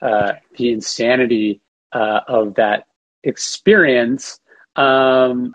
uh, 0.00 0.34
the 0.56 0.70
insanity 0.70 1.60
uh, 1.92 2.20
of 2.28 2.54
that 2.54 2.86
experience. 3.24 4.38
Um, 4.76 5.52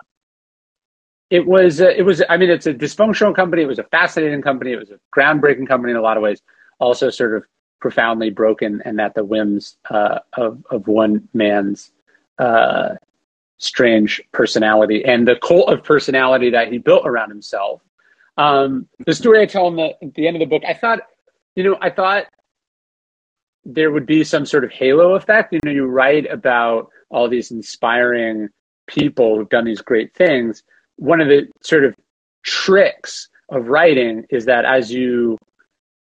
it 1.29 1.45
was, 1.45 1.79
it 1.79 2.05
was, 2.05 2.23
I 2.27 2.37
mean, 2.37 2.49
it's 2.49 2.65
a 2.65 2.73
dysfunctional 2.73 3.35
company. 3.35 3.61
It 3.61 3.67
was 3.67 3.79
a 3.79 3.83
fascinating 3.83 4.41
company. 4.41 4.71
It 4.71 4.79
was 4.79 4.89
a 4.89 4.99
groundbreaking 5.15 5.67
company 5.67 5.91
in 5.91 5.97
a 5.97 6.01
lot 6.01 6.17
of 6.17 6.23
ways, 6.23 6.41
also 6.79 7.09
sort 7.09 7.35
of 7.35 7.45
profoundly 7.79 8.29
broken 8.29 8.81
and 8.83 8.99
at 8.99 9.13
the 9.15 9.23
whims 9.23 9.77
uh, 9.89 10.19
of, 10.33 10.65
of 10.69 10.87
one 10.87 11.27
man's 11.33 11.91
uh, 12.39 12.95
strange 13.57 14.21
personality 14.31 15.03
and 15.05 15.27
the 15.27 15.35
cult 15.35 15.71
of 15.71 15.83
personality 15.83 16.49
that 16.49 16.71
he 16.71 16.77
built 16.77 17.05
around 17.05 17.29
himself. 17.29 17.81
Um, 18.37 18.87
the 19.05 19.13
story 19.13 19.41
I 19.41 19.45
tell 19.45 19.67
in 19.67 19.75
the, 19.75 19.93
at 20.01 20.13
the 20.15 20.27
end 20.27 20.37
of 20.37 20.39
the 20.39 20.45
book, 20.45 20.63
I 20.67 20.73
thought, 20.73 21.01
you 21.55 21.63
know, 21.63 21.77
I 21.81 21.89
thought 21.89 22.25
there 23.65 23.91
would 23.91 24.05
be 24.05 24.23
some 24.23 24.45
sort 24.45 24.63
of 24.63 24.71
halo 24.71 25.15
effect. 25.15 25.53
You 25.53 25.59
know, 25.63 25.71
you 25.71 25.85
write 25.85 26.31
about 26.31 26.89
all 27.09 27.27
these 27.27 27.51
inspiring 27.51 28.49
people 28.87 29.37
who've 29.37 29.49
done 29.49 29.65
these 29.65 29.81
great 29.81 30.15
things. 30.15 30.63
One 30.99 31.21
of 31.21 31.27
the 31.27 31.47
sort 31.61 31.83
of 31.83 31.95
tricks 32.43 33.27
of 33.49 33.67
writing 33.67 34.25
is 34.29 34.45
that 34.45 34.65
as 34.65 34.91
you, 34.91 35.37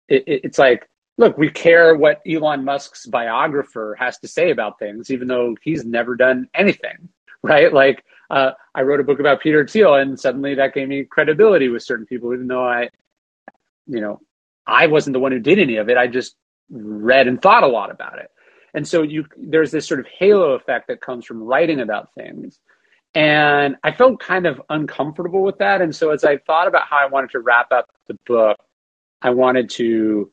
it, 0.08 0.24
it's 0.26 0.58
like, 0.58 0.88
look, 1.18 1.36
we 1.36 1.50
care 1.50 1.94
what 1.94 2.20
Elon 2.28 2.64
Musk's 2.64 3.06
biographer 3.06 3.96
has 3.98 4.18
to 4.18 4.28
say 4.28 4.50
about 4.50 4.78
things, 4.78 5.10
even 5.10 5.28
though 5.28 5.56
he's 5.62 5.84
never 5.84 6.16
done 6.16 6.48
anything 6.54 7.08
right? 7.44 7.72
Like 7.72 8.02
uh, 8.30 8.52
I 8.74 8.82
wrote 8.82 9.00
a 9.00 9.04
book 9.04 9.20
about 9.20 9.42
Peter 9.42 9.66
Thiel, 9.68 9.94
and 9.94 10.18
suddenly 10.18 10.54
that 10.54 10.72
gave 10.72 10.88
me 10.88 11.04
credibility 11.04 11.68
with 11.68 11.82
certain 11.82 12.06
people, 12.06 12.32
even 12.32 12.48
though 12.48 12.66
I, 12.66 12.88
you 13.86 14.00
know, 14.00 14.20
I 14.66 14.86
wasn't 14.86 15.12
the 15.12 15.20
one 15.20 15.30
who 15.30 15.38
did 15.38 15.58
any 15.58 15.76
of 15.76 15.90
it. 15.90 15.98
I 15.98 16.06
just 16.06 16.34
read 16.70 17.28
and 17.28 17.40
thought 17.40 17.62
a 17.62 17.68
lot 17.68 17.90
about 17.90 18.18
it. 18.18 18.30
And 18.72 18.88
so 18.88 19.02
you 19.02 19.26
there's 19.36 19.70
this 19.70 19.86
sort 19.86 20.00
of 20.00 20.06
halo 20.06 20.52
effect 20.52 20.88
that 20.88 21.02
comes 21.02 21.26
from 21.26 21.42
writing 21.42 21.80
about 21.80 22.14
things. 22.14 22.58
And 23.14 23.76
I 23.84 23.92
felt 23.92 24.18
kind 24.18 24.46
of 24.46 24.60
uncomfortable 24.70 25.42
with 25.42 25.58
that. 25.58 25.80
And 25.80 25.94
so 25.94 26.10
as 26.10 26.24
I 26.24 26.38
thought 26.38 26.66
about 26.66 26.88
how 26.88 26.96
I 26.96 27.06
wanted 27.06 27.30
to 27.30 27.40
wrap 27.40 27.70
up 27.70 27.88
the 28.08 28.18
book, 28.26 28.58
I 29.22 29.30
wanted 29.30 29.70
to 29.70 30.30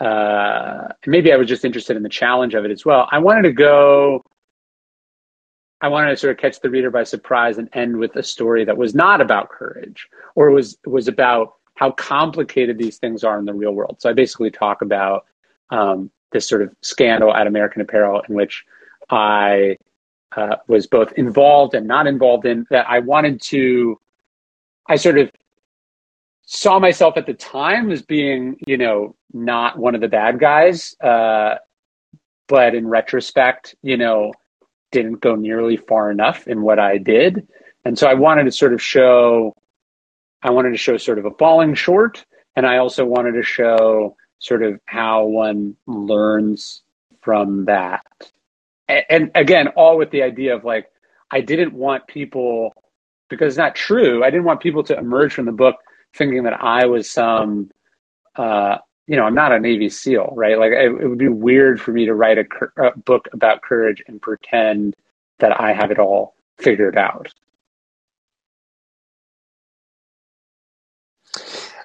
uh, 0.00 0.88
maybe 1.06 1.32
I 1.32 1.36
was 1.36 1.46
just 1.46 1.64
interested 1.64 1.96
in 1.96 2.02
the 2.02 2.08
challenge 2.08 2.54
of 2.54 2.64
it 2.64 2.70
as 2.70 2.84
well. 2.86 3.06
I 3.10 3.18
wanted 3.18 3.42
to 3.42 3.52
go 3.52 4.22
I 5.82 5.88
wanted 5.88 6.10
to 6.10 6.16
sort 6.16 6.32
of 6.32 6.38
catch 6.38 6.60
the 6.60 6.70
reader 6.70 6.90
by 6.90 7.04
surprise 7.04 7.58
and 7.58 7.68
end 7.72 7.96
with 7.96 8.14
a 8.16 8.22
story 8.22 8.64
that 8.64 8.76
was 8.76 8.94
not 8.94 9.20
about 9.20 9.48
courage 9.48 10.08
or 10.34 10.50
was 10.50 10.78
was 10.86 11.08
about 11.08 11.54
how 11.74 11.90
complicated 11.92 12.78
these 12.78 12.98
things 12.98 13.24
are 13.24 13.38
in 13.38 13.46
the 13.46 13.54
real 13.54 13.72
world. 13.72 13.96
So 13.98 14.10
I 14.10 14.12
basically 14.12 14.50
talk 14.50 14.82
about 14.82 15.24
um, 15.70 16.10
this 16.32 16.46
sort 16.46 16.62
of 16.62 16.74
scandal 16.82 17.34
at 17.34 17.46
American 17.46 17.80
Apparel 17.80 18.22
in 18.28 18.34
which 18.34 18.64
I 19.08 19.76
uh, 20.36 20.56
was 20.68 20.86
both 20.86 21.12
involved 21.12 21.74
and 21.74 21.86
not 21.86 22.06
involved 22.06 22.46
in. 22.46 22.66
That 22.70 22.86
I 22.88 23.00
wanted 23.00 23.40
to 23.42 24.00
I 24.86 24.96
sort 24.96 25.18
of 25.18 25.30
saw 26.42 26.80
myself 26.80 27.16
at 27.16 27.26
the 27.26 27.34
time 27.34 27.92
as 27.92 28.02
being, 28.02 28.56
you 28.66 28.76
know, 28.76 29.14
not 29.32 29.78
one 29.78 29.94
of 29.94 30.00
the 30.00 30.08
bad 30.08 30.40
guys. 30.40 30.96
Uh, 31.00 31.54
but 32.48 32.74
in 32.74 32.88
retrospect, 32.88 33.76
you 33.82 33.96
know, 33.96 34.34
didn't 34.90 35.20
go 35.20 35.36
nearly 35.36 35.76
far 35.76 36.10
enough 36.10 36.48
in 36.48 36.62
what 36.62 36.80
I 36.80 36.98
did. 36.98 37.46
And 37.84 37.96
so 37.96 38.08
I 38.08 38.14
wanted 38.14 38.44
to 38.44 38.52
sort 38.52 38.74
of 38.74 38.82
show, 38.82 39.54
I 40.42 40.50
wanted 40.50 40.70
to 40.70 40.76
show 40.76 40.96
sort 40.96 41.20
of 41.20 41.24
a 41.24 41.30
falling 41.30 41.74
short. 41.74 42.24
And 42.56 42.66
I 42.66 42.78
also 42.78 43.04
wanted 43.04 43.32
to 43.32 43.44
show 43.44 44.16
sort 44.40 44.64
of 44.64 44.80
how 44.86 45.26
one 45.26 45.76
learns 45.86 46.82
from 47.20 47.66
that. 47.66 48.04
And, 49.08 49.30
again, 49.34 49.68
all 49.68 49.96
with 49.96 50.10
the 50.10 50.22
idea 50.22 50.54
of 50.54 50.64
like, 50.64 50.86
I 51.30 51.40
didn't 51.40 51.72
want 51.72 52.06
people, 52.06 52.72
because 53.28 53.54
it's 53.54 53.58
not 53.58 53.74
true, 53.74 54.24
I 54.24 54.30
didn't 54.30 54.44
want 54.44 54.60
people 54.60 54.82
to 54.84 54.98
emerge 54.98 55.32
from 55.34 55.46
the 55.46 55.52
book 55.52 55.76
thinking 56.14 56.42
that 56.44 56.62
I 56.62 56.86
was 56.86 57.08
some, 57.08 57.70
uh, 58.36 58.78
you 59.06 59.16
know, 59.16 59.24
I'm 59.24 59.34
not 59.34 59.52
a 59.52 59.60
Navy 59.60 59.88
SEAL, 59.88 60.32
right? 60.36 60.58
Like, 60.58 60.72
it, 60.72 60.90
it 61.02 61.08
would 61.08 61.18
be 61.18 61.28
weird 61.28 61.80
for 61.80 61.92
me 61.92 62.06
to 62.06 62.14
write 62.14 62.38
a, 62.38 62.46
a 62.78 62.96
book 62.98 63.28
about 63.32 63.62
courage 63.62 64.02
and 64.08 64.20
pretend 64.20 64.96
that 65.38 65.60
I 65.60 65.72
have 65.72 65.90
it 65.90 65.98
all 65.98 66.34
figured 66.58 66.96
out. 66.96 67.32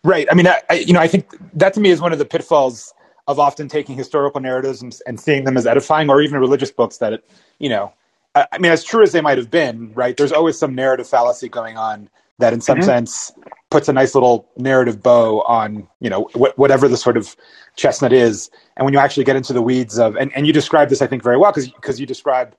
Right. 0.04 0.28
I 0.30 0.36
mean, 0.36 0.48
I, 0.48 0.62
I, 0.70 0.74
you 0.76 0.94
know, 0.94 1.00
I 1.00 1.08
think 1.08 1.36
that 1.54 1.74
to 1.74 1.80
me 1.80 1.90
is 1.90 2.00
one 2.00 2.14
of 2.14 2.20
the 2.20 2.26
pitfalls 2.26 2.94
of 3.28 3.40
often 3.40 3.68
taking 3.68 3.96
historical 3.96 4.40
narratives 4.40 4.82
and, 4.82 4.98
and 5.08 5.20
seeing 5.20 5.44
them 5.46 5.58
as 5.58 5.66
edifying, 5.66 6.10
or 6.10 6.22
even 6.22 6.40
religious 6.40 6.72
books 6.72 6.98
that, 6.98 7.14
it, 7.14 7.30
you 7.60 7.70
know, 7.70 7.92
I, 8.36 8.48
I, 8.52 8.58
mean, 8.60 8.72
as 8.72 8.84
true 8.84 9.04
as 9.04 9.12
they 9.12 9.22
might 9.22 9.38
have 9.38 9.50
been, 9.50 9.92
right? 9.94 10.16
There's 10.16 10.32
always 10.32 10.58
some 10.58 10.76
narrative 10.76 11.08
fallacy 11.08 11.50
going 11.50 11.78
on 11.78 12.10
that, 12.38 12.54
in 12.54 12.62
some 12.62 12.80
mm-hmm. 12.80 12.86
sense, 12.86 13.32
puts 13.72 13.88
a 13.88 13.94
nice 13.94 14.14
little 14.14 14.48
narrative 14.58 15.02
bow 15.02 15.42
on, 15.42 15.88
you 16.02 16.10
know, 16.10 16.30
wh- 16.34 16.58
whatever 16.60 16.88
the 16.88 16.98
sort 16.98 17.18
of 17.18 17.36
chestnut 17.76 18.14
is. 18.14 18.52
And 18.78 18.86
when 18.86 18.94
you 18.94 19.00
actually 19.00 19.24
get 19.24 19.36
into 19.36 19.54
the 19.54 19.62
weeds 19.62 19.98
of, 19.98 20.16
and, 20.18 20.32
and 20.36 20.46
you 20.46 20.54
describe 20.54 20.90
this, 20.90 21.02
I 21.02 21.08
think, 21.08 21.24
very 21.24 21.38
well, 21.38 21.52
because 21.52 21.70
because 21.70 22.00
you 22.00 22.06
describe, 22.06 22.56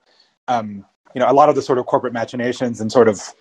um, 0.49 0.85
you 1.15 1.21
know, 1.21 1.31
a 1.31 1.35
lot 1.35 1.49
of 1.49 1.55
the 1.55 1.63
sort 1.63 1.79
of 1.79 1.87
corporate 1.87 2.13
machinations 2.13 2.81
and 2.81 2.91
sort 2.91 3.09
of 3.09 3.35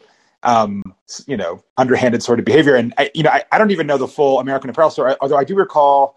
um, 0.45 0.83
you 1.25 1.35
know, 1.35 1.63
underhanded 1.77 2.23
sort 2.23 2.39
of 2.39 2.45
behavior. 2.45 2.75
And 2.75 2.93
I, 2.97 3.09
you 3.13 3.23
know, 3.23 3.31
I, 3.31 3.43
I 3.51 3.57
don't 3.57 3.71
even 3.71 3.87
know 3.87 3.97
the 3.97 4.07
full 4.07 4.39
American 4.39 4.69
Apparel 4.69 4.91
story, 4.91 5.15
although 5.19 5.37
I 5.37 5.43
do 5.43 5.55
recall, 5.55 6.15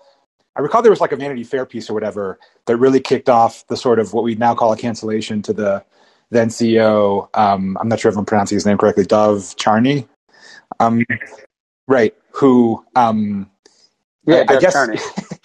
I 0.58 0.60
recall 0.60 0.82
there 0.82 0.90
was 0.90 1.00
like 1.00 1.12
a 1.12 1.16
Vanity 1.16 1.44
Fair 1.44 1.64
piece 1.64 1.88
or 1.88 1.94
whatever 1.94 2.38
that 2.66 2.76
really 2.76 2.98
kicked 2.98 3.28
off 3.28 3.64
the 3.68 3.76
sort 3.76 4.00
of 4.00 4.12
what 4.12 4.24
we 4.24 4.34
now 4.34 4.56
call 4.56 4.72
a 4.72 4.76
cancellation 4.76 5.40
to 5.42 5.52
the 5.52 5.84
then 6.30 6.48
CEO. 6.48 7.28
Um, 7.34 7.78
I'm 7.80 7.88
not 7.88 8.00
sure 8.00 8.10
if 8.10 8.18
I'm 8.18 8.26
pronouncing 8.26 8.56
his 8.56 8.66
name 8.66 8.76
correctly, 8.76 9.04
Dov 9.04 9.54
Charney. 9.56 10.08
Um, 10.80 11.04
right. 11.86 12.12
Who, 12.32 12.84
um, 12.96 13.48
yeah, 14.26 14.44
I, 14.48 14.56
I 14.56 14.58
guess, 14.58 14.76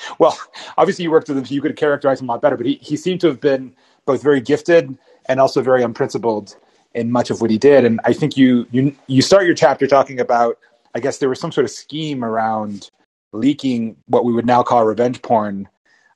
well, 0.20 0.38
obviously 0.78 1.04
you 1.04 1.12
worked 1.12 1.30
with 1.30 1.38
him, 1.38 1.46
so 1.46 1.54
you 1.54 1.62
could 1.62 1.76
characterize 1.78 2.20
him 2.20 2.28
a 2.28 2.32
lot 2.32 2.42
better, 2.42 2.58
but 2.58 2.66
he, 2.66 2.80
he 2.82 2.98
seemed 2.98 3.22
to 3.22 3.28
have 3.28 3.40
been 3.40 3.76
both 4.06 4.24
very 4.24 4.42
gifted 4.42 4.98
and 5.28 5.40
also 5.40 5.62
very 5.62 5.84
unprincipled 5.84 6.56
in 6.96 7.12
much 7.12 7.30
of 7.30 7.40
what 7.40 7.52
he 7.52 7.60
did. 7.60 7.86
And 7.86 8.00
I 8.04 8.14
think 8.14 8.36
you 8.36 8.68
you 8.72 8.96
you 9.08 9.22
start 9.22 9.46
your 9.46 9.56
chapter 9.56 9.88
talking 9.88 10.20
about 10.20 10.58
I 10.96 11.00
guess 11.00 11.20
there 11.20 11.30
was 11.30 11.40
some 11.40 11.52
sort 11.52 11.66
of 11.66 11.72
scheme 11.72 12.24
around 12.24 12.92
leaking 13.34 13.98
what 14.08 14.26
we 14.26 14.34
would 14.34 14.46
now 14.46 14.64
call 14.64 14.86
revenge 14.86 15.22
porn, 15.22 15.68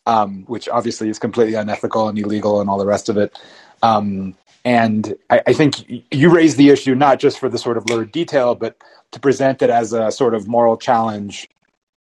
um, 0.05 0.43
which 0.47 0.70
obviously 0.70 1.09
is 1.09 1.20
completely 1.20 1.55
unethical 1.55 2.07
and 2.07 2.18
illegal 2.18 2.61
and 2.61 2.70
all 2.70 2.78
the 2.78 2.86
rest 2.86 3.09
of 3.09 3.18
it. 3.18 3.38
Um, 3.84 4.36
and 4.63 5.15
I, 5.30 5.41
I, 5.47 5.53
think 5.53 6.03
you 6.11 6.34
raised 6.34 6.57
the 6.57 6.70
issue 6.70 6.95
not 6.95 7.20
just 7.20 7.39
for 7.39 7.47
the 7.47 7.57
sort 7.57 7.78
of 7.78 7.89
lurid 7.89 8.11
detail, 8.11 8.55
but 8.55 8.76
to 9.11 9.20
present 9.20 9.61
it 9.61 9.70
as 9.70 9.93
a 9.93 10.11
sort 10.11 10.34
of 10.34 10.47
moral 10.47 10.78
challenge 10.78 11.47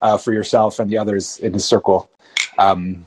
uh, 0.01 0.17
for 0.17 0.33
yourself 0.33 0.79
and 0.79 0.91
the 0.91 0.99
others 0.99 1.39
in 1.39 1.53
his 1.53 1.65
circle. 1.65 2.09
Um, 2.59 3.07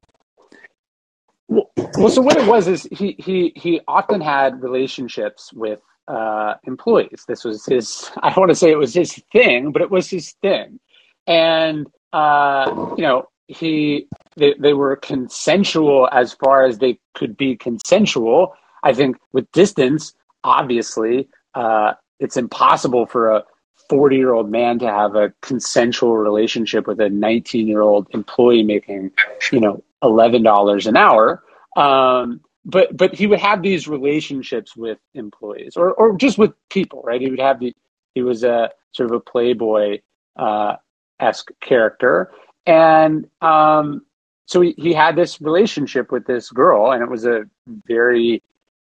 well, 1.47 2.09
so 2.09 2.21
what 2.21 2.37
it 2.37 2.47
was 2.47 2.67
is 2.67 2.87
he 2.91 3.15
he 3.19 3.51
he 3.55 3.81
often 3.87 4.21
had 4.21 4.61
relationships 4.61 5.51
with 5.53 5.81
uh, 6.07 6.55
employees. 6.65 7.25
This 7.27 7.43
was 7.43 7.65
his. 7.65 8.09
I 8.21 8.29
don't 8.29 8.37
want 8.37 8.51
to 8.51 8.55
say 8.55 8.71
it 8.71 8.77
was 8.77 8.93
his 8.93 9.21
thing, 9.31 9.71
but 9.71 9.81
it 9.81 9.91
was 9.91 10.09
his 10.09 10.31
thing, 10.41 10.79
and 11.27 11.87
uh, 12.13 12.93
you 12.97 13.03
know 13.03 13.27
he 13.47 14.07
they, 14.35 14.55
they 14.59 14.73
were 14.73 14.95
consensual 14.95 16.07
as 16.11 16.33
far 16.33 16.63
as 16.63 16.79
they 16.79 16.99
could 17.13 17.35
be 17.35 17.55
consensual. 17.55 18.53
I 18.83 18.93
think 18.93 19.17
with 19.31 19.51
distance, 19.51 20.13
obviously, 20.43 21.27
uh, 21.53 21.93
it's 22.19 22.37
impossible 22.37 23.05
for 23.05 23.35
a 23.35 23.43
40 23.89 24.15
year 24.15 24.33
old 24.33 24.49
man 24.49 24.79
to 24.79 24.87
have 24.87 25.15
a 25.15 25.33
consensual 25.41 26.17
relationship 26.17 26.87
with 26.87 26.99
a 26.99 27.09
19 27.09 27.67
year 27.67 27.81
old 27.81 28.07
employee 28.11 28.63
making, 28.63 29.11
you 29.51 29.59
know, 29.59 29.83
$11 30.03 30.87
an 30.87 30.97
hour. 30.97 31.43
Um, 31.75 32.41
but 32.63 32.95
but 32.95 33.15
he 33.15 33.27
would 33.27 33.39
have 33.39 33.63
these 33.63 33.87
relationships 33.87 34.75
with 34.75 34.99
employees 35.15 35.73
or 35.75 35.93
or 35.93 36.15
just 36.15 36.37
with 36.37 36.53
people, 36.69 37.01
right? 37.03 37.19
He 37.19 37.29
would 37.29 37.39
have 37.39 37.59
the 37.59 37.73
he 38.13 38.21
was 38.21 38.43
a 38.43 38.69
sort 38.91 39.09
of 39.09 39.15
a 39.15 39.19
playboy 39.19 39.99
uh, 40.35 40.75
esque 41.21 41.51
character, 41.61 42.31
and 42.65 43.27
um, 43.41 44.05
so 44.45 44.61
he, 44.61 44.73
he 44.77 44.93
had 44.93 45.15
this 45.15 45.39
relationship 45.39 46.11
with 46.11 46.25
this 46.25 46.49
girl, 46.49 46.91
and 46.91 47.01
it 47.01 47.09
was 47.09 47.25
a 47.25 47.43
very 47.87 48.43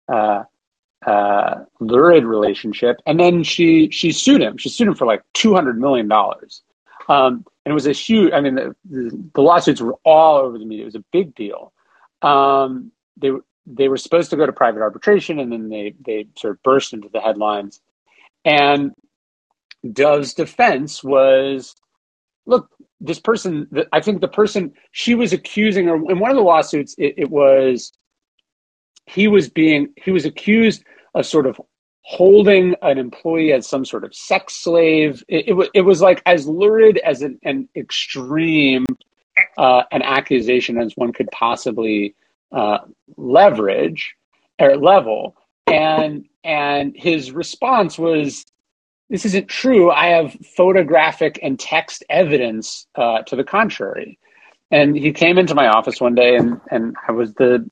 uh, 0.09 0.45
uh, 1.07 1.65
lurid 1.81 2.25
relationship. 2.25 3.01
And 3.07 3.19
then 3.19 3.43
she 3.43 3.91
she 3.91 4.13
sued 4.13 4.41
him. 4.41 4.57
She 4.57 4.69
sued 4.69 4.89
him 4.89 4.95
for 4.95 5.07
like 5.07 5.23
two 5.35 5.55
hundred 5.55 5.79
million 5.79 6.09
dollars. 6.09 6.63
Um, 7.09 7.45
and 7.65 7.73
it 7.73 7.75
was 7.75 7.87
a 7.87 7.93
huge. 7.93 8.33
I 8.33 8.41
mean, 8.41 8.55
the, 8.55 8.75
the, 9.35 9.43
lawsuits 9.43 9.81
were 9.81 9.97
all 10.05 10.39
over 10.39 10.59
the 10.59 10.65
media. 10.65 10.85
It 10.85 10.87
was 10.87 10.95
a 10.95 11.05
big 11.13 11.35
deal. 11.35 11.73
Um, 12.23 12.93
they 13.17 13.31
they 13.67 13.89
were 13.89 13.97
supposed 13.97 14.31
to 14.31 14.37
go 14.37 14.47
to 14.47 14.53
private 14.53 14.83
arbitration, 14.83 15.39
and 15.39 15.53
then 15.53 15.69
they 15.69 15.95
they 16.05 16.27
sort 16.37 16.53
of 16.53 16.63
burst 16.63 16.93
into 16.93 17.09
the 17.13 17.21
headlines. 17.21 17.81
And 18.45 18.93
Dov's 19.91 20.35
defense 20.35 21.03
was, 21.03 21.75
look, 22.47 22.69
this 23.01 23.21
person. 23.21 23.69
I 23.93 24.01
think 24.01 24.21
the 24.21 24.29
person 24.29 24.73
she 24.93 25.15
was 25.15 25.33
accusing 25.33 25.87
her 25.87 25.97
in 25.97 26.19
one 26.19 26.31
of 26.31 26.37
the 26.37 26.43
lawsuits. 26.43 26.95
It, 26.99 27.15
it 27.17 27.31
was 27.31 27.93
he 29.07 29.29
was 29.29 29.49
being 29.49 29.93
he 29.97 30.11
was 30.11 30.25
accused 30.25 30.85
of 31.15 31.27
sort 31.27 31.47
of 31.47 31.61
holding 32.05 32.75
an 32.83 32.99
employee 32.99 33.53
as 33.53 33.67
some 33.69 33.85
sort 33.85 34.05
of 34.05 34.15
sex 34.15 34.57
slave. 34.57 35.25
It, 35.29 35.49
it, 35.49 35.71
it 35.75 35.81
was 35.83 36.01
like 36.01 36.23
as 36.27 36.47
lurid 36.47 36.99
as 36.99 37.23
an, 37.23 37.39
an 37.45 37.69
extreme 37.77 38.85
uh, 39.57 39.83
an 39.93 40.03
accusation 40.03 40.79
as 40.79 40.97
one 40.97 41.13
could 41.13 41.31
possibly 41.31 42.15
uh, 42.53 42.79
leverage 43.17 44.15
or 44.59 44.77
level. 44.77 45.37
And 45.67 46.27
and 46.45 46.95
his 46.97 47.31
response 47.31 47.99
was, 47.99 48.45
"This 49.11 49.25
isn't 49.27 49.49
true. 49.49 49.91
I 49.91 50.09
have 50.09 50.33
photographic 50.57 51.39
and 51.43 51.59
text 51.59 52.05
evidence 52.09 52.87
uh, 52.95 53.23
to 53.23 53.37
the 53.37 53.45
contrary." 53.45 54.19
And 54.71 54.97
he 54.97 55.13
came 55.13 55.39
into 55.39 55.55
my 55.55 55.69
office 55.69 56.01
one 56.01 56.15
day, 56.15 56.37
and 56.37 56.61
and 56.71 56.97
I 57.07 57.13
was 57.13 57.35
the 57.35 57.69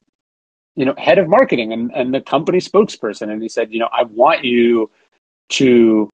you 0.76 0.84
know 0.84 0.94
head 0.98 1.18
of 1.18 1.28
marketing 1.28 1.72
and, 1.72 1.90
and 1.94 2.14
the 2.14 2.20
company 2.20 2.58
spokesperson, 2.58 3.30
and 3.30 3.42
he 3.42 3.48
said, 3.48 3.72
"You 3.72 3.80
know, 3.80 3.88
I 3.92 4.04
want 4.04 4.44
you 4.44 4.90
to 5.50 6.10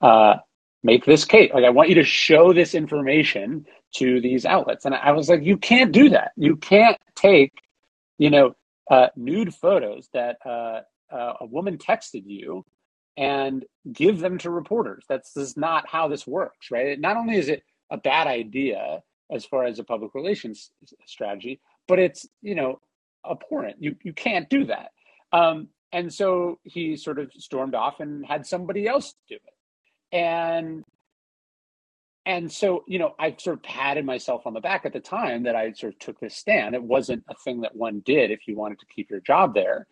uh, 0.00 0.36
make 0.82 1.04
this 1.04 1.24
case. 1.24 1.50
Like, 1.52 1.64
I 1.64 1.70
want 1.70 1.88
you 1.88 1.96
to 1.96 2.04
show 2.04 2.52
this 2.52 2.74
information 2.74 3.66
to 3.96 4.20
these 4.20 4.46
outlets. 4.46 4.84
And 4.84 4.94
I 4.94 5.12
was 5.12 5.28
like, 5.28 5.42
you 5.42 5.56
can't 5.56 5.92
do 5.92 6.10
that. 6.10 6.32
You 6.36 6.56
can't 6.56 6.96
take, 7.14 7.52
you 8.18 8.30
know, 8.30 8.54
uh, 8.90 9.08
nude 9.16 9.54
photos 9.54 10.08
that 10.12 10.36
uh, 10.46 10.80
uh, 11.12 11.32
a 11.40 11.46
woman 11.46 11.76
texted 11.76 12.22
you 12.24 12.64
and 13.16 13.64
give 13.92 14.20
them 14.20 14.38
to 14.38 14.50
reporters. 14.50 15.04
That's 15.08 15.34
just 15.34 15.56
not 15.56 15.88
how 15.88 16.08
this 16.08 16.26
works, 16.26 16.70
right? 16.70 16.98
Not 16.98 17.16
only 17.16 17.36
is 17.36 17.48
it 17.48 17.62
a 17.90 17.96
bad 17.96 18.26
idea 18.26 19.02
as 19.30 19.44
far 19.44 19.64
as 19.64 19.78
a 19.78 19.84
public 19.84 20.14
relations 20.14 20.70
strategy, 21.06 21.60
but 21.88 21.98
it's, 21.98 22.26
you 22.42 22.54
know, 22.54 22.80
abhorrent. 23.28 23.76
You, 23.80 23.96
you 24.02 24.12
can't 24.12 24.48
do 24.48 24.66
that. 24.66 24.90
Um, 25.32 25.68
and 25.92 26.12
so 26.12 26.58
he 26.64 26.96
sort 26.96 27.18
of 27.18 27.30
stormed 27.36 27.74
off 27.74 28.00
and 28.00 28.24
had 28.24 28.46
somebody 28.46 28.86
else 28.86 29.14
do 29.28 29.36
it 29.36 29.56
and 30.12 30.84
and 32.24 32.50
so 32.50 32.84
you 32.86 32.98
know 32.98 33.14
i 33.18 33.34
sort 33.38 33.56
of 33.56 33.62
patted 33.62 34.04
myself 34.04 34.46
on 34.46 34.54
the 34.54 34.60
back 34.60 34.84
at 34.84 34.92
the 34.92 35.00
time 35.00 35.42
that 35.44 35.56
i 35.56 35.72
sort 35.72 35.92
of 35.92 35.98
took 35.98 36.18
this 36.20 36.36
stand 36.36 36.74
it 36.74 36.82
wasn't 36.82 37.22
a 37.28 37.34
thing 37.44 37.60
that 37.60 37.74
one 37.74 38.00
did 38.04 38.30
if 38.30 38.46
you 38.46 38.56
wanted 38.56 38.78
to 38.78 38.86
keep 38.86 39.10
your 39.10 39.20
job 39.20 39.54
there 39.54 39.86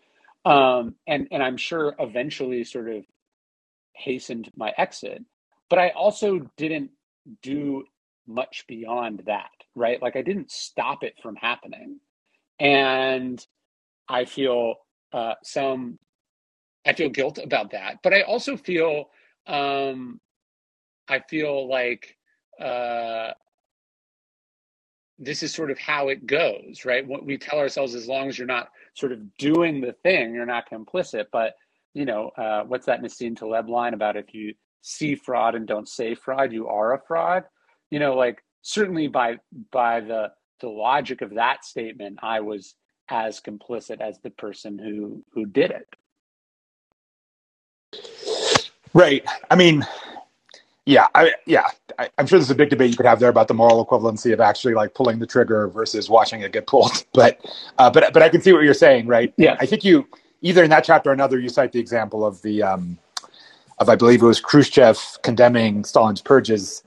um, 0.44 0.94
and 1.06 1.26
and 1.30 1.42
i'm 1.42 1.56
sure 1.56 1.94
eventually 1.98 2.64
sort 2.64 2.88
of 2.88 3.04
hastened 3.94 4.50
my 4.56 4.72
exit 4.78 5.22
but 5.70 5.78
i 5.78 5.90
also 5.90 6.40
didn't 6.56 6.90
do 7.42 7.84
much 8.26 8.64
beyond 8.68 9.22
that 9.26 9.50
right 9.74 10.02
like 10.02 10.16
i 10.16 10.22
didn't 10.22 10.50
stop 10.50 11.02
it 11.02 11.14
from 11.22 11.36
happening 11.36 11.98
and 12.60 13.46
i 14.08 14.24
feel 14.24 14.76
uh, 15.12 15.34
some 15.42 15.98
i 16.86 16.92
feel 16.92 17.08
guilt 17.08 17.38
about 17.38 17.70
that 17.72 17.98
but 18.02 18.12
i 18.14 18.22
also 18.22 18.56
feel 18.56 19.06
um, 19.46 20.20
I 21.08 21.20
feel 21.20 21.68
like 21.68 22.16
uh, 22.60 23.32
this 25.18 25.42
is 25.42 25.54
sort 25.54 25.70
of 25.70 25.78
how 25.78 26.08
it 26.08 26.26
goes, 26.26 26.84
right? 26.84 27.06
What 27.06 27.24
we 27.26 27.38
tell 27.38 27.58
ourselves, 27.58 27.94
as 27.94 28.08
long 28.08 28.28
as 28.28 28.38
you're 28.38 28.46
not 28.46 28.70
sort 28.94 29.12
of 29.12 29.36
doing 29.36 29.80
the 29.80 29.92
thing, 30.02 30.34
you're 30.34 30.46
not 30.46 30.70
complicit. 30.70 31.26
But 31.32 31.54
you 31.94 32.04
know, 32.04 32.30
uh, 32.36 32.64
what's 32.64 32.86
that 32.86 33.02
Nassim 33.02 33.36
Taleb 33.36 33.68
line 33.68 33.94
about 33.94 34.16
if 34.16 34.34
you 34.34 34.54
see 34.82 35.14
fraud 35.14 35.54
and 35.54 35.66
don't 35.66 35.88
say 35.88 36.14
fraud, 36.14 36.52
you 36.52 36.68
are 36.68 36.92
a 36.92 37.00
fraud? 37.06 37.44
You 37.90 38.00
know, 38.00 38.14
like 38.14 38.42
certainly 38.62 39.06
by 39.06 39.38
by 39.70 40.00
the 40.00 40.32
the 40.60 40.68
logic 40.68 41.22
of 41.22 41.34
that 41.34 41.64
statement, 41.64 42.18
I 42.22 42.40
was 42.40 42.74
as 43.08 43.40
complicit 43.40 44.00
as 44.00 44.18
the 44.20 44.30
person 44.30 44.78
who 44.78 45.24
who 45.32 45.46
did 45.46 45.70
it. 45.70 45.88
Right. 48.92 49.24
I 49.50 49.56
mean, 49.56 49.86
yeah, 50.86 51.08
I, 51.14 51.32
yeah, 51.46 51.66
I, 51.98 52.10
am 52.18 52.26
sure 52.26 52.38
there's 52.38 52.50
a 52.50 52.54
big 52.54 52.70
debate 52.70 52.90
you 52.90 52.96
could 52.96 53.06
have 53.06 53.18
there 53.18 53.28
about 53.28 53.48
the 53.48 53.54
moral 53.54 53.84
equivalency 53.84 54.32
of 54.32 54.40
actually 54.40 54.74
like 54.74 54.94
pulling 54.94 55.18
the 55.18 55.26
trigger 55.26 55.66
versus 55.68 56.08
watching 56.08 56.42
it 56.42 56.52
get 56.52 56.66
pulled. 56.66 57.04
But, 57.12 57.40
uh, 57.78 57.90
but, 57.90 58.12
but 58.12 58.22
I 58.22 58.28
can 58.28 58.40
see 58.40 58.52
what 58.52 58.64
you're 58.64 58.74
saying, 58.74 59.06
right? 59.06 59.32
Yeah. 59.36 59.56
I 59.60 59.66
think 59.66 59.84
you 59.84 60.06
either 60.44 60.62
in 60.62 60.70
that 60.70 60.84
chapter 60.84 61.10
or 61.10 61.12
another, 61.12 61.40
you 61.40 61.48
cite 61.48 61.72
the 61.72 61.80
example 61.80 62.24
of 62.24 62.40
the, 62.42 62.62
um, 62.62 62.98
of 63.78 63.88
I 63.88 63.96
believe 63.96 64.22
it 64.22 64.26
was 64.26 64.40
Khrushchev 64.40 65.18
condemning 65.22 65.84
Stalin's 65.84 66.20
purges, 66.22 66.84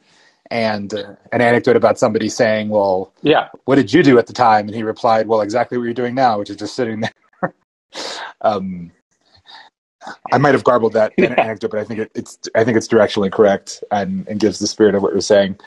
and 0.50 0.94
uh, 0.94 1.16
an 1.34 1.42
anecdote 1.42 1.76
about 1.76 2.00
somebody 2.00 2.30
saying, 2.30 2.70
"Well, 2.70 3.12
yeah, 3.22 3.50
what 3.66 3.76
did 3.76 3.92
you 3.92 4.02
do 4.04 4.18
at 4.18 4.28
the 4.28 4.34
time?" 4.34 4.68
And 4.68 4.76
he 4.76 4.84
replied, 4.84 5.28
"Well, 5.28 5.42
exactly 5.42 5.78
what 5.78 5.84
you're 5.84 5.94
doing 5.94 6.16
now, 6.16 6.40
which 6.40 6.50
is 6.50 6.56
just 6.56 6.76
sitting 6.76 7.02
there." 7.02 7.54
um, 8.42 8.92
I 10.32 10.38
might 10.38 10.54
have 10.54 10.64
garbled 10.64 10.94
that 10.94 11.14
yeah. 11.18 11.34
anecdote, 11.38 11.72
but 11.72 11.80
I 11.80 11.84
think 11.84 12.00
it, 12.00 12.12
it's 12.16 12.40
I 12.56 12.64
think 12.64 12.78
it's 12.78 12.88
directionally 12.88 13.32
correct 13.32 13.84
and, 13.92 14.26
and 14.30 14.40
gives 14.40 14.60
the 14.60 14.68
spirit 14.68 14.96
of 14.96 15.02
what 15.02 15.12
you're 15.12 15.20
saying. 15.20 15.60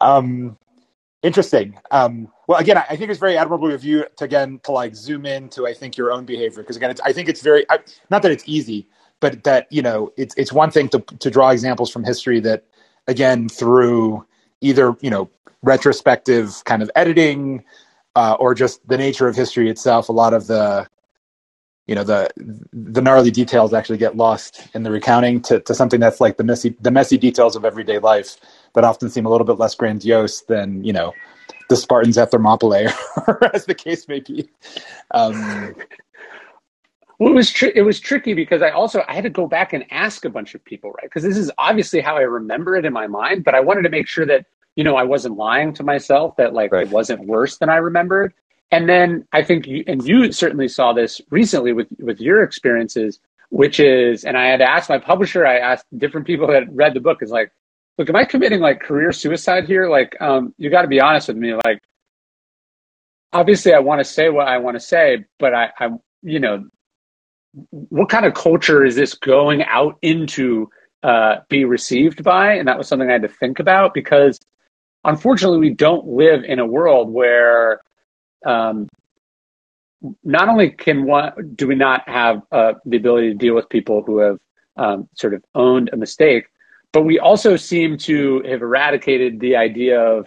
Um, 0.00 0.56
interesting. 1.22 1.78
Um, 1.90 2.28
well, 2.48 2.60
again, 2.60 2.78
I 2.78 2.96
think 2.96 3.10
it's 3.10 3.20
very 3.20 3.38
admirable 3.38 3.72
of 3.72 3.84
you 3.84 4.06
to 4.18 4.24
again 4.24 4.60
to 4.64 4.72
like 4.72 4.96
zoom 4.96 5.26
in 5.26 5.48
to 5.50 5.66
I 5.66 5.74
think 5.74 5.96
your 5.96 6.12
own 6.12 6.26
behavior 6.26 6.62
because 6.62 6.76
again, 6.76 6.94
I 7.04 7.12
think 7.12 7.28
it's 7.28 7.42
very 7.42 7.66
I, 7.70 7.80
not 8.10 8.22
that 8.22 8.32
it's 8.32 8.44
easy, 8.46 8.88
but 9.20 9.44
that 9.44 9.68
you 9.70 9.82
know 9.82 10.12
it's 10.16 10.34
it's 10.36 10.52
one 10.52 10.70
thing 10.70 10.88
to 10.90 11.00
to 11.00 11.30
draw 11.30 11.50
examples 11.50 11.90
from 11.90 12.04
history 12.04 12.40
that 12.40 12.64
again 13.08 13.48
through 13.48 14.26
either 14.62 14.96
you 15.02 15.10
know 15.10 15.30
retrospective 15.62 16.62
kind 16.66 16.82
of 16.82 16.90
editing 16.96 17.64
uh, 18.16 18.36
or 18.40 18.54
just 18.54 18.86
the 18.88 18.98
nature 18.98 19.28
of 19.28 19.36
history 19.36 19.70
itself. 19.70 20.08
A 20.08 20.12
lot 20.12 20.34
of 20.34 20.46
the 20.48 20.88
you 21.88 21.96
know 21.96 22.04
the 22.04 22.30
the 22.72 23.02
gnarly 23.02 23.32
details 23.32 23.74
actually 23.74 23.98
get 23.98 24.16
lost 24.16 24.68
in 24.74 24.84
the 24.84 24.92
recounting 24.92 25.42
to, 25.42 25.60
to 25.60 25.74
something 25.74 26.00
that's 26.00 26.20
like 26.20 26.38
the 26.38 26.44
messy 26.44 26.76
the 26.80 26.92
messy 26.92 27.18
details 27.18 27.56
of 27.56 27.64
everyday 27.66 28.00
life 28.00 28.38
that 28.74 28.84
often 28.84 29.10
seem 29.10 29.26
a 29.26 29.30
little 29.30 29.46
bit 29.46 29.58
less 29.58 29.74
grandiose 29.74 30.42
than 30.42 30.84
you 30.84 30.92
know 30.92 31.12
the 31.68 31.76
Spartans 31.76 32.18
at 32.18 32.30
Thermopylae, 32.30 32.88
or 33.26 33.54
as 33.54 33.66
the 33.66 33.74
case 33.74 34.08
may 34.08 34.20
be. 34.20 34.48
Um, 35.12 35.74
well, 37.18 37.32
it 37.32 37.34
was 37.34 37.50
tri- 37.50 37.72
it 37.74 37.82
was 37.82 38.00
tricky 38.00 38.34
because 38.34 38.62
I 38.62 38.70
also 38.70 39.02
I 39.08 39.14
had 39.14 39.24
to 39.24 39.30
go 39.30 39.46
back 39.46 39.72
and 39.72 39.84
ask 39.90 40.24
a 40.24 40.30
bunch 40.30 40.54
of 40.54 40.64
people, 40.64 40.92
right? 40.92 41.04
Because 41.04 41.24
this 41.24 41.36
is 41.36 41.50
obviously 41.58 42.00
how 42.00 42.16
I 42.16 42.22
remember 42.22 42.76
it 42.76 42.84
in 42.84 42.92
my 42.92 43.06
mind, 43.06 43.44
but 43.44 43.54
I 43.54 43.60
wanted 43.60 43.82
to 43.82 43.90
make 43.90 44.06
sure 44.06 44.26
that 44.26 44.46
you 44.76 44.84
know 44.84 44.96
I 44.96 45.02
wasn't 45.02 45.36
lying 45.36 45.72
to 45.74 45.82
myself 45.82 46.36
that 46.36 46.54
like 46.54 46.72
right. 46.72 46.86
it 46.86 46.92
wasn't 46.92 47.26
worse 47.26 47.58
than 47.58 47.68
I 47.68 47.76
remembered. 47.76 48.32
And 48.70 48.88
then 48.88 49.26
I 49.32 49.42
think, 49.42 49.66
you, 49.66 49.82
and 49.86 50.06
you 50.06 50.30
certainly 50.30 50.68
saw 50.68 50.92
this 50.92 51.20
recently 51.30 51.72
with 51.72 51.88
with 51.98 52.20
your 52.20 52.42
experiences, 52.42 53.18
which 53.50 53.80
is, 53.80 54.24
and 54.24 54.36
I 54.36 54.46
had 54.46 54.60
asked 54.60 54.90
my 54.90 54.98
publisher, 54.98 55.46
I 55.46 55.58
asked 55.58 55.86
different 55.96 56.26
people 56.26 56.46
that 56.48 56.70
read 56.72 56.94
the 56.94 57.00
book, 57.00 57.22
is 57.22 57.30
like, 57.30 57.50
look, 57.98 58.08
am 58.08 58.16
I 58.16 58.24
committing 58.24 58.60
like 58.60 58.80
career 58.80 59.12
suicide 59.12 59.66
here? 59.66 59.88
Like, 59.90 60.16
um, 60.20 60.54
you 60.56 60.70
got 60.70 60.82
to 60.82 60.88
be 60.88 61.00
honest 61.00 61.28
with 61.28 61.36
me. 61.36 61.54
Like, 61.54 61.82
obviously, 63.32 63.74
I 63.74 63.80
want 63.80 64.00
to 64.00 64.04
say 64.04 64.30
what 64.30 64.48
I 64.48 64.58
want 64.58 64.76
to 64.76 64.80
say, 64.80 65.24
but 65.38 65.52
I, 65.52 65.70
I, 65.78 65.88
you 66.22 66.40
know, 66.40 66.64
what 67.70 68.08
kind 68.08 68.24
of 68.24 68.34
culture 68.34 68.84
is 68.84 68.94
this 68.94 69.14
going 69.14 69.64
out 69.64 69.98
into 70.00 70.70
uh, 71.02 71.36
be 71.48 71.64
received 71.64 72.22
by? 72.22 72.54
And 72.54 72.68
that 72.68 72.78
was 72.78 72.86
something 72.86 73.08
I 73.08 73.14
had 73.14 73.22
to 73.22 73.28
think 73.28 73.58
about 73.58 73.94
because 73.94 74.38
unfortunately, 75.04 75.58
we 75.58 75.74
don't 75.74 76.06
live 76.06 76.44
in 76.44 76.60
a 76.60 76.66
world 76.66 77.10
where 77.10 77.80
um, 78.46 78.88
not 80.22 80.48
only 80.48 80.70
can 80.70 81.04
one 81.04 81.32
do 81.56 81.66
we 81.66 81.74
not 81.74 82.08
have 82.08 82.42
uh, 82.52 82.74
the 82.84 82.96
ability 82.96 83.28
to 83.30 83.34
deal 83.34 83.54
with 83.54 83.68
people 83.68 84.02
who 84.06 84.18
have 84.18 84.38
um, 84.76 85.08
sort 85.16 85.34
of 85.34 85.44
owned 85.56 85.90
a 85.92 85.96
mistake, 85.96 86.44
but 86.92 87.02
we 87.02 87.18
also 87.18 87.56
seem 87.56 87.96
to 87.98 88.42
have 88.48 88.62
eradicated 88.62 89.40
the 89.40 89.56
idea 89.56 90.00
of 90.00 90.26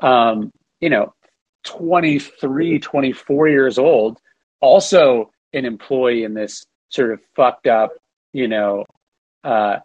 um, 0.00 0.52
you 0.80 0.90
know 0.90 1.12
23 1.64 2.78
24 2.78 3.48
years 3.48 3.78
old 3.78 4.18
also 4.60 5.30
an 5.52 5.64
employee 5.64 6.24
in 6.24 6.34
this 6.34 6.64
sort 6.88 7.12
of 7.12 7.20
fucked 7.34 7.66
up 7.66 7.90
you 8.32 8.46
know 8.48 8.84
uh, 9.44 9.78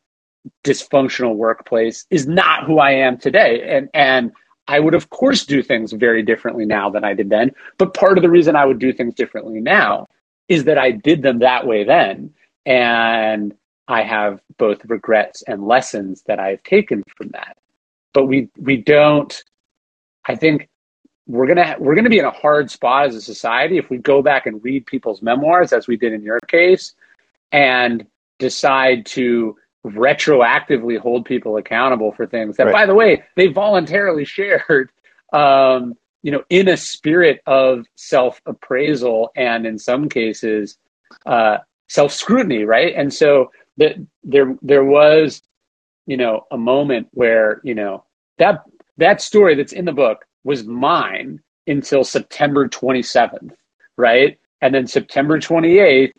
dysfunctional 0.64 1.36
workplace 1.36 2.06
is 2.10 2.28
not 2.28 2.66
who 2.66 2.80
I 2.80 2.92
am 2.92 3.18
today. 3.18 3.76
And 3.76 3.90
and 3.94 4.32
I 4.68 4.80
would 4.80 4.94
of 4.94 5.10
course 5.10 5.46
do 5.46 5.62
things 5.62 5.92
very 5.92 6.24
differently 6.24 6.66
now 6.66 6.90
than 6.90 7.04
I 7.04 7.14
did 7.14 7.30
then. 7.30 7.52
But 7.78 7.94
part 7.94 8.18
of 8.18 8.22
the 8.22 8.30
reason 8.30 8.56
I 8.56 8.66
would 8.66 8.80
do 8.80 8.94
things 8.94 9.14
differently 9.14 9.60
now 9.60 10.08
is 10.48 10.66
that 10.66 10.78
I 10.78 10.92
did 10.92 11.22
them 11.22 11.40
that 11.40 11.66
way 11.66 11.84
then. 11.84 12.34
And 12.66 13.56
I 13.88 14.04
have 14.04 14.40
both 14.58 14.86
regrets 14.86 15.44
and 15.44 15.68
lessons 15.68 16.24
that 16.28 16.40
I've 16.40 16.64
taken 16.64 17.04
from 17.18 17.30
that. 17.30 17.58
But 18.14 18.26
we 18.26 18.50
we 18.58 18.78
don't 18.78 19.44
I 20.26 20.36
think 20.36 20.70
we're 21.28 21.48
gonna 21.48 21.76
we're 21.80 21.96
gonna 21.96 22.10
be 22.10 22.20
in 22.20 22.26
a 22.26 22.32
hard 22.32 22.70
spot 22.70 23.08
as 23.08 23.16
a 23.16 23.22
society 23.22 23.78
if 23.78 23.90
we 23.90 23.98
go 23.98 24.22
back 24.22 24.46
and 24.46 24.64
read 24.64 24.86
people's 24.86 25.22
memoirs 25.22 25.74
as 25.74 25.88
we 25.88 25.98
did 25.98 26.14
in 26.14 26.22
your 26.22 26.40
case 26.48 26.94
and 27.52 28.06
decide 28.40 29.06
to 29.06 29.56
retroactively 29.86 30.98
hold 30.98 31.26
people 31.26 31.58
accountable 31.58 32.12
for 32.14 32.26
things 32.26 32.58
that, 32.58 32.66
right. 32.66 32.74
by 32.74 32.86
the 32.86 32.96
way, 32.96 33.24
they 33.36 33.48
voluntarily 33.48 34.26
shared, 34.26 34.90
um, 35.34 35.96
you 36.24 36.32
know, 36.32 36.44
in 36.50 36.70
a 36.70 36.78
spirit 36.78 37.42
of 37.48 37.86
self 37.96 38.42
appraisal 38.48 39.32
and 39.36 39.68
in 39.68 39.80
some 39.80 40.10
cases, 40.10 40.78
uh, 41.26 41.58
self 41.90 42.14
scrutiny, 42.14 42.66
right? 42.66 42.94
And 42.96 43.14
so 43.14 43.52
that 43.78 43.96
there, 44.24 44.56
there 44.62 44.86
was, 44.86 45.44
you 46.08 46.18
know, 46.18 46.46
a 46.52 46.58
moment 46.58 47.10
where, 47.12 47.62
you 47.64 47.76
know, 47.76 48.06
that, 48.40 48.64
that 48.98 49.22
story 49.22 49.56
that's 49.56 49.74
in 49.74 49.86
the 49.86 49.94
book 49.94 50.26
was 50.44 50.66
mine 50.66 51.42
until 51.68 52.04
September 52.04 52.68
27th, 52.70 53.54
right? 53.98 54.40
And 54.62 54.74
then 54.74 54.88
September 54.88 55.40
28th, 55.40 56.14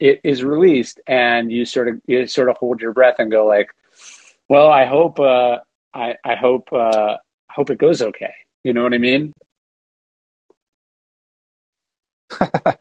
it 0.00 0.20
is 0.24 0.44
released 0.44 1.00
and 1.06 1.52
you 1.52 1.64
sort 1.64 1.88
of 1.88 2.00
you 2.06 2.26
sort 2.26 2.50
of 2.50 2.56
hold 2.56 2.80
your 2.80 2.92
breath 2.92 3.16
and 3.18 3.30
go 3.30 3.46
like 3.46 3.68
well 4.48 4.68
i 4.68 4.84
hope 4.84 5.20
uh 5.20 5.58
i 5.94 6.14
i 6.24 6.34
hope 6.34 6.72
uh 6.72 7.16
hope 7.50 7.70
it 7.70 7.78
goes 7.78 8.02
okay 8.02 8.34
you 8.64 8.74
know 8.74 8.84
what 8.84 8.94
i 8.94 8.98
mean? 8.98 9.32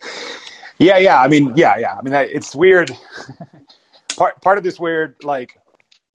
Yeah 0.79 0.97
yeah 0.97 1.21
i 1.21 1.27
mean 1.27 1.53
yeah 1.55 1.77
yeah. 1.77 1.95
I 1.97 2.01
mean 2.03 2.13
it's 2.13 2.55
weird. 2.55 2.91
Part 4.17 4.41
part 4.41 4.57
of 4.59 4.63
this 4.63 4.79
weird 4.79 5.15
like 5.23 5.57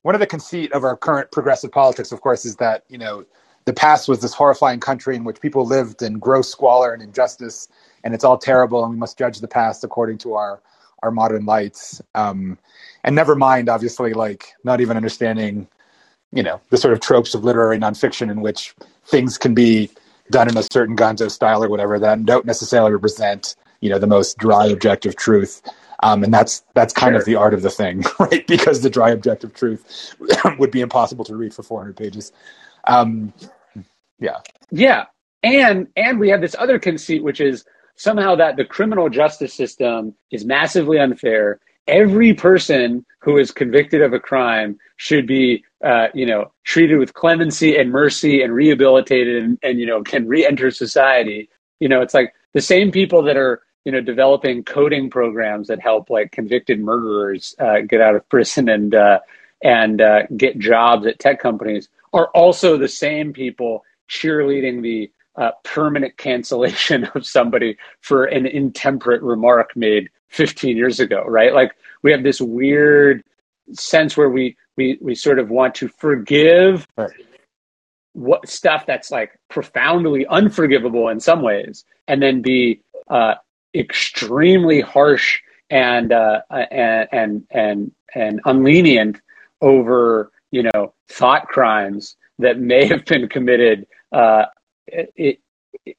one 0.03 0.15
of 0.15 0.21
the 0.21 0.27
conceit 0.29 0.73
of 0.73 0.85
our 0.85 0.97
current 0.97 1.33
progressive 1.33 1.73
politics 1.73 2.13
of 2.13 2.21
course 2.23 2.47
is 2.47 2.57
that 2.57 2.85
you 2.89 2.99
know 2.99 3.25
the 3.67 3.75
past 3.75 4.09
was 4.09 4.21
this 4.21 4.35
horrifying 4.35 4.81
country 4.81 5.17
in 5.17 5.25
which 5.25 5.41
people 5.41 5.67
lived 5.67 6.03
in 6.03 6.19
gross 6.19 6.51
squalor 6.51 6.93
and 6.95 7.03
injustice 7.03 7.69
and 8.05 8.15
it's 8.15 8.25
all 8.25 8.39
terrible 8.39 8.85
and 8.85 8.93
we 8.95 8.99
must 8.99 9.19
judge 9.19 9.41
the 9.41 9.49
past 9.49 9.85
according 9.85 10.19
to 10.19 10.35
our 10.35 10.63
our 11.03 11.11
modern 11.13 11.47
lights. 11.47 12.03
Um, 12.15 12.59
and 13.05 13.17
never 13.17 13.37
mind 13.37 13.69
obviously 13.69 14.15
like 14.15 14.53
not 14.65 14.81
even 14.81 14.97
understanding 14.97 15.69
you 16.33 16.43
know 16.43 16.61
the 16.71 16.77
sort 16.77 16.93
of 16.93 17.01
tropes 17.01 17.35
of 17.35 17.45
literary 17.45 17.79
nonfiction 17.79 18.31
in 18.31 18.41
which 18.41 18.75
things 19.07 19.39
can 19.39 19.55
be 19.55 19.91
done 20.31 20.49
in 20.49 20.57
a 20.57 20.63
certain 20.73 20.97
gonzo 20.97 21.31
style 21.31 21.63
or 21.65 21.69
whatever 21.69 21.99
that 21.99 22.25
don't 22.25 22.45
necessarily 22.45 22.93
represent 22.93 23.57
you 23.81 23.89
know 23.89 23.99
the 23.99 24.07
most 24.07 24.39
dry 24.39 24.67
objective 24.67 25.17
truth 25.17 25.63
um, 26.03 26.23
and 26.23 26.33
that's 26.33 26.65
that's 26.75 26.93
kind 26.93 27.13
sure. 27.13 27.21
of 27.21 27.25
the 27.25 27.35
art 27.35 27.55
of 27.55 27.63
the 27.63 27.71
thing 27.71 28.05
right 28.21 28.47
because 28.47 28.83
the 28.83 28.91
dry 28.91 29.11
objective 29.11 29.55
truth 29.55 30.15
would 30.59 30.71
be 30.71 30.81
impossible 30.81 31.25
to 31.25 31.35
read 31.37 31.55
for 31.55 31.63
400 31.63 31.97
pages 31.97 32.33
um, 32.87 33.33
yeah 34.19 34.39
yeah 34.71 35.07
and 35.43 35.89
and 35.97 36.19
we 36.19 36.29
have 36.29 36.41
this 36.41 36.57
other 36.59 36.79
conceit 36.79 37.23
which 37.23 37.41
is 37.41 37.65
somehow 37.99 38.37
that 38.37 38.57
the 38.57 38.65
criminal 38.65 39.11
justice 39.11 39.53
system 39.53 40.15
is 40.31 40.45
massively 40.45 40.99
unfair. 40.99 41.61
Every 41.89 42.35
person 42.35 43.05
who 43.21 43.39
is 43.39 43.51
convicted 43.51 44.03
of 44.03 44.13
a 44.13 44.21
crime 44.21 44.79
should 44.97 45.27
be, 45.27 45.65
uh, 45.85 46.09
you 46.15 46.27
know, 46.27 46.53
treated 46.65 46.99
with 46.99 47.15
clemency 47.15 47.77
and 47.77 47.91
mercy 47.91 48.43
and 48.43 48.53
rehabilitated 48.55 49.43
and, 49.43 49.59
and 49.63 49.81
you 49.81 49.87
know, 49.87 50.03
can 50.03 50.29
re-enter 50.29 50.71
society. 50.71 51.49
You 51.81 51.89
know, 51.89 52.03
it's 52.03 52.15
like 52.15 52.35
the 52.55 52.61
same 52.61 52.91
people 52.93 53.23
that 53.25 53.37
are, 53.37 53.63
you 53.85 53.93
know 53.93 54.03
developing 54.03 54.63
coding 54.65 55.09
programs 55.09 55.69
that 55.69 55.81
help 55.81 56.11
like 56.11 56.31
convicted 56.31 56.79
murderers 56.79 57.55
uh, 57.59 57.81
get 57.89 58.03
out 58.03 58.15
of 58.15 58.29
prison 58.29 58.69
and 58.69 58.95
uh, 58.95 59.19
and 59.63 60.03
uh, 60.03 60.23
get 60.37 60.59
jobs 60.59 61.07
at 61.07 61.19
tech 61.19 61.41
companies 61.41 61.89
are 62.13 62.29
also 62.35 62.77
the 62.77 62.89
same 62.89 63.33
people 63.33 63.85
cheerleading 64.11 64.83
the 64.83 65.11
uh, 65.37 65.53
permanent 65.65 66.17
cancellation 66.19 67.05
of 67.15 67.25
somebody 67.27 67.77
for 68.01 68.25
an 68.25 68.47
intemperate 68.47 69.23
remark 69.23 69.71
made 69.77 70.11
15 70.29 70.77
years 70.77 71.01
ago, 71.01 71.25
right? 71.27 71.53
Like 71.53 71.73
we 72.03 72.13
have 72.13 72.23
this 72.23 72.41
weird 72.41 73.23
sense 73.73 74.17
where 74.17 74.29
we 74.29 74.57
we 74.77 74.99
we 75.01 75.15
sort 75.15 75.39
of 75.39 75.51
want 75.51 75.75
to 75.77 75.89
forgive 75.89 76.87
right. 76.97 77.11
what 78.13 78.49
stuff 78.49 78.87
that's 78.87 79.11
like 79.11 79.39
profoundly 79.49 80.27
unforgivable 80.27 81.09
in 81.09 81.21
some 81.21 81.43
ways, 81.43 81.85
and 82.07 82.23
then 82.23 82.43
be 82.43 82.81
uh, 83.09 83.35
extremely 83.75 84.81
harsh 84.81 85.41
and 85.71 86.13
uh, 86.13 86.41
and 86.51 87.09
and 87.13 87.47
and 87.51 87.93
and 88.15 88.41
unlenient 88.45 89.21
over 89.61 90.31
you 90.51 90.63
know 90.63 90.95
thought 91.09 91.47
crimes 91.49 92.17
that 92.39 92.59
may 92.59 92.87
have 92.87 93.05
been 93.05 93.29
committed 93.29 93.87
uh, 94.13 94.45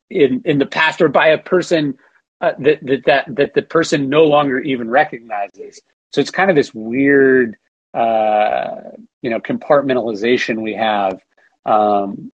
in 0.10 0.42
in 0.46 0.58
the 0.58 0.66
past 0.66 1.02
or 1.02 1.10
by 1.10 1.28
a 1.28 1.38
person 1.38 1.98
uh, 2.42 2.54
that, 2.60 2.80
that 2.84 3.04
that 3.06 3.36
that 3.36 3.54
the 3.54 3.62
person 3.62 4.10
no 4.10 4.24
longer 4.26 4.60
even 4.60 4.90
recognizes. 4.90 5.82
So 6.12 6.22
it's 6.22 6.32
kind 6.32 6.50
of 6.50 6.56
this 6.56 6.74
weird, 6.74 7.58
uh, 7.94 8.82
you 9.22 9.30
know, 9.30 9.40
compartmentalization 9.40 10.62
we 10.62 10.74
have 10.74 11.22
um, 11.66 12.32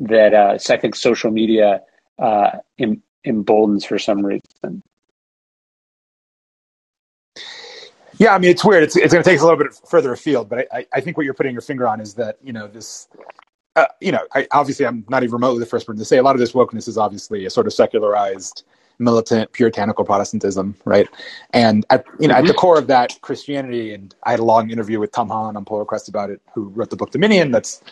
that 0.00 0.34
uh, 0.34 0.58
I 0.72 0.76
think 0.78 0.94
social 0.96 1.30
media 1.30 1.82
uh, 2.18 2.50
em- 2.78 3.02
emboldens 3.24 3.84
for 3.84 3.98
some 3.98 4.24
reason. 4.24 4.82
Yeah, 8.18 8.34
I 8.34 8.38
mean 8.38 8.50
it's 8.50 8.64
weird. 8.64 8.82
It's 8.84 8.96
it's 8.96 9.12
going 9.12 9.22
to 9.24 9.28
take 9.30 9.38
us 9.38 9.42
a 9.42 9.46
little 9.46 9.62
bit 9.62 9.74
further 9.88 10.12
afield, 10.12 10.48
but 10.48 10.66
I, 10.72 10.86
I 10.92 11.00
think 11.00 11.16
what 11.16 11.24
you're 11.24 11.34
putting 11.34 11.52
your 11.52 11.62
finger 11.62 11.86
on 11.88 12.00
is 12.00 12.14
that 12.14 12.38
you 12.42 12.52
know 12.52 12.68
this 12.68 13.08
uh, 13.76 13.86
you 14.00 14.12
know, 14.12 14.26
I, 14.34 14.46
obviously, 14.52 14.86
I'm 14.86 15.04
not 15.08 15.22
even 15.22 15.34
remotely 15.34 15.60
the 15.60 15.66
first 15.66 15.86
person 15.86 15.98
to 16.00 16.04
say 16.04 16.18
a 16.18 16.22
lot 16.22 16.34
of 16.34 16.40
this 16.40 16.52
wokeness 16.52 16.88
is 16.88 16.98
obviously 16.98 17.46
a 17.46 17.50
sort 17.50 17.66
of 17.68 17.72
secularized, 17.72 18.64
militant, 18.98 19.52
puritanical 19.52 20.04
Protestantism, 20.04 20.74
right? 20.84 21.08
And 21.52 21.86
at 21.90 22.04
you 22.18 22.28
know, 22.28 22.34
mm-hmm. 22.34 22.40
at 22.40 22.46
the 22.46 22.52
mm-hmm. 22.52 22.58
core 22.58 22.78
of 22.78 22.86
that, 22.88 23.18
Christianity. 23.20 23.92
And 23.94 24.14
I 24.24 24.32
had 24.32 24.40
a 24.40 24.44
long 24.44 24.70
interview 24.70 24.98
with 24.98 25.12
Tom 25.12 25.28
Holland 25.28 25.56
on 25.56 25.64
Pull 25.64 25.78
Request 25.78 26.08
about 26.08 26.30
it, 26.30 26.40
who 26.54 26.68
wrote 26.68 26.90
the 26.90 26.96
book 26.96 27.10
Dominion. 27.10 27.50
That's 27.50 27.82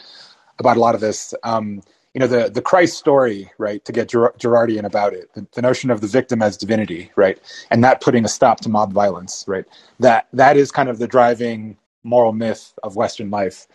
about 0.58 0.76
a 0.76 0.80
lot 0.80 0.94
of 0.94 1.00
this. 1.00 1.34
Um, 1.42 1.82
you 2.14 2.20
know, 2.20 2.26
the 2.26 2.48
the 2.48 2.62
Christ 2.62 2.96
story, 2.96 3.50
right? 3.58 3.84
To 3.84 3.92
get 3.92 4.08
Ger- 4.08 4.34
Girardian 4.38 4.84
about 4.84 5.12
it, 5.12 5.32
the, 5.34 5.46
the 5.52 5.62
notion 5.62 5.90
of 5.90 6.00
the 6.00 6.06
victim 6.06 6.40
as 6.40 6.56
divinity, 6.56 7.10
right, 7.14 7.38
and 7.70 7.84
that 7.84 8.00
putting 8.00 8.24
a 8.24 8.28
stop 8.28 8.60
to 8.62 8.70
mob 8.70 8.92
violence, 8.92 9.44
right? 9.46 9.66
That 10.00 10.26
that 10.32 10.56
is 10.56 10.70
kind 10.70 10.88
of 10.88 10.98
the 10.98 11.06
driving 11.06 11.76
moral 12.04 12.32
myth 12.32 12.72
of 12.82 12.96
Western 12.96 13.30
life 13.30 13.66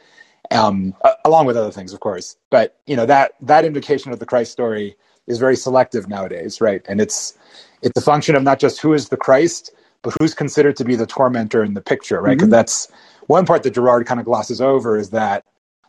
um, 0.51 0.93
along 1.25 1.45
with 1.45 1.57
other 1.57 1.71
things, 1.71 1.93
of 1.93 1.99
course. 1.99 2.35
But 2.49 2.77
you 2.85 2.95
know 2.95 3.05
that 3.05 3.33
that 3.41 3.65
indication 3.65 4.11
of 4.11 4.19
the 4.19 4.25
Christ 4.25 4.51
story 4.51 4.95
is 5.31 5.39
very 5.39 5.55
selective 5.55 6.07
nowadays, 6.07 6.61
right? 6.61 6.85
And 6.87 7.01
it's 7.01 7.37
it's 7.81 7.97
a 7.97 8.01
function 8.01 8.35
of 8.35 8.43
not 8.43 8.59
just 8.59 8.81
who 8.81 8.93
is 8.93 9.09
the 9.09 9.17
Christ, 9.17 9.71
but 10.03 10.13
who's 10.19 10.33
considered 10.33 10.75
to 10.77 10.85
be 10.85 10.95
the 10.95 11.07
tormentor 11.07 11.63
in 11.63 11.73
the 11.73 11.81
picture, 11.81 12.21
right? 12.21 12.31
Because 12.37 12.45
mm-hmm. 12.45 12.51
that's 12.51 12.91
one 13.27 13.45
part 13.45 13.63
that 13.63 13.73
Girard 13.73 14.05
kind 14.05 14.19
of 14.19 14.25
glosses 14.25 14.61
over 14.61 14.97
is 14.97 15.09
that 15.11 15.43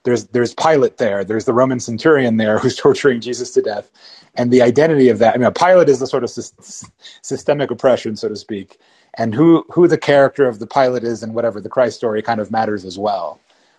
there's 0.04 0.26
there's 0.28 0.54
Pilate 0.54 0.96
there, 0.98 1.24
there's 1.24 1.44
the 1.44 1.52
Roman 1.52 1.80
centurion 1.80 2.38
there 2.38 2.58
who's 2.60 2.76
torturing 2.76 3.20
Jesus 3.20 3.52
to 3.52 3.62
death, 3.62 3.90
and 4.34 4.50
the 4.50 4.62
identity 4.62 5.08
of 5.08 5.18
that. 5.18 5.34
I 5.34 5.38
mean, 5.38 5.52
Pilate 5.52 5.88
is 5.88 6.00
the 6.00 6.06
sort 6.06 6.24
of 6.24 6.30
sy- 6.30 6.86
systemic 7.22 7.70
oppression, 7.70 8.16
so 8.16 8.28
to 8.28 8.36
speak, 8.36 8.78
and 9.18 9.34
who 9.34 9.64
who 9.70 9.88
the 9.88 9.98
character 9.98 10.46
of 10.46 10.58
the 10.58 10.66
Pilate 10.66 11.04
is 11.04 11.22
and 11.22 11.34
whatever 11.34 11.60
the 11.60 11.68
Christ 11.68 11.96
story 11.96 12.22
kind 12.22 12.40
of 12.40 12.50
matters 12.50 12.84
as 12.84 12.98
well 12.98 13.38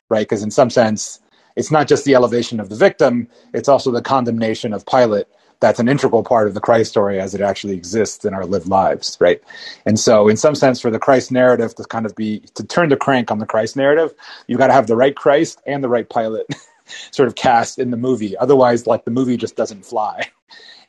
right? 0.10 0.28
Because 0.28 0.44
in 0.44 0.52
some 0.52 0.70
sense, 0.70 1.20
it's 1.56 1.72
not 1.72 1.88
just 1.88 2.06
the 2.06 2.16
elevation 2.16 2.60
of 2.60 2.70
the 2.70 2.76
victim, 2.76 3.28
it's 3.54 3.68
also 3.68 3.92
the 3.92 4.02
condemnation 4.02 4.74
of 4.74 4.86
Pilate 4.86 5.28
that's 5.64 5.80
an 5.80 5.88
integral 5.88 6.24
part 6.24 6.48
of 6.48 6.54
the 6.54 6.60
Christ 6.60 6.92
story 6.92 7.22
as 7.22 7.34
it 7.34 7.40
actually 7.40 7.74
exists 7.74 8.26
in 8.26 8.34
our 8.34 8.46
lived 8.46 8.68
lives, 8.68 9.18
right? 9.22 9.42
And 9.86 9.98
so, 9.98 10.28
in 10.28 10.36
some 10.36 10.56
sense, 10.56 10.82
for 10.82 10.92
the 10.92 11.00
Christ 11.00 11.32
narrative 11.32 11.74
to 11.76 11.86
kind 11.86 12.06
of 12.06 12.14
be 12.18 12.40
to 12.56 12.66
turn 12.66 12.90
the 12.90 12.98
crank 12.98 13.32
on 13.32 13.40
the 13.40 13.46
Christ 13.46 13.78
narrative, 13.78 14.14
you 14.48 14.58
got 14.58 14.68
to 14.68 14.74
have 14.74 14.88
the 14.88 14.98
right 14.98 15.16
Christ 15.16 15.62
and 15.66 15.82
the 15.82 15.88
right 15.88 16.08
Pilate 16.10 16.48
sort 17.12 17.30
of 17.30 17.36
cast 17.36 17.80
in 17.80 17.92
the 17.92 17.98
movie. 17.98 18.36
Otherwise, 18.36 18.88
like 18.88 19.06
the 19.06 19.12
movie 19.12 19.38
just 19.38 19.56
doesn't 19.56 19.86
fly. 19.86 20.30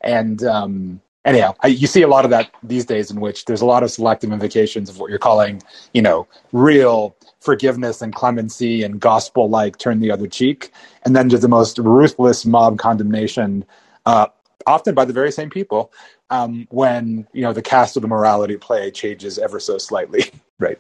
And 0.01 0.43
um, 0.43 1.01
anyhow, 1.25 1.55
I, 1.61 1.69
you 1.69 1.87
see 1.87 2.03
a 2.03 2.09
lot 2.09 2.25
of 2.25 2.33
that 2.33 2.51
these 2.65 2.85
days, 2.85 3.13
in 3.13 3.21
which 3.21 3.45
there's 3.45 3.61
a 3.61 3.67
lot 3.67 3.85
of 3.85 3.93
selective 3.93 4.33
invocations 4.33 4.91
of 4.91 4.99
what 4.99 5.09
you're 5.09 5.21
calling, 5.21 5.63
you 5.93 6.03
know, 6.03 6.27
real 6.51 7.17
forgiveness 7.39 8.03
and 8.03 8.13
clemency 8.13 8.83
and 8.83 8.99
gospel 8.99 9.49
like 9.49 9.79
turn 9.79 10.01
the 10.01 10.11
other 10.11 10.27
cheek, 10.27 10.73
and 11.05 11.15
then 11.15 11.31
just 11.31 11.43
the 11.43 11.49
most 11.49 11.79
ruthless 11.79 12.45
mob 12.45 12.77
condemnation, 12.79 13.65
uh, 14.05 14.27
often 14.67 14.95
by 14.95 15.05
the 15.05 15.13
very 15.13 15.33
same 15.33 15.51
people, 15.51 15.93
um, 16.31 16.67
when 16.71 17.27
you 17.33 17.43
know 17.43 17.53
the 17.53 17.63
cast 17.63 17.97
of 17.97 18.03
the 18.03 18.09
morality 18.09 18.57
play 18.57 18.91
changes 18.91 19.39
ever 19.39 19.61
so 19.61 19.79
slightly, 19.79 20.31
right? 20.59 20.79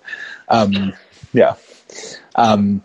Um, 0.48 0.92
yeah. 1.32 1.56
Um, 2.36 2.82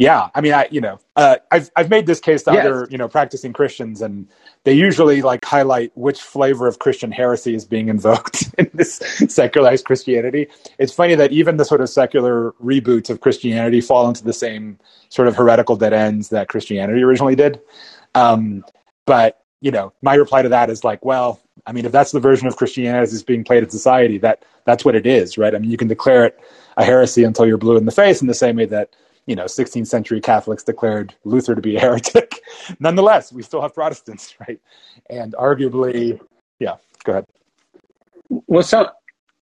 yeah, 0.00 0.30
I 0.34 0.40
mean, 0.40 0.54
I 0.54 0.66
you 0.70 0.80
know, 0.80 0.98
uh, 1.14 1.36
I've 1.50 1.70
I've 1.76 1.90
made 1.90 2.06
this 2.06 2.20
case 2.20 2.42
to 2.44 2.52
yes. 2.52 2.64
other 2.64 2.88
you 2.90 2.96
know 2.96 3.06
practicing 3.06 3.52
Christians, 3.52 4.00
and 4.00 4.26
they 4.64 4.72
usually 4.72 5.20
like 5.20 5.44
highlight 5.44 5.92
which 5.94 6.22
flavor 6.22 6.66
of 6.66 6.78
Christian 6.78 7.12
heresy 7.12 7.54
is 7.54 7.66
being 7.66 7.90
invoked 7.90 8.48
in 8.58 8.70
this 8.72 8.96
secularized 9.28 9.84
Christianity. 9.84 10.48
It's 10.78 10.90
funny 10.90 11.16
that 11.16 11.32
even 11.32 11.58
the 11.58 11.66
sort 11.66 11.82
of 11.82 11.90
secular 11.90 12.52
reboots 12.52 13.10
of 13.10 13.20
Christianity 13.20 13.82
fall 13.82 14.08
into 14.08 14.24
the 14.24 14.32
same 14.32 14.78
sort 15.10 15.28
of 15.28 15.36
heretical 15.36 15.76
dead 15.76 15.92
ends 15.92 16.30
that 16.30 16.48
Christianity 16.48 17.02
originally 17.02 17.36
did. 17.36 17.60
Um, 18.14 18.64
but 19.04 19.39
you 19.60 19.70
know, 19.70 19.92
my 20.02 20.14
reply 20.14 20.42
to 20.42 20.48
that 20.48 20.70
is 20.70 20.84
like, 20.84 21.04
well, 21.04 21.40
I 21.66 21.72
mean, 21.72 21.84
if 21.84 21.92
that's 21.92 22.12
the 22.12 22.20
version 22.20 22.46
of 22.46 22.56
Christianity 22.56 23.02
as 23.02 23.12
is 23.12 23.22
being 23.22 23.44
played 23.44 23.62
in 23.62 23.70
society, 23.70 24.18
that 24.18 24.44
that's 24.64 24.84
what 24.84 24.94
it 24.94 25.06
is, 25.06 25.36
right? 25.36 25.54
I 25.54 25.58
mean, 25.58 25.70
you 25.70 25.76
can 25.76 25.88
declare 25.88 26.24
it 26.24 26.40
a 26.76 26.84
heresy 26.84 27.24
until 27.24 27.46
you're 27.46 27.58
blue 27.58 27.76
in 27.76 27.84
the 27.84 27.92
face, 27.92 28.20
in 28.20 28.26
the 28.26 28.34
same 28.34 28.56
way 28.56 28.66
that 28.66 28.90
you 29.26 29.36
know 29.36 29.44
16th 29.44 29.86
century 29.86 30.20
Catholics 30.20 30.62
declared 30.62 31.14
Luther 31.24 31.54
to 31.54 31.60
be 31.60 31.76
a 31.76 31.80
heretic. 31.80 32.40
Nonetheless, 32.80 33.32
we 33.32 33.42
still 33.42 33.60
have 33.60 33.74
Protestants, 33.74 34.34
right? 34.48 34.60
And 35.10 35.34
arguably, 35.34 36.18
yeah. 36.58 36.76
Go 37.04 37.12
ahead. 37.12 37.26
Well, 38.46 38.62
so 38.62 38.88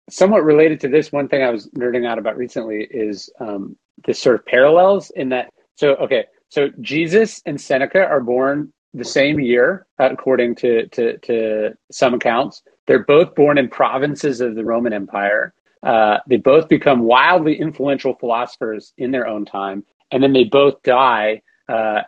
somewhat 0.09 0.43
related 0.43 0.79
to 0.81 0.87
this, 0.87 1.11
one 1.11 1.27
thing 1.27 1.43
I 1.43 1.49
was 1.49 1.67
nerding 1.71 2.05
out 2.05 2.19
about 2.19 2.37
recently 2.37 2.87
is 2.89 3.29
um, 3.39 3.75
this 4.05 4.21
sort 4.21 4.35
of 4.35 4.45
parallels 4.45 5.11
in 5.15 5.29
that. 5.29 5.49
So, 5.75 5.95
okay, 5.95 6.25
so 6.49 6.69
Jesus 6.81 7.41
and 7.45 7.59
Seneca 7.59 8.05
are 8.05 8.21
born 8.21 8.71
the 8.95 9.05
same 9.05 9.39
year, 9.39 9.85
according 9.99 10.55
to, 10.55 10.87
to, 10.87 11.17
to 11.19 11.77
some 11.91 12.13
accounts. 12.13 12.63
They're 12.87 13.03
both 13.03 13.35
born 13.35 13.57
in 13.57 13.67
provinces 13.67 14.41
of 14.41 14.55
the 14.55 14.63
Roman 14.63 14.93
Empire. 14.93 15.53
Uh, 15.83 16.17
they 16.27 16.37
both 16.37 16.67
become 16.69 17.01
wildly 17.01 17.59
influential 17.59 18.15
philosophers 18.15 18.93
in 18.97 19.11
their 19.11 19.27
own 19.27 19.45
time, 19.45 19.83
and 20.11 20.23
then 20.23 20.33
they 20.33 20.45
both 20.45 20.81
die. 20.83 21.41
Uh, 21.67 22.01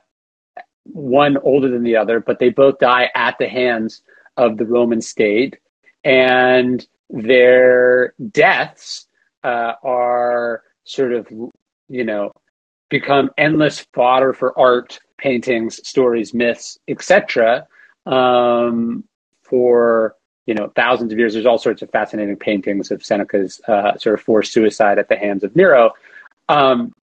one 0.93 1.37
older 1.39 1.69
than 1.69 1.83
the 1.83 1.97
other, 1.97 2.21
but 2.21 2.39
they 2.39 2.49
both 2.49 2.79
die 2.79 3.09
at 3.13 3.37
the 3.39 3.47
hands 3.47 4.01
of 4.37 4.57
the 4.57 4.65
Roman 4.65 5.01
state, 5.01 5.57
and 6.05 6.87
their 7.09 8.13
deaths 8.31 9.07
uh, 9.43 9.73
are 9.83 10.63
sort 10.85 11.11
of, 11.11 11.27
you 11.89 12.05
know, 12.05 12.31
become 12.89 13.29
endless 13.37 13.85
fodder 13.93 14.33
for 14.33 14.57
art, 14.57 14.99
paintings, 15.17 15.79
stories, 15.87 16.33
myths, 16.33 16.77
etc. 16.87 17.67
Um, 18.05 19.03
for 19.43 20.15
you 20.45 20.53
know 20.53 20.71
thousands 20.75 21.11
of 21.11 21.19
years. 21.19 21.33
There's 21.33 21.45
all 21.45 21.57
sorts 21.57 21.81
of 21.81 21.91
fascinating 21.91 22.37
paintings 22.37 22.91
of 22.91 23.05
Seneca's 23.05 23.61
uh, 23.67 23.97
sort 23.97 24.19
of 24.19 24.21
forced 24.21 24.53
suicide 24.53 24.97
at 24.97 25.09
the 25.09 25.17
hands 25.17 25.43
of 25.43 25.55
Nero. 25.55 25.91
Um, 26.49 26.93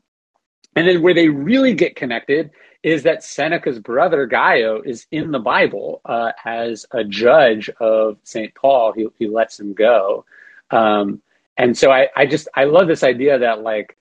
and 0.77 0.89
then 0.89 1.03
where 1.03 1.15
they 1.15 1.29
really 1.29 1.75
get 1.75 1.95
connected 1.95 2.51
is 2.83 3.05
that 3.05 3.23
Seneca's 3.23 3.79
brother 3.79 4.27
Gallio 4.27 4.83
is 4.83 5.07
in 5.11 5.31
the 5.31 5.39
Bible 5.39 6.01
uh, 6.05 6.33
as 6.45 6.85
a 6.91 7.05
judge 7.05 7.71
of 7.81 8.19
Saint 8.25 8.55
Paul. 8.55 8.93
He, 8.93 9.07
he 9.19 9.29
lets 9.29 9.59
him 9.59 9.73
go, 9.73 10.25
um, 10.71 11.23
and 11.57 11.77
so 11.77 11.91
I, 11.91 12.09
I 12.17 12.27
just 12.27 12.49
I 12.55 12.65
love 12.65 12.89
this 12.89 13.03
idea 13.03 13.39
that 13.39 13.63
like 13.63 13.97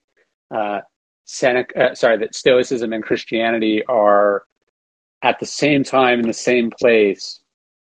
uh, 0.50 0.80
Seneca, 1.24 1.90
uh, 1.90 1.94
sorry, 1.94 2.18
that 2.18 2.34
Stoicism 2.34 2.92
and 2.92 3.02
Christianity 3.02 3.84
are 3.86 4.44
at 5.22 5.40
the 5.40 5.46
same 5.46 5.84
time 5.84 6.20
in 6.20 6.26
the 6.26 6.32
same 6.32 6.70
place, 6.70 7.40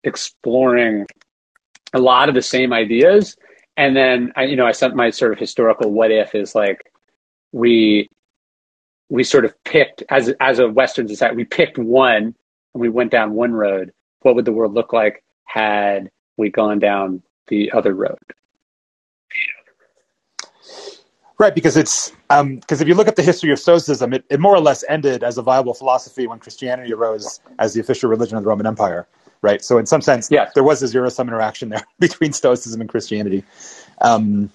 exploring 0.04 1.06
a 1.92 1.98
lot 1.98 2.28
of 2.28 2.34
the 2.34 2.42
same 2.42 2.72
ideas. 2.72 3.36
And 3.76 3.96
then 3.96 4.32
I, 4.36 4.44
you 4.44 4.56
know, 4.56 4.66
I 4.66 4.72
sent 4.72 4.96
my 4.96 5.10
sort 5.10 5.32
of 5.32 5.38
historical 5.38 5.90
what 5.92 6.10
if 6.10 6.34
is 6.34 6.54
like 6.54 6.90
we 7.52 8.08
we 9.10 9.24
sort 9.24 9.44
of 9.44 9.54
picked 9.64 10.02
as 10.10 10.32
as 10.40 10.58
a 10.58 10.68
Western 10.68 11.08
society, 11.08 11.36
we 11.36 11.44
picked 11.44 11.78
one 11.78 12.34
and 12.74 12.80
we 12.80 12.88
went 12.88 13.10
down 13.10 13.34
one 13.34 13.52
road. 13.52 13.92
What 14.20 14.34
would 14.34 14.44
the 14.44 14.52
world 14.52 14.74
look 14.74 14.92
like 14.92 15.22
had 15.44 16.10
we 16.36 16.50
gone 16.50 16.78
down 16.78 17.22
the 17.48 17.70
other 17.72 17.94
road. 17.94 18.18
Right, 21.38 21.54
because 21.54 21.76
it's 21.76 22.10
because 22.10 22.40
um, 22.40 22.60
if 22.68 22.88
you 22.88 22.94
look 22.94 23.06
at 23.06 23.14
the 23.14 23.22
history 23.22 23.52
of 23.52 23.60
Stoicism, 23.60 24.12
it, 24.12 24.24
it 24.28 24.40
more 24.40 24.56
or 24.56 24.60
less 24.60 24.84
ended 24.88 25.22
as 25.22 25.38
a 25.38 25.42
viable 25.42 25.72
philosophy 25.72 26.26
when 26.26 26.40
Christianity 26.40 26.92
arose 26.92 27.40
as 27.60 27.74
the 27.74 27.80
official 27.80 28.10
religion 28.10 28.36
of 28.36 28.42
the 28.42 28.48
Roman 28.48 28.66
Empire. 28.66 29.06
Right, 29.40 29.62
so 29.62 29.78
in 29.78 29.86
some 29.86 30.02
sense, 30.02 30.28
yes. 30.32 30.52
there 30.54 30.64
was 30.64 30.82
a 30.82 30.88
zero 30.88 31.08
sum 31.10 31.28
interaction 31.28 31.68
there 31.68 31.84
between 32.00 32.32
Stoicism 32.32 32.80
and 32.80 32.90
Christianity. 32.90 33.44
Um, 34.00 34.50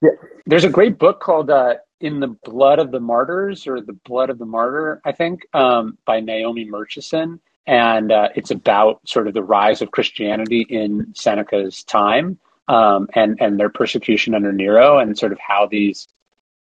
yeah. 0.00 0.12
There's 0.46 0.64
a 0.64 0.70
great 0.70 0.98
book 0.98 1.20
called 1.20 1.50
uh, 1.50 1.74
"In 2.00 2.20
the 2.20 2.28
Blood 2.28 2.78
of 2.78 2.90
the 2.90 3.00
Martyrs" 3.00 3.66
or 3.66 3.82
"The 3.82 3.92
Blood 3.92 4.30
of 4.30 4.38
the 4.38 4.46
Martyr," 4.46 5.02
I 5.04 5.12
think, 5.12 5.46
um, 5.52 5.98
by 6.06 6.20
Naomi 6.20 6.64
Mitchison, 6.64 7.40
and 7.66 8.10
uh, 8.10 8.30
it's 8.34 8.50
about 8.50 9.06
sort 9.06 9.28
of 9.28 9.34
the 9.34 9.42
rise 9.42 9.82
of 9.82 9.90
Christianity 9.90 10.64
in 10.66 11.12
Seneca's 11.14 11.84
time 11.84 12.38
um, 12.68 13.08
and 13.14 13.40
and 13.40 13.58
their 13.58 13.68
persecution 13.68 14.34
under 14.34 14.52
Nero, 14.52 14.98
and 14.98 15.18
sort 15.18 15.32
of 15.32 15.38
how 15.38 15.66
these 15.66 16.08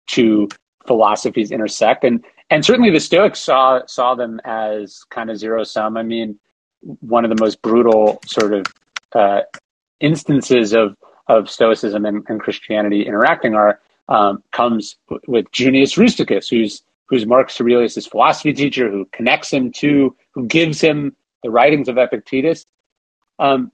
two 0.07 0.49
philosophies 0.86 1.51
intersect. 1.51 2.05
And 2.05 2.24
and 2.51 2.64
certainly 2.64 2.91
the 2.91 3.01
Stoics 3.01 3.41
saw 3.41 3.80
saw 3.86 4.14
them 4.14 4.41
as 4.45 5.05
kind 5.11 5.30
of 5.30 5.39
zero 5.39 5.64
sum. 5.64 5.97
I 5.97 6.03
mean, 6.03 6.39
one 6.80 7.24
of 7.24 7.30
the 7.30 7.43
most 7.43 7.62
brutal 7.62 8.20
sort 8.26 8.55
of 8.55 8.66
uh, 9.14 9.41
instances 10.01 10.72
of 10.72 10.97
of 11.28 11.51
Stoicism 11.51 12.07
and, 12.07 12.24
and 12.28 12.41
Christianity 12.41 13.07
interacting 13.07 13.55
are 13.55 13.80
um, 14.09 14.43
comes 14.53 14.97
with 15.26 15.51
Junius 15.53 15.99
Rusticus, 15.99 16.49
who's 16.49 16.82
who's 17.07 17.26
Marcus 17.26 17.61
Aurelius' 17.61 18.07
philosophy 18.07 18.53
teacher, 18.53 18.91
who 18.91 19.07
connects 19.12 19.51
him 19.51 19.72
to, 19.72 20.14
who 20.32 20.47
gives 20.47 20.80
him 20.80 21.16
the 21.43 21.51
writings 21.51 21.89
of 21.89 21.97
Epictetus. 21.97 22.66
Um, 23.39 23.72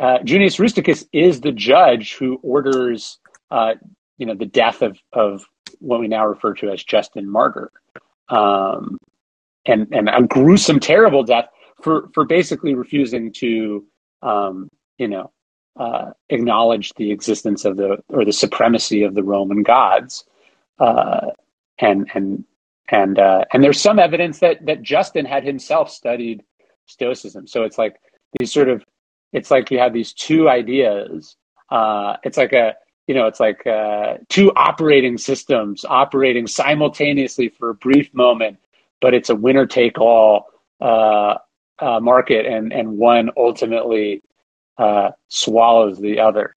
uh, 0.00 0.18
Junius 0.24 0.58
Rusticus 0.58 1.04
is 1.12 1.40
the 1.40 1.52
judge 1.52 2.14
who 2.14 2.38
orders, 2.42 3.18
uh, 3.50 3.74
you 4.16 4.26
know, 4.26 4.34
the 4.34 4.46
death 4.46 4.82
of 4.82 4.98
of 5.12 5.44
what 5.80 6.00
we 6.00 6.08
now 6.08 6.26
refer 6.26 6.54
to 6.54 6.70
as 6.70 6.82
Justin 6.84 7.28
Martyr, 7.30 7.70
um, 8.28 8.98
and 9.66 9.88
and 9.92 10.08
a 10.08 10.22
gruesome, 10.22 10.80
terrible 10.80 11.24
death 11.24 11.46
for 11.82 12.08
for 12.14 12.24
basically 12.24 12.74
refusing 12.74 13.32
to, 13.34 13.84
um, 14.22 14.68
you 14.98 15.08
know, 15.08 15.32
uh, 15.78 16.10
acknowledge 16.30 16.92
the 16.94 17.10
existence 17.10 17.64
of 17.64 17.76
the 17.76 17.98
or 18.08 18.24
the 18.24 18.32
supremacy 18.32 19.02
of 19.02 19.14
the 19.14 19.24
Roman 19.24 19.62
gods, 19.62 20.24
uh, 20.78 21.30
and 21.78 22.08
and 22.14 22.44
and 22.88 23.18
uh, 23.18 23.44
and 23.52 23.64
there's 23.64 23.80
some 23.80 23.98
evidence 23.98 24.38
that 24.40 24.64
that 24.66 24.82
Justin 24.82 25.24
had 25.24 25.44
himself 25.44 25.90
studied 25.90 26.42
Stoicism. 26.86 27.46
So 27.46 27.64
it's 27.64 27.78
like 27.78 27.96
these 28.38 28.52
sort 28.52 28.68
of 28.68 28.84
it's 29.32 29.50
like 29.50 29.70
you 29.70 29.78
have 29.78 29.92
these 29.92 30.12
two 30.12 30.48
ideas. 30.48 31.36
Uh, 31.70 32.16
it's 32.24 32.36
like 32.38 32.52
a 32.52 32.74
you 33.06 33.14
know 33.14 33.26
it's 33.26 33.40
like 33.40 33.66
uh, 33.66 34.14
two 34.28 34.52
operating 34.56 35.18
systems 35.18 35.84
operating 35.84 36.46
simultaneously 36.46 37.48
for 37.48 37.70
a 37.70 37.74
brief 37.74 38.12
moment, 38.14 38.58
but 39.00 39.14
it's 39.14 39.30
a 39.30 39.34
winner 39.36 39.66
take 39.66 39.98
all 39.98 40.46
uh, 40.80 41.36
uh, 41.78 42.00
market, 42.00 42.46
and 42.46 42.72
and 42.72 42.98
one 42.98 43.30
ultimately 43.36 44.22
uh, 44.78 45.10
swallows 45.28 45.98
the 45.98 46.20
other. 46.20 46.54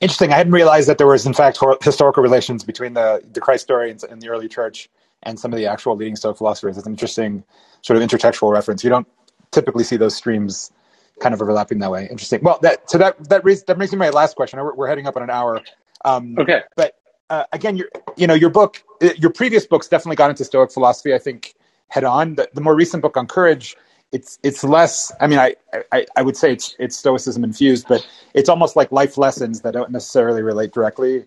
Interesting. 0.00 0.32
I 0.32 0.36
hadn't 0.36 0.52
realized 0.54 0.88
that 0.88 0.96
there 0.96 1.06
was, 1.06 1.26
in 1.26 1.34
fact, 1.34 1.58
historical 1.82 2.22
relations 2.22 2.64
between 2.64 2.94
the, 2.94 3.22
the 3.32 3.40
Christ 3.40 3.64
story 3.64 3.90
and, 3.90 4.02
and 4.04 4.22
the 4.22 4.30
early 4.30 4.48
church 4.48 4.88
and 5.24 5.38
some 5.38 5.52
of 5.52 5.58
the 5.58 5.66
actual 5.66 5.94
leading 5.94 6.16
Stoic 6.16 6.38
philosophers. 6.38 6.78
It's 6.78 6.86
an 6.86 6.92
interesting 6.94 7.44
sort 7.82 8.00
of 8.00 8.08
intertextual 8.08 8.50
reference. 8.50 8.82
You 8.82 8.88
don't 8.88 9.06
typically 9.52 9.84
see 9.84 9.96
those 9.96 10.14
streams 10.14 10.72
kind 11.20 11.34
of 11.34 11.42
overlapping 11.42 11.78
that 11.78 11.90
way. 11.90 12.08
Interesting. 12.10 12.40
Well, 12.42 12.58
that 12.62 12.90
so 12.90 12.98
that 12.98 13.28
that 13.28 13.42
brings 13.42 13.62
that 13.64 13.76
brings 13.76 13.92
me 13.92 13.98
my 13.98 14.10
last 14.10 14.36
question. 14.36 14.58
We're, 14.58 14.74
we're 14.74 14.88
heading 14.88 15.06
up 15.06 15.16
on 15.16 15.22
an 15.22 15.30
hour. 15.30 15.60
Um, 16.04 16.36
okay. 16.38 16.62
But 16.76 16.96
uh, 17.28 17.44
again, 17.52 17.76
your 17.76 17.88
you 18.16 18.26
know 18.26 18.34
your 18.34 18.50
book, 18.50 18.82
uh, 19.02 19.10
your 19.16 19.30
previous 19.30 19.66
books 19.66 19.88
definitely 19.88 20.16
got 20.16 20.30
into 20.30 20.44
Stoic 20.44 20.72
philosophy. 20.72 21.14
I 21.14 21.18
think 21.18 21.54
head 21.88 22.04
on. 22.04 22.36
The, 22.36 22.48
the 22.54 22.60
more 22.60 22.74
recent 22.74 23.02
book 23.02 23.16
on 23.16 23.26
courage, 23.26 23.76
it's 24.12 24.38
it's 24.42 24.64
less. 24.64 25.12
I 25.20 25.26
mean, 25.26 25.38
I, 25.38 25.54
I 25.92 26.06
I 26.16 26.22
would 26.22 26.36
say 26.36 26.52
it's 26.52 26.74
it's 26.78 26.96
Stoicism 26.96 27.44
infused, 27.44 27.86
but 27.88 28.06
it's 28.34 28.48
almost 28.48 28.74
like 28.74 28.90
life 28.90 29.18
lessons 29.18 29.60
that 29.60 29.72
don't 29.72 29.90
necessarily 29.90 30.42
relate 30.42 30.72
directly 30.72 31.24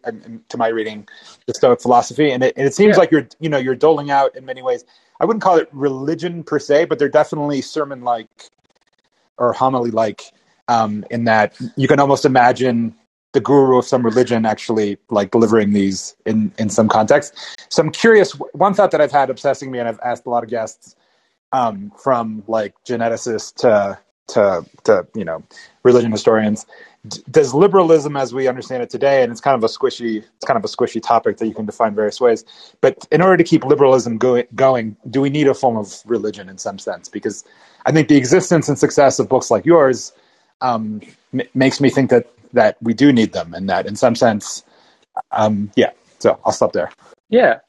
to 0.49 0.57
my 0.57 0.67
reading 0.67 1.07
the 1.45 1.53
Stoic 1.53 1.81
philosophy. 1.81 2.31
And 2.31 2.43
it, 2.43 2.53
and 2.57 2.65
it 2.65 2.73
seems 2.73 2.95
yeah. 2.95 2.99
like 2.99 3.11
you're 3.11 3.27
you 3.39 3.49
know 3.49 3.57
you're 3.57 3.75
doling 3.75 4.11
out 4.11 4.35
in 4.35 4.45
many 4.45 4.61
ways 4.61 4.83
I 5.19 5.25
wouldn't 5.25 5.43
call 5.43 5.57
it 5.57 5.69
religion 5.71 6.43
per 6.43 6.59
se, 6.59 6.85
but 6.85 6.99
they're 6.99 7.09
definitely 7.09 7.61
sermon 7.61 8.03
like 8.03 8.49
or 9.37 9.53
homily 9.53 9.91
like 9.91 10.31
um, 10.67 11.05
in 11.11 11.25
that 11.25 11.59
you 11.75 11.87
can 11.87 11.99
almost 11.99 12.25
imagine 12.25 12.95
the 13.33 13.39
guru 13.39 13.79
of 13.79 13.85
some 13.85 14.03
religion 14.03 14.45
actually 14.45 14.97
like 15.09 15.31
delivering 15.31 15.73
these 15.73 16.15
in 16.25 16.51
in 16.57 16.69
some 16.69 16.87
context. 16.87 17.33
So 17.69 17.81
I'm 17.81 17.91
curious. 17.91 18.31
One 18.53 18.73
thought 18.73 18.91
that 18.91 19.01
I've 19.01 19.11
had 19.11 19.29
obsessing 19.29 19.71
me, 19.71 19.79
and 19.79 19.87
I've 19.87 19.99
asked 20.03 20.25
a 20.25 20.29
lot 20.29 20.43
of 20.43 20.49
guests 20.49 20.95
um, 21.51 21.91
from 21.97 22.43
like 22.47 22.75
geneticists 22.85 23.53
to 23.55 23.99
to 24.29 24.65
to 24.83 25.07
you 25.15 25.25
know 25.25 25.43
religion 25.83 26.11
historians 26.11 26.65
does 27.31 27.53
liberalism 27.53 28.15
as 28.15 28.33
we 28.33 28.47
understand 28.47 28.81
it 28.81 28.89
today 28.89 29.23
and 29.23 29.31
it's 29.31 29.41
kind 29.41 29.55
of 29.55 29.63
a 29.63 29.67
squishy 29.67 30.17
it's 30.19 30.45
kind 30.45 30.57
of 30.57 30.63
a 30.63 30.67
squishy 30.69 31.01
topic 31.01 31.37
that 31.37 31.47
you 31.47 31.53
can 31.53 31.65
define 31.65 31.93
various 31.95 32.21
ways 32.21 32.45
but 32.81 33.05
in 33.11 33.21
order 33.21 33.37
to 33.37 33.43
keep 33.43 33.65
liberalism 33.65 34.17
go- 34.17 34.43
going 34.55 34.95
do 35.09 35.21
we 35.21 35.29
need 35.29 35.47
a 35.47 35.53
form 35.53 35.77
of 35.77 36.01
religion 36.05 36.49
in 36.49 36.57
some 36.57 36.79
sense? 36.79 37.09
Because 37.09 37.43
i 37.85 37.91
think 37.91 38.07
the 38.07 38.17
existence 38.17 38.69
and 38.69 38.79
success 38.79 39.19
of 39.19 39.29
books 39.29 39.51
like 39.51 39.65
yours 39.65 40.13
um, 40.61 41.01
m- 41.33 41.47
makes 41.53 41.81
me 41.81 41.89
think 41.89 42.09
that 42.09 42.27
that 42.53 42.77
we 42.81 42.93
do 42.93 43.11
need 43.13 43.33
them 43.33 43.53
and 43.53 43.69
that 43.69 43.85
in 43.85 43.95
some 43.97 44.15
sense 44.15 44.63
um, 45.31 45.71
yeah 45.75 45.91
so 46.19 46.39
i'll 46.45 46.53
stop 46.53 46.73
there. 46.73 46.91
Yeah. 47.29 47.59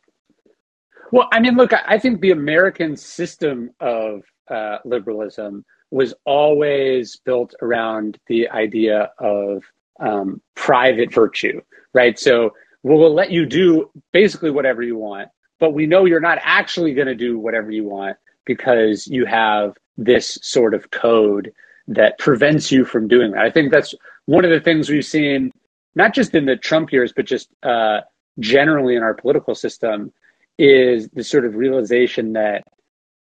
Well 1.12 1.28
i 1.32 1.40
mean 1.40 1.56
look 1.56 1.72
i 1.74 1.98
think 1.98 2.20
the 2.20 2.32
american 2.32 2.96
system 2.96 3.70
of 3.80 4.22
uh, 4.50 4.78
liberalism 4.84 5.64
was 5.94 6.12
always 6.24 7.16
built 7.24 7.54
around 7.62 8.18
the 8.26 8.48
idea 8.48 9.12
of 9.20 9.62
um, 10.00 10.42
private 10.56 11.14
virtue, 11.14 11.60
right? 11.94 12.18
So 12.18 12.50
we'll 12.82 13.14
let 13.14 13.30
you 13.30 13.46
do 13.46 13.88
basically 14.12 14.50
whatever 14.50 14.82
you 14.82 14.96
want, 14.96 15.28
but 15.60 15.72
we 15.72 15.86
know 15.86 16.04
you're 16.04 16.18
not 16.18 16.38
actually 16.42 16.94
going 16.94 17.06
to 17.06 17.14
do 17.14 17.38
whatever 17.38 17.70
you 17.70 17.84
want 17.84 18.16
because 18.44 19.06
you 19.06 19.24
have 19.24 19.76
this 19.96 20.36
sort 20.42 20.74
of 20.74 20.90
code 20.90 21.52
that 21.86 22.18
prevents 22.18 22.72
you 22.72 22.84
from 22.84 23.06
doing 23.06 23.30
that. 23.30 23.44
I 23.44 23.50
think 23.52 23.70
that's 23.70 23.94
one 24.26 24.44
of 24.44 24.50
the 24.50 24.58
things 24.58 24.90
we've 24.90 25.04
seen, 25.04 25.52
not 25.94 26.12
just 26.12 26.34
in 26.34 26.44
the 26.44 26.56
Trump 26.56 26.92
years, 26.92 27.12
but 27.14 27.24
just 27.24 27.50
uh, 27.62 28.00
generally 28.40 28.96
in 28.96 29.04
our 29.04 29.14
political 29.14 29.54
system, 29.54 30.12
is 30.58 31.08
the 31.10 31.22
sort 31.22 31.44
of 31.44 31.54
realization 31.54 32.32
that 32.32 32.64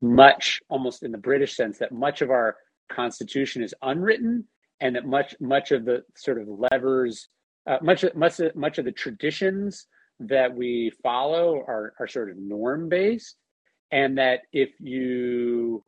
much, 0.02 0.60
almost 0.70 1.04
in 1.04 1.12
the 1.12 1.18
British 1.20 1.56
sense, 1.56 1.78
that 1.78 1.92
much 1.92 2.22
of 2.24 2.32
our 2.32 2.58
constitution 2.92 3.64
is 3.64 3.74
unwritten 3.82 4.46
and 4.80 4.96
that 4.96 5.06
much 5.06 5.36
much 5.40 5.72
of 5.72 5.86
the 5.86 6.04
sort 6.16 6.40
of 6.40 6.48
levers 6.48 7.30
uh, 7.68 7.78
much 7.82 8.06
much 8.16 8.40
much 8.56 8.78
of 8.78 8.86
the 8.86 8.92
traditions 8.92 9.88
that 10.20 10.54
we 10.54 10.92
follow 11.02 11.56
are 11.68 11.94
are 12.00 12.08
sort 12.08 12.30
of 12.30 12.38
norm 12.38 12.90
based 12.90 13.36
and 13.92 14.18
that 14.18 14.42
if 14.52 14.70
you 14.80 15.84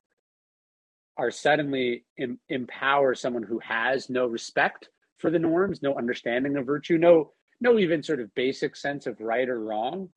are 1.17 1.31
suddenly 1.31 2.05
em- 2.19 2.39
empower 2.49 3.15
someone 3.15 3.43
who 3.43 3.59
has 3.59 4.09
no 4.09 4.25
respect 4.25 4.89
for 5.17 5.29
the 5.29 5.39
norms 5.39 5.81
no 5.81 5.95
understanding 5.95 6.55
of 6.57 6.65
virtue 6.65 6.97
no 6.97 7.31
no 7.61 7.77
even 7.77 8.01
sort 8.01 8.19
of 8.19 8.33
basic 8.35 8.75
sense 8.75 9.05
of 9.05 9.19
right 9.19 9.49
or 9.49 9.59
wrong 9.59 10.09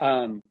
um, 0.00 0.42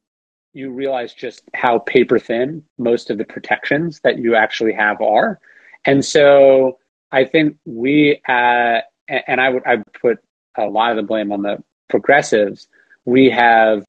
you 0.52 0.70
realize 0.70 1.12
just 1.12 1.42
how 1.54 1.78
paper 1.80 2.18
thin 2.18 2.62
most 2.78 3.10
of 3.10 3.18
the 3.18 3.24
protections 3.24 4.00
that 4.04 4.18
you 4.18 4.34
actually 4.34 4.72
have 4.72 5.00
are 5.00 5.40
and 5.84 6.04
so 6.04 6.78
I 7.12 7.24
think 7.24 7.56
we, 7.64 8.20
uh, 8.28 8.80
and 9.08 9.40
I 9.40 9.48
would 9.48 9.62
I 9.66 9.76
put 10.00 10.18
a 10.56 10.64
lot 10.64 10.90
of 10.90 10.96
the 10.96 11.02
blame 11.02 11.32
on 11.32 11.42
the 11.42 11.62
progressives. 11.88 12.68
We 13.04 13.30
have, 13.30 13.84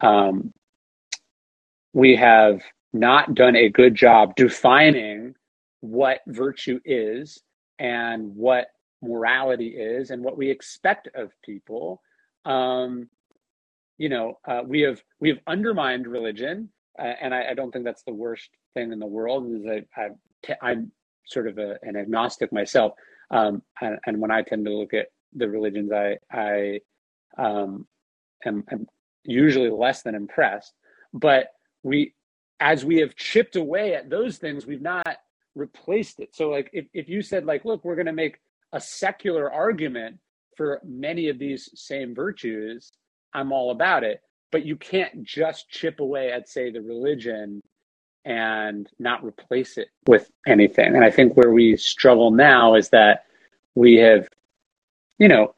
um, 0.00 0.52
we 1.92 2.16
have 2.16 2.62
not 2.92 3.34
done 3.34 3.56
a 3.56 3.68
good 3.68 3.94
job 3.94 4.36
defining 4.36 5.34
what 5.80 6.20
virtue 6.26 6.80
is 6.84 7.42
and 7.78 8.34
what 8.34 8.68
morality 9.02 9.68
is 9.68 10.10
and 10.10 10.22
what 10.22 10.36
we 10.36 10.50
expect 10.50 11.08
of 11.14 11.30
people. 11.42 12.00
Um, 12.44 13.08
you 13.98 14.08
know, 14.08 14.38
uh, 14.46 14.62
we 14.64 14.82
have 14.82 15.02
we 15.20 15.28
have 15.28 15.38
undermined 15.46 16.06
religion, 16.06 16.68
uh, 16.98 17.12
and 17.20 17.34
I, 17.34 17.50
I, 17.50 17.54
don't 17.54 17.70
think 17.70 17.84
that's 17.84 18.02
the 18.02 18.12
worst 18.12 18.50
thing 18.74 18.92
in 18.92 18.98
the 18.98 19.06
world. 19.06 19.50
Is 19.52 19.64
I, 19.66 20.00
I, 20.00 20.08
I'm 20.60 20.92
sort 21.26 21.48
of 21.48 21.58
a, 21.58 21.78
an 21.82 21.96
agnostic 21.96 22.52
myself, 22.52 22.92
um, 23.30 23.62
and, 23.80 23.98
and, 24.06 24.20
when 24.20 24.30
I 24.30 24.42
tend 24.42 24.66
to 24.66 24.72
look 24.72 24.94
at 24.94 25.08
the 25.32 25.48
religions, 25.48 25.90
I 25.92 26.18
I 26.30 26.80
um, 27.38 27.86
am, 28.44 28.64
am 28.70 28.86
usually 29.24 29.70
less 29.70 30.02
than 30.02 30.14
impressed. 30.14 30.72
But 31.12 31.48
we, 31.82 32.14
as 32.60 32.84
we 32.84 32.98
have 32.98 33.16
chipped 33.16 33.56
away 33.56 33.94
at 33.94 34.10
those 34.10 34.38
things, 34.38 34.66
we've 34.66 34.82
not 34.82 35.16
replaced 35.54 36.20
it. 36.20 36.34
So 36.34 36.50
like 36.50 36.70
if, 36.72 36.86
if 36.92 37.08
you 37.08 37.22
said 37.22 37.46
like, 37.46 37.64
look, 37.64 37.84
we're 37.84 37.94
going 37.94 38.06
to 38.06 38.12
make 38.12 38.38
a 38.72 38.80
secular 38.80 39.52
argument 39.52 40.18
for 40.56 40.80
many 40.84 41.28
of 41.28 41.38
these 41.38 41.70
same 41.74 42.14
virtues, 42.14 42.92
I'm 43.32 43.52
all 43.52 43.70
about 43.70 44.04
it. 44.04 44.20
But 44.52 44.64
you 44.64 44.76
can't 44.76 45.24
just 45.24 45.68
chip 45.68 46.00
away 46.00 46.30
at 46.32 46.48
say 46.48 46.70
the 46.70 46.80
religion 46.80 47.60
and 48.24 48.88
not 48.98 49.24
replace 49.24 49.78
it 49.78 49.88
with 50.06 50.30
anything. 50.46 50.94
And 50.94 51.04
I 51.04 51.10
think 51.10 51.36
where 51.36 51.52
we 51.52 51.76
struggle 51.76 52.30
now 52.30 52.74
is 52.74 52.90
that 52.90 53.26
we 53.74 53.96
have, 53.96 54.28
you 55.18 55.28
know, 55.28 55.54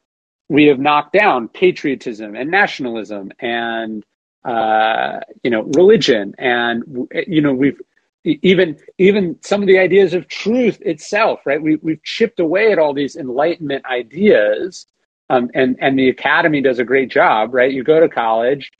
we 0.49 0.65
have 0.65 0.79
knocked 0.79 1.13
down 1.13 1.49
patriotism 1.49 2.35
and 2.35 2.49
nationalism 2.49 3.31
and 3.39 4.05
uh, 4.45 5.19
you 5.43 5.51
know 5.51 5.63
religion 5.75 6.33
and 6.37 7.07
you 7.27 7.41
know 7.41 7.51
we've 7.53 7.81
even 8.23 8.77
even 8.97 9.37
some 9.41 9.61
of 9.61 9.67
the 9.67 9.77
ideas 9.77 10.13
of 10.13 10.27
truth 10.27 10.79
itself 10.81 11.41
right 11.45 11.61
we, 11.61 11.75
we've 11.77 12.01
chipped 12.03 12.39
away 12.39 12.71
at 12.71 12.79
all 12.79 12.93
these 12.93 13.15
enlightenment 13.17 13.85
ideas 13.85 14.85
um, 15.29 15.49
and 15.53 15.75
and 15.81 15.99
the 15.99 16.09
academy 16.09 16.61
does 16.61 16.79
a 16.79 16.85
great 16.85 17.09
job 17.09 17.53
right 17.53 17.73
you 17.73 17.83
go 17.83 17.99
to 17.99 18.07
college 18.07 18.71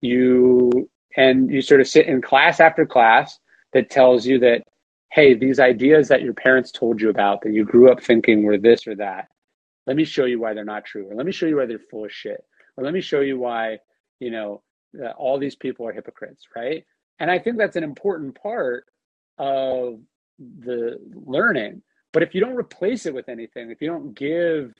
you 0.00 0.88
and 1.16 1.50
you 1.50 1.62
sort 1.62 1.80
of 1.80 1.88
sit 1.88 2.06
in 2.06 2.20
class 2.22 2.60
after 2.60 2.86
class 2.86 3.38
that 3.72 3.90
tells 3.90 4.26
you 4.26 4.38
that 4.38 4.62
hey 5.10 5.34
these 5.34 5.60
ideas 5.60 6.08
that 6.08 6.22
your 6.22 6.34
parents 6.34 6.70
told 6.70 7.00
you 7.00 7.08
about 7.10 7.42
that 7.42 7.52
you 7.52 7.64
grew 7.64 7.90
up 7.90 8.02
thinking 8.02 8.42
were 8.42 8.58
this 8.58 8.86
or 8.86 8.94
that 8.94 9.28
let 9.86 9.96
me 9.96 10.04
show 10.04 10.24
you 10.24 10.40
why 10.40 10.54
they're 10.54 10.64
not 10.64 10.84
true 10.84 11.06
or 11.10 11.14
let 11.14 11.26
me 11.26 11.32
show 11.32 11.46
you 11.46 11.56
why 11.56 11.66
they're 11.66 11.78
full 11.90 12.04
of 12.04 12.12
shit 12.12 12.44
or 12.76 12.84
let 12.84 12.94
me 12.94 13.00
show 13.00 13.20
you 13.20 13.38
why 13.38 13.78
you 14.20 14.30
know 14.30 14.62
uh, 15.02 15.10
all 15.10 15.38
these 15.38 15.56
people 15.56 15.86
are 15.86 15.92
hypocrites 15.92 16.44
right 16.54 16.84
and 17.22 17.30
I 17.30 17.38
think 17.38 17.56
that's 17.56 17.76
an 17.76 17.84
important 17.84 18.34
part 18.34 18.86
of 19.38 20.00
the 20.38 20.98
learning. 21.14 21.82
But 22.12 22.24
if 22.24 22.34
you 22.34 22.40
don't 22.40 22.56
replace 22.56 23.06
it 23.06 23.14
with 23.14 23.28
anything, 23.28 23.70
if 23.70 23.80
you 23.80 23.88
don't 23.88 24.12
give 24.12 24.74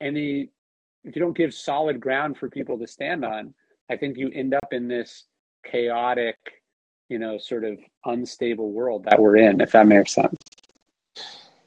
any, 0.00 0.48
if 1.04 1.14
you 1.14 1.20
don't 1.20 1.36
give 1.36 1.52
solid 1.52 2.00
ground 2.00 2.38
for 2.38 2.48
people 2.48 2.78
to 2.78 2.86
stand 2.86 3.22
on, 3.22 3.52
I 3.90 3.96
think 3.96 4.16
you 4.16 4.30
end 4.34 4.54
up 4.54 4.72
in 4.72 4.88
this 4.88 5.24
chaotic, 5.70 6.36
you 7.08 7.18
know, 7.18 7.38
sort 7.38 7.64
of 7.64 7.78
unstable 8.04 8.72
world 8.72 9.04
that 9.04 9.20
we're 9.20 9.36
in, 9.36 9.60
if 9.60 9.72
that 9.72 9.86
makes 9.86 10.14
sense. 10.14 10.36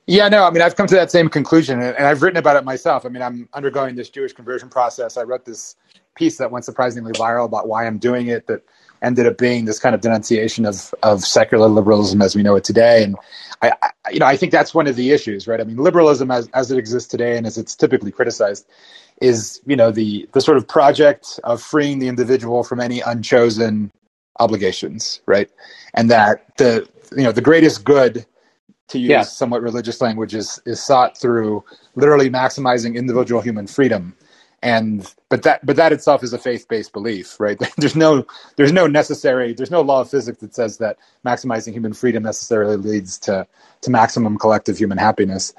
Yeah, 0.08 0.28
no, 0.30 0.44
I 0.44 0.52
mean, 0.52 0.62
I've 0.62 0.76
come 0.76 0.88
to 0.88 0.96
that 0.96 1.12
same 1.12 1.30
conclusion 1.30 1.82
and 1.82 2.06
I've 2.06 2.22
written 2.22 2.38
about 2.38 2.58
it 2.58 2.66
myself. 2.66 3.06
I 3.06 3.10
mean, 3.10 3.22
I'm 3.22 3.48
undergoing 3.54 3.96
this 3.96 4.10
Jewish 4.10 4.34
conversion 4.34 4.68
process. 4.68 5.16
I 5.16 5.24
wrote 5.24 5.46
this 5.46 5.76
piece 6.16 6.38
that 6.38 6.52
went 6.52 6.66
surprisingly 6.66 7.14
viral 7.14 7.46
about 7.46 7.68
why 7.68 7.86
I'm 7.86 7.98
doing 7.98 8.28
it 8.28 8.48
that 8.48 8.64
ended 9.02 9.26
up 9.26 9.38
being 9.38 9.66
this 9.66 9.80
kind 9.80 9.96
of 9.96 10.02
denunciation 10.02 10.66
of 10.66 10.94
of 11.02 11.24
secular 11.24 11.68
liberalism 11.68 12.22
as 12.22 12.36
we 12.36 12.44
know 12.44 12.56
it 12.56 12.64
today. 12.64 13.04
And 13.04 13.16
I, 13.62 13.72
I, 13.82 14.12
you 14.12 14.20
know, 14.20 14.26
I 14.26 14.38
think 14.38 14.52
that's 14.52 14.74
one 14.74 14.88
of 14.88 14.96
the 14.96 15.12
issues, 15.12 15.48
right? 15.48 15.62
I 15.62 15.64
mean, 15.64 15.78
liberalism 15.78 16.30
as 16.30 16.50
as 16.54 16.72
it 16.72 16.78
exists 16.78 17.10
today 17.10 17.38
and 17.38 17.48
as 17.48 17.58
it's 17.58 17.76
typically 17.76 18.12
criticized 18.12 18.68
is, 19.22 19.62
you 19.66 19.76
know, 19.76 19.92
the 19.92 20.28
the 20.34 20.42
sort 20.42 20.58
of 20.58 20.68
project 20.68 21.40
of 21.44 21.62
freeing 21.62 22.00
the 22.00 22.08
individual 22.08 22.64
from 22.64 22.80
any 22.80 23.02
unchosen 23.02 23.92
obligations, 24.40 25.22
right? 25.26 25.50
And 25.94 26.10
that 26.10 26.58
the 26.58 26.88
you 27.16 27.24
know 27.24 27.32
the 27.32 27.42
greatest 27.42 27.84
good 27.84 28.26
to 28.90 29.00
use 29.00 29.10
yeah. 29.10 29.22
somewhat 29.22 29.62
religious 29.62 30.02
language 30.02 30.36
is 30.36 30.62
is 30.66 30.84
sought 30.84 31.18
through 31.18 31.64
literally 31.96 32.30
maximizing 32.30 32.96
individual 32.96 33.42
human 33.42 33.68
freedom 33.68 34.16
and 34.64 35.16
but 35.30 35.44
that 35.44 35.66
but 35.66 35.76
that 35.76 35.92
itself 35.92 36.24
is 36.24 36.34
a 36.34 36.38
faith-based 36.38 36.94
belief 36.94 37.40
right 37.40 37.58
there's 37.78 37.96
no 37.96 38.26
there's 38.58 38.72
no 38.72 38.88
necessary 38.88 39.54
there's 39.54 39.72
no 39.72 39.82
law 39.82 40.02
of 40.02 40.10
physics 40.10 40.40
that 40.40 40.54
says 40.54 40.78
that 40.78 40.98
maximizing 41.26 41.74
human 41.74 41.94
freedom 41.94 42.24
necessarily 42.24 42.78
leads 42.78 43.18
to 43.18 43.48
to 43.82 43.90
maximum 43.90 44.38
collective 44.38 44.78
human 44.78 44.98
happiness 44.98 45.54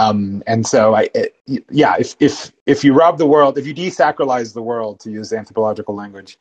um, 0.00 0.42
and 0.46 0.66
so 0.66 0.94
I, 0.94 1.08
it, 1.14 1.36
yeah, 1.70 1.96
if 1.98 2.16
if 2.20 2.52
if 2.66 2.84
you 2.84 2.94
rob 2.94 3.18
the 3.18 3.26
world, 3.26 3.58
if 3.58 3.66
you 3.66 3.74
desacralize 3.74 4.54
the 4.54 4.62
world, 4.62 5.00
to 5.00 5.10
use 5.10 5.32
anthropological 5.32 5.94
language, 5.94 6.38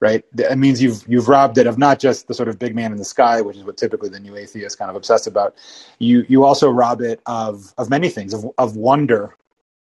right, 0.00 0.24
that 0.36 0.58
means 0.58 0.82
you've 0.82 1.02
you've 1.08 1.28
robbed 1.28 1.58
it 1.58 1.66
of 1.66 1.78
not 1.78 1.98
just 1.98 2.28
the 2.28 2.34
sort 2.34 2.48
of 2.48 2.58
big 2.58 2.74
man 2.74 2.92
in 2.92 2.98
the 2.98 3.04
sky, 3.04 3.40
which 3.40 3.56
is 3.56 3.64
what 3.64 3.76
typically 3.76 4.08
the 4.08 4.20
new 4.20 4.36
atheists 4.36 4.76
kind 4.76 4.90
of 4.90 4.96
obsessed 4.96 5.26
about. 5.26 5.56
You 5.98 6.24
you 6.28 6.44
also 6.44 6.70
rob 6.70 7.00
it 7.00 7.20
of 7.26 7.74
of 7.78 7.90
many 7.90 8.10
things, 8.10 8.32
of 8.32 8.46
of 8.58 8.76
wonder, 8.76 9.36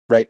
right? 0.09 0.29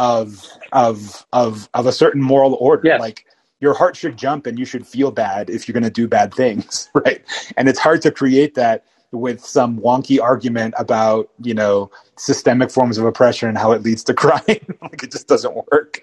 of 0.00 0.46
of 0.72 1.26
of 1.34 1.68
of 1.74 1.86
a 1.86 1.92
certain 1.92 2.22
moral 2.22 2.54
order. 2.54 2.82
Yes. 2.84 3.00
Like 3.00 3.26
your 3.60 3.74
heart 3.74 3.94
should 3.94 4.16
jump 4.16 4.46
and 4.46 4.58
you 4.58 4.64
should 4.64 4.86
feel 4.86 5.10
bad 5.10 5.50
if 5.50 5.68
you're 5.68 5.74
going 5.74 5.84
to 5.84 5.90
do 5.90 6.08
bad 6.08 6.32
things, 6.32 6.88
right? 6.94 7.22
And 7.58 7.68
it's 7.68 7.78
hard 7.78 8.00
to 8.02 8.10
create 8.10 8.54
that 8.54 8.84
with 9.12 9.44
some 9.44 9.78
wonky 9.80 10.20
argument 10.20 10.74
about 10.78 11.30
you 11.42 11.54
know 11.54 11.90
systemic 12.16 12.70
forms 12.70 12.98
of 12.98 13.04
oppression 13.04 13.48
and 13.48 13.58
how 13.58 13.72
it 13.72 13.82
leads 13.82 14.04
to 14.04 14.14
crime. 14.22 14.42
like 14.82 15.02
it 15.02 15.10
just 15.10 15.28
doesn't 15.28 15.54
work. 15.70 16.02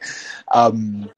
Um, 0.51 1.10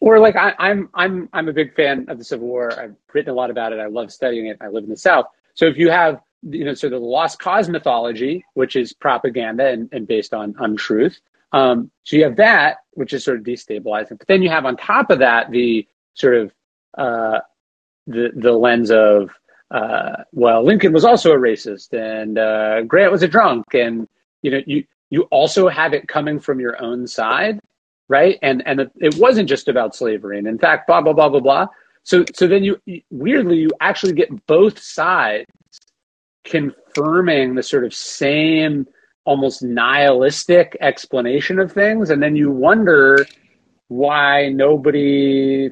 or 0.00 0.18
like 0.18 0.36
I, 0.36 0.54
I'm 0.58 0.88
I'm 0.94 1.28
I'm 1.32 1.48
a 1.48 1.52
big 1.52 1.74
fan 1.74 2.06
of 2.08 2.18
the 2.18 2.24
Civil 2.24 2.48
War. 2.48 2.78
I've 2.78 2.96
written 3.12 3.30
a 3.30 3.34
lot 3.34 3.50
about 3.50 3.72
it. 3.72 3.80
I 3.80 3.86
love 3.86 4.10
studying 4.12 4.46
it. 4.46 4.56
I 4.60 4.68
live 4.68 4.84
in 4.84 4.90
the 4.90 4.96
South. 4.96 5.26
So 5.54 5.66
if 5.66 5.76
you 5.76 5.90
have 5.90 6.20
you 6.42 6.64
know 6.64 6.74
sort 6.74 6.94
of 6.94 7.00
the 7.00 7.06
lost 7.06 7.38
cause 7.38 7.68
mythology, 7.68 8.44
which 8.54 8.76
is 8.76 8.92
propaganda 8.92 9.66
and, 9.68 9.88
and 9.92 10.08
based 10.08 10.32
on 10.32 10.54
untruth, 10.58 11.20
um, 11.52 11.90
so 12.04 12.16
you 12.16 12.24
have 12.24 12.36
that, 12.36 12.78
which 12.92 13.12
is 13.12 13.24
sort 13.24 13.38
of 13.38 13.44
destabilizing. 13.44 14.18
But 14.18 14.26
then 14.26 14.42
you 14.42 14.48
have 14.48 14.64
on 14.64 14.76
top 14.76 15.10
of 15.10 15.18
that 15.18 15.50
the 15.50 15.86
sort 16.14 16.34
of 16.34 16.52
uh, 16.96 17.40
the 18.06 18.30
the 18.34 18.52
lens 18.52 18.90
of 18.90 19.30
uh, 19.70 20.24
well, 20.32 20.64
Lincoln 20.64 20.92
was 20.92 21.04
also 21.04 21.32
a 21.32 21.38
racist, 21.38 21.92
and 21.92 22.38
uh, 22.38 22.82
Grant 22.82 23.12
was 23.12 23.22
a 23.22 23.28
drunk, 23.28 23.66
and 23.74 24.08
you 24.42 24.50
know 24.50 24.60
you 24.66 24.84
you 25.10 25.22
also 25.30 25.68
have 25.68 25.92
it 25.92 26.08
coming 26.08 26.40
from 26.40 26.60
your 26.60 26.82
own 26.82 27.06
side, 27.06 27.60
right? 28.08 28.38
And 28.42 28.62
and 28.66 28.90
it 28.96 29.16
wasn't 29.16 29.48
just 29.48 29.68
about 29.68 29.94
slavery, 29.94 30.38
and 30.38 30.46
in 30.48 30.58
fact, 30.58 30.86
blah 30.86 31.00
blah 31.00 31.12
blah 31.12 31.28
blah 31.28 31.40
blah. 31.40 31.66
So 32.02 32.24
so 32.34 32.46
then 32.48 32.64
you 32.64 32.78
weirdly 33.10 33.58
you 33.58 33.70
actually 33.80 34.14
get 34.14 34.46
both 34.46 34.78
sides 34.78 35.46
confirming 36.44 37.54
the 37.54 37.62
sort 37.62 37.84
of 37.84 37.94
same 37.94 38.86
almost 39.26 39.62
nihilistic 39.62 40.76
explanation 40.80 41.58
of 41.58 41.70
things 41.70 42.08
and 42.08 42.22
then 42.22 42.34
you 42.34 42.50
wonder 42.50 43.26
why 43.88 44.48
nobody 44.48 45.68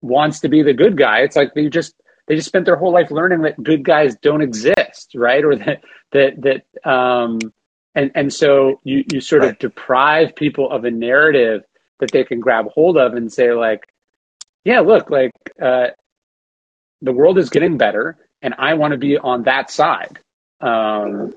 wants 0.00 0.40
to 0.40 0.48
be 0.48 0.62
the 0.62 0.72
good 0.72 0.96
guy 0.96 1.20
it's 1.20 1.36
like 1.36 1.52
they 1.54 1.68
just 1.68 1.94
they 2.26 2.36
just 2.36 2.48
spent 2.48 2.64
their 2.64 2.76
whole 2.76 2.92
life 2.92 3.10
learning 3.10 3.42
that 3.42 3.62
good 3.62 3.84
guys 3.84 4.16
don't 4.16 4.42
exist 4.42 5.12
right 5.14 5.44
or 5.44 5.56
that 5.56 5.82
that 6.12 6.34
that 6.42 6.90
um 6.90 7.38
and 7.94 8.10
and 8.14 8.32
so 8.32 8.80
you 8.84 9.04
you 9.12 9.20
sort 9.20 9.42
right. 9.42 9.50
of 9.52 9.58
deprive 9.58 10.34
people 10.34 10.70
of 10.70 10.84
a 10.84 10.90
narrative 10.90 11.62
that 12.00 12.10
they 12.10 12.24
can 12.24 12.40
grab 12.40 12.66
hold 12.74 12.96
of 12.96 13.14
and 13.14 13.32
say 13.32 13.52
like 13.52 13.86
yeah 14.64 14.80
look 14.80 15.10
like 15.10 15.32
uh 15.62 15.88
the 17.02 17.12
world 17.12 17.38
is 17.38 17.50
getting 17.50 17.78
better 17.78 18.16
and 18.42 18.54
i 18.58 18.74
want 18.74 18.92
to 18.92 18.98
be 18.98 19.18
on 19.18 19.44
that 19.44 19.70
side 19.70 20.18
um 20.60 21.32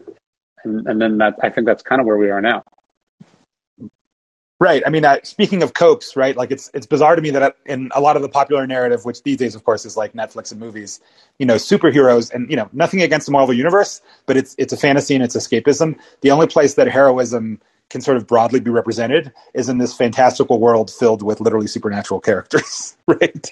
and, 0.63 0.87
and 0.87 1.01
then 1.01 1.17
that 1.19 1.35
I 1.41 1.49
think 1.49 1.67
that's 1.67 1.83
kind 1.83 2.01
of 2.01 2.07
where 2.07 2.17
we 2.17 2.29
are 2.29 2.41
now. 2.41 2.63
Right. 4.59 4.83
I 4.87 4.89
mean, 4.89 5.05
uh, 5.05 5.19
speaking 5.23 5.63
of 5.63 5.75
copes, 5.75 6.17
right? 6.17 6.35
Like 6.35 6.51
it's 6.51 6.71
it's 6.73 6.87
bizarre 6.87 7.15
to 7.15 7.21
me 7.21 7.29
that 7.31 7.57
in 7.67 7.91
a 7.95 8.01
lot 8.01 8.17
of 8.17 8.23
the 8.23 8.29
popular 8.29 8.67
narrative, 8.67 9.05
which 9.05 9.23
these 9.23 9.37
days, 9.37 9.55
of 9.55 9.63
course, 9.65 9.85
is 9.85 9.97
like 9.97 10.15
Netflix 10.15 10.51
and 10.51 10.59
movies, 10.59 10.99
you 11.39 11.45
know, 11.45 11.55
superheroes, 11.55 12.33
and 12.33 12.49
you 12.49 12.57
know, 12.57 12.69
nothing 12.73 13.03
against 13.03 13.27
the 13.27 13.33
Marvel 13.33 13.53
universe, 13.55 14.01
but 14.25 14.37
it's 14.37 14.55
it's 14.57 14.73
a 14.73 14.77
fantasy 14.77 15.15
and 15.15 15.23
it's 15.23 15.37
escapism. 15.37 15.97
The 16.23 16.31
only 16.31 16.47
place 16.47 16.73
that 16.75 16.89
heroism 16.89 17.61
can 17.91 18.01
sort 18.01 18.17
of 18.17 18.27
broadly 18.27 18.59
be 18.59 18.71
represented 18.71 19.33
is 19.53 19.69
in 19.69 19.77
this 19.77 19.95
fantastical 19.95 20.59
world 20.59 20.91
filled 20.91 21.23
with 21.23 21.39
literally 21.41 21.67
supernatural 21.67 22.19
characters, 22.19 22.97
right? 23.07 23.49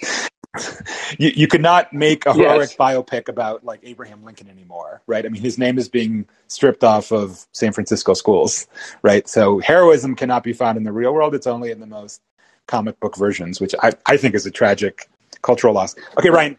you, 1.18 1.30
you 1.34 1.46
could 1.46 1.60
not 1.60 1.92
make 1.92 2.26
a 2.26 2.32
heroic 2.32 2.70
yes. 2.70 2.76
biopic 2.76 3.28
about 3.28 3.64
like 3.64 3.80
Abraham 3.82 4.24
Lincoln 4.24 4.48
anymore, 4.48 5.02
right? 5.06 5.24
I 5.24 5.28
mean, 5.28 5.42
his 5.42 5.58
name 5.58 5.78
is 5.78 5.88
being 5.88 6.26
stripped 6.46 6.84
off 6.84 7.12
of 7.12 7.46
San 7.52 7.72
Francisco 7.72 8.14
schools, 8.14 8.66
right? 9.02 9.28
So 9.28 9.58
heroism 9.58 10.16
cannot 10.16 10.42
be 10.42 10.52
found 10.52 10.78
in 10.78 10.84
the 10.84 10.92
real 10.92 11.12
world. 11.12 11.34
It's 11.34 11.46
only 11.46 11.70
in 11.70 11.80
the 11.80 11.86
most 11.86 12.22
comic 12.66 12.98
book 13.00 13.16
versions, 13.16 13.60
which 13.60 13.74
I, 13.82 13.92
I 14.06 14.16
think 14.16 14.34
is 14.34 14.46
a 14.46 14.50
tragic 14.50 15.08
cultural 15.42 15.74
loss. 15.74 15.94
Okay, 16.18 16.30
Ryan. 16.30 16.56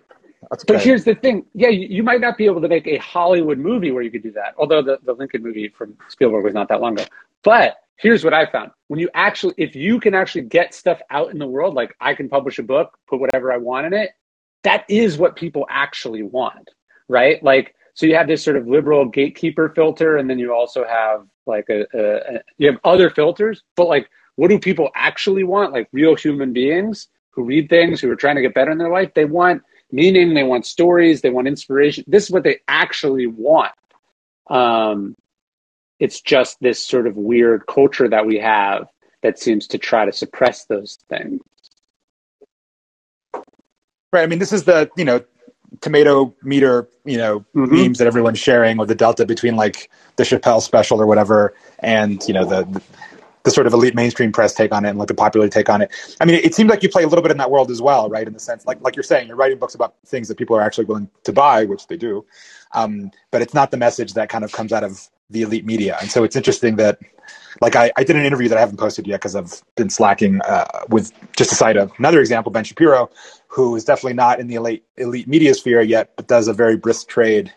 But 0.68 0.82
here's 0.82 1.04
the 1.04 1.16
thing. 1.16 1.46
Yeah, 1.54 1.68
you, 1.68 1.88
you, 1.88 2.04
might 2.04 2.22
not 2.22 2.38
be 2.38 2.46
able 2.46 2.62
to 2.62 2.68
make 2.68 2.88
a 2.88 2.98
Hollywood 2.98 3.58
movie 3.58 3.92
where 3.92 4.02
you 4.02 4.10
could 4.10 4.24
do 4.24 4.32
that. 4.32 4.56
Although 4.58 4.82
the, 4.82 5.00
the 5.04 5.14
Lincoln 5.14 5.44
movie 5.44 5.68
from 5.68 5.98
Spielberg 6.08 6.44
was 6.44 6.54
not 6.54 6.70
that 6.70 6.82
long 6.82 6.94
ago. 6.94 7.06
But 7.44 7.78
here's 8.00 8.24
what 8.24 8.34
I 8.34 8.46
found. 8.50 8.72
When 8.88 9.00
you 9.00 9.10
actually, 9.14 9.54
if 9.58 9.76
you 9.76 10.00
can 10.00 10.16
actually 10.16 10.44
get 10.44 10.74
stuff 10.74 11.00
out 11.12 11.32
in 11.32 11.38
the 11.38 11.48
world, 11.48 11.76
like 11.76 11.96
I 12.00 12.14
can 12.14 12.30
publish 12.30 12.58
a 12.58 12.64
book, 12.64 12.98
put 13.08 13.20
whatever 13.20 13.52
I 13.52 13.58
want 13.58 13.88
in 13.88 13.94
it, 13.94 14.12
that 14.64 14.86
is 14.90 15.18
what 15.18 15.36
people 15.36 15.66
actually 15.70 16.24
want, 16.24 16.70
right? 17.08 17.42
Like, 17.44 17.76
so 17.94 18.06
you 18.06 18.16
have 18.16 18.28
this 18.28 18.44
sort 18.44 18.56
of 18.56 18.68
liberal 18.68 19.06
gatekeeper 19.06 19.70
filter, 19.76 20.18
and 20.18 20.30
then 20.30 20.40
you 20.40 20.54
also 20.54 20.86
have 20.86 21.28
like 21.46 21.66
a, 21.70 21.86
a, 21.94 22.36
a 22.36 22.40
you 22.58 22.72
have 22.72 22.80
other 22.84 23.10
filters, 23.10 23.64
but 23.76 23.88
like, 23.88 24.10
what 24.36 24.48
do 24.48 24.58
people 24.58 24.90
actually 24.96 25.44
want? 25.44 25.74
Like 25.74 25.90
real 25.92 26.16
human 26.16 26.54
beings 26.54 27.10
who 27.32 27.44
read 27.44 27.70
things, 27.70 28.00
who 28.00 28.10
are 28.10 28.16
trying 28.16 28.36
to 28.36 28.42
get 28.42 28.54
better 28.54 28.72
in 28.72 28.78
their 28.78 28.90
life, 28.90 29.14
they 29.14 29.26
want 29.26 29.62
meaning, 29.92 30.34
they 30.34 30.44
want 30.44 30.66
stories, 30.66 31.22
they 31.22 31.30
want 31.30 31.48
inspiration. 31.48 32.04
This 32.08 32.26
is 32.26 32.32
what 32.32 32.44
they 32.44 32.60
actually 32.68 33.28
want. 33.28 33.74
Um, 34.50 35.16
it's 36.00 36.22
just 36.22 36.58
this 36.62 36.84
sort 36.84 37.08
of 37.08 37.16
weird 37.16 37.66
culture 37.68 38.08
that 38.08 38.26
we 38.26 38.38
have 38.38 38.88
that 39.22 39.38
seems 39.38 39.68
to 39.68 39.78
try 39.78 40.06
to 40.06 40.12
suppress 40.12 40.66
those 40.66 40.98
things. 41.10 41.42
Right. 44.12 44.24
I 44.24 44.26
mean, 44.26 44.40
this 44.40 44.54
is 44.54 44.64
the 44.64 44.90
you 44.96 45.06
know 45.06 45.24
tomato 45.82 46.34
meter 46.42 46.90
you 47.06 47.18
know 47.18 47.46
mm-hmm. 47.56 47.76
memes 47.76 47.98
that 48.00 48.08
everyone's 48.08 48.40
sharing, 48.40 48.80
or 48.80 48.86
the 48.86 48.96
delta 48.96 49.26
between 49.26 49.56
like 49.56 49.90
the 50.16 50.24
Chappelle 50.24 50.62
special 50.62 51.02
or 51.02 51.06
whatever, 51.06 51.54
and 51.80 52.24
you 52.28 52.34
know 52.34 52.46
the, 52.46 52.64
the 52.64 52.82
the 53.44 53.52
sort 53.52 53.68
of 53.68 53.74
elite 53.74 53.96
mainstream 53.96 54.32
press 54.32 54.54
take 54.54 54.72
on 54.74 54.84
it 54.86 54.90
and 54.90 55.00
like 55.00 55.08
the 55.08 55.14
popular 55.14 55.48
take 55.48 55.70
on 55.70 55.82
it. 55.82 55.92
I 56.20 56.26
mean, 56.26 56.36
it, 56.36 56.46
it 56.46 56.56
seems 56.56 56.70
like 56.70 56.84
you 56.84 56.90
play 56.90 57.04
a 57.04 57.08
little 57.08 57.22
bit 57.22 57.32
in 57.32 57.38
that 57.38 57.52
world 57.52 57.72
as 57.72 57.82
well, 57.82 58.10
right? 58.10 58.26
In 58.26 58.34
the 58.34 58.40
sense, 58.40 58.66
like 58.66 58.82
like 58.82 58.96
you're 58.96 59.04
saying, 59.04 59.28
you're 59.28 59.38
writing 59.38 59.60
books 59.60 59.76
about 59.76 59.96
things 60.06 60.28
that 60.28 60.38
people 60.38 60.56
are 60.56 60.62
actually 60.62 60.86
willing 60.86 61.10
to 61.24 61.34
buy, 61.34 61.66
which 61.66 61.88
they 61.88 61.98
do. 61.98 62.26
Um, 62.74 63.12
but 63.32 63.42
it's 63.42 63.54
not 63.54 63.72
the 63.72 63.78
message 63.78 64.14
that 64.14 64.30
kind 64.30 64.44
of 64.44 64.52
comes 64.52 64.74
out 64.74 64.84
of 64.84 65.10
the 65.30 65.44
elite 65.44 65.66
media. 65.66 65.98
And 66.02 66.10
so 66.10 66.24
it's 66.24 66.36
interesting 66.36 66.76
that, 66.78 67.00
like, 67.62 67.76
I, 67.76 67.92
I 67.98 68.04
did 68.04 68.16
an 68.16 68.26
interview 68.26 68.48
that 68.50 68.58
I 68.58 68.62
haven't 68.62 68.78
posted 68.78 69.08
yet 69.08 69.20
because 69.20 69.36
I've 69.36 69.62
been 69.76 69.90
slacking 69.90 70.42
uh, 70.42 70.66
with 70.90 71.12
just 71.36 71.52
a 71.52 71.56
cite 71.56 71.78
of 71.78 71.92
another 71.98 72.20
example, 72.20 72.52
Ben 72.52 72.64
Shapiro, 72.64 73.10
who 73.48 73.76
is 73.76 73.84
definitely 73.84 74.14
not 74.14 74.40
in 74.40 74.48
the 74.48 74.56
elite 74.56 74.84
elite 74.98 75.28
media 75.28 75.54
sphere 75.54 75.82
yet, 75.82 76.12
but 76.16 76.28
does 76.28 76.48
a 76.48 76.54
very 76.54 76.78
brisk 76.78 77.08
trade 77.08 77.54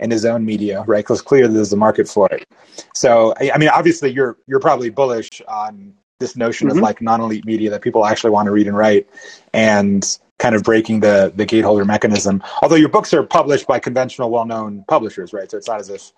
in 0.00 0.10
his 0.10 0.24
own 0.24 0.44
media, 0.44 0.82
right? 0.86 1.04
Because 1.04 1.22
clearly 1.22 1.54
there's 1.54 1.72
a 1.72 1.76
market 1.76 2.08
for 2.08 2.28
it. 2.30 2.46
So, 2.94 3.34
I, 3.40 3.52
I, 3.54 3.58
mean, 3.58 3.68
obviously 3.68 4.10
you're 4.10 4.36
you're 4.46 4.60
probably 4.60 4.90
bullish 4.90 5.40
on 5.46 5.94
this 6.18 6.36
notion 6.36 6.68
mm-hmm. 6.68 6.78
of 6.78 6.82
like 6.82 7.00
non-elite 7.00 7.44
media 7.44 7.70
that 7.70 7.82
people 7.82 8.04
actually 8.06 8.30
want 8.30 8.46
to 8.46 8.52
read 8.52 8.66
and 8.66 8.76
write, 8.76 9.08
and 9.52 10.18
kind 10.38 10.54
of 10.54 10.62
breaking 10.62 11.00
the 11.00 11.32
the 11.34 11.46
gateholder 11.46 11.86
mechanism. 11.86 12.42
Although 12.62 12.76
your 12.76 12.88
books 12.88 13.14
are 13.14 13.22
published 13.22 13.66
by 13.66 13.78
conventional, 13.78 14.30
well-known 14.30 14.84
publishers, 14.88 15.32
right? 15.32 15.50
So 15.50 15.56
it's 15.56 15.68
not 15.68 15.80
as 15.80 15.90
if 15.90 16.12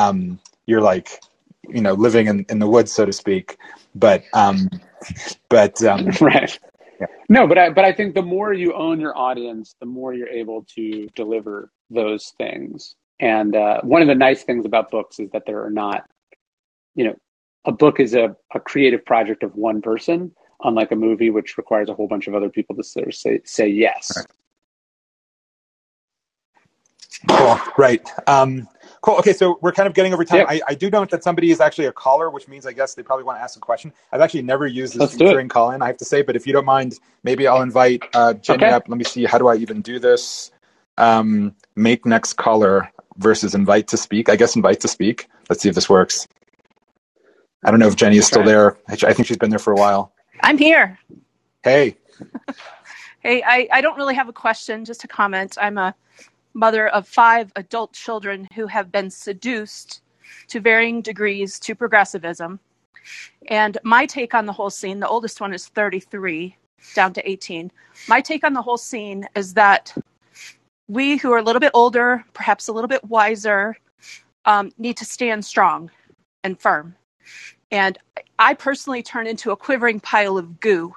um, 0.00 0.38
you're 0.66 0.80
like 0.80 1.22
you 1.68 1.80
know 1.80 1.94
living 1.94 2.26
in, 2.26 2.46
in 2.48 2.58
the 2.58 2.68
woods, 2.68 2.92
so 2.92 3.04
to 3.04 3.12
speak. 3.12 3.56
But 3.94 4.24
um, 4.34 4.68
but 5.48 5.82
um, 5.84 6.06
right. 6.20 6.58
Yeah. 7.00 7.06
No, 7.28 7.46
but 7.46 7.58
I 7.58 7.70
but 7.70 7.84
I 7.84 7.92
think 7.92 8.14
the 8.14 8.22
more 8.22 8.52
you 8.52 8.74
own 8.74 9.00
your 9.00 9.16
audience, 9.16 9.74
the 9.80 9.86
more 9.86 10.12
you're 10.12 10.28
able 10.28 10.66
to 10.76 11.08
deliver 11.14 11.70
those 11.88 12.34
things. 12.38 12.94
And 13.20 13.54
uh, 13.54 13.80
one 13.82 14.00
of 14.02 14.08
the 14.08 14.14
nice 14.14 14.44
things 14.44 14.64
about 14.64 14.90
books 14.90 15.18
is 15.18 15.30
that 15.32 15.44
there 15.46 15.62
are 15.62 15.70
not, 15.70 16.08
you 16.94 17.04
know, 17.04 17.14
a 17.66 17.72
book 17.72 18.00
is 18.00 18.14
a, 18.14 18.34
a 18.54 18.60
creative 18.60 19.04
project 19.04 19.42
of 19.42 19.54
one 19.56 19.82
person, 19.82 20.32
unlike 20.64 20.90
a 20.90 20.96
movie, 20.96 21.28
which 21.28 21.58
requires 21.58 21.90
a 21.90 21.94
whole 21.94 22.08
bunch 22.08 22.28
of 22.28 22.34
other 22.34 22.48
people 22.48 22.74
to 22.76 22.82
sort 22.82 23.08
of 23.08 23.14
say 23.14 23.40
say 23.44 23.68
yes. 23.68 24.12
Right. 24.16 24.26
Cool. 27.28 27.60
Right. 27.76 28.08
Um, 28.26 28.68
cool. 29.00 29.16
Okay, 29.16 29.32
so 29.32 29.58
we're 29.60 29.72
kind 29.72 29.86
of 29.86 29.94
getting 29.94 30.12
over 30.12 30.24
time. 30.24 30.40
Yep. 30.40 30.48
I, 30.48 30.60
I, 30.68 30.74
do 30.74 30.90
note 30.90 31.10
that 31.10 31.22
somebody 31.24 31.50
is 31.50 31.60
actually 31.60 31.86
a 31.86 31.92
caller, 31.92 32.30
which 32.30 32.48
means 32.48 32.66
I 32.66 32.72
guess 32.72 32.94
they 32.94 33.02
probably 33.02 33.24
want 33.24 33.38
to 33.38 33.42
ask 33.42 33.56
a 33.56 33.60
question. 33.60 33.92
I've 34.12 34.20
actually 34.20 34.42
never 34.42 34.66
used 34.66 34.98
this 34.98 35.14
feature 35.14 35.40
in 35.40 35.48
Callin, 35.48 35.82
I 35.82 35.86
have 35.86 35.96
to 35.98 36.04
say, 36.04 36.22
but 36.22 36.36
if 36.36 36.46
you 36.46 36.52
don't 36.52 36.64
mind, 36.64 36.98
maybe 37.22 37.46
I'll 37.46 37.62
invite 37.62 38.02
uh, 38.14 38.34
Jenny 38.34 38.64
okay. 38.64 38.72
up. 38.72 38.88
Let 38.88 38.98
me 38.98 39.04
see. 39.04 39.24
How 39.24 39.38
do 39.38 39.48
I 39.48 39.56
even 39.56 39.82
do 39.82 39.98
this? 39.98 40.50
Um, 40.98 41.54
make 41.76 42.04
next 42.04 42.34
caller 42.34 42.90
versus 43.16 43.54
invite 43.54 43.88
to 43.88 43.96
speak. 43.96 44.28
I 44.28 44.36
guess 44.36 44.56
invite 44.56 44.80
to 44.80 44.88
speak. 44.88 45.28
Let's 45.48 45.62
see 45.62 45.68
if 45.68 45.74
this 45.74 45.88
works. 45.88 46.28
I 47.64 47.70
don't 47.70 47.80
know 47.80 47.88
if 47.88 47.96
Jenny 47.96 48.16
is 48.16 48.26
still 48.26 48.42
there. 48.42 48.78
I 48.88 48.96
think 48.96 49.26
she's 49.26 49.36
been 49.36 49.50
there 49.50 49.58
for 49.58 49.72
a 49.72 49.76
while. 49.76 50.12
I'm 50.42 50.56
here. 50.56 50.98
Hey. 51.62 51.96
hey, 53.20 53.42
I, 53.42 53.68
I 53.70 53.80
don't 53.80 53.96
really 53.96 54.14
have 54.14 54.28
a 54.28 54.32
question, 54.32 54.84
just 54.84 55.04
a 55.04 55.08
comment. 55.08 55.58
I'm 55.60 55.76
a 55.76 55.94
mother 56.54 56.88
of 56.88 57.06
five 57.06 57.52
adult 57.56 57.92
children 57.92 58.46
who 58.54 58.66
have 58.66 58.90
been 58.90 59.10
seduced 59.10 60.02
to 60.48 60.60
varying 60.60 61.02
degrees 61.02 61.58
to 61.60 61.74
progressivism. 61.74 62.60
And 63.48 63.78
my 63.82 64.06
take 64.06 64.34
on 64.34 64.46
the 64.46 64.52
whole 64.52 64.70
scene, 64.70 65.00
the 65.00 65.08
oldest 65.08 65.40
one 65.40 65.54
is 65.54 65.68
33, 65.68 66.56
down 66.94 67.12
to 67.14 67.28
18. 67.28 67.70
My 68.08 68.20
take 68.20 68.44
on 68.44 68.52
the 68.52 68.62
whole 68.62 68.78
scene 68.78 69.26
is 69.34 69.54
that 69.54 69.96
we 70.88 71.16
who 71.16 71.32
are 71.32 71.38
a 71.38 71.42
little 71.42 71.60
bit 71.60 71.72
older, 71.74 72.24
perhaps 72.32 72.68
a 72.68 72.72
little 72.72 72.88
bit 72.88 73.04
wiser, 73.04 73.76
um, 74.44 74.70
need 74.78 74.96
to 74.96 75.04
stand 75.04 75.44
strong 75.44 75.90
and 76.42 76.60
firm. 76.60 76.94
And 77.70 77.98
I 78.38 78.54
personally 78.54 79.02
turn 79.02 79.26
into 79.26 79.52
a 79.52 79.56
quivering 79.56 80.00
pile 80.00 80.36
of 80.36 80.60
goo 80.60 80.94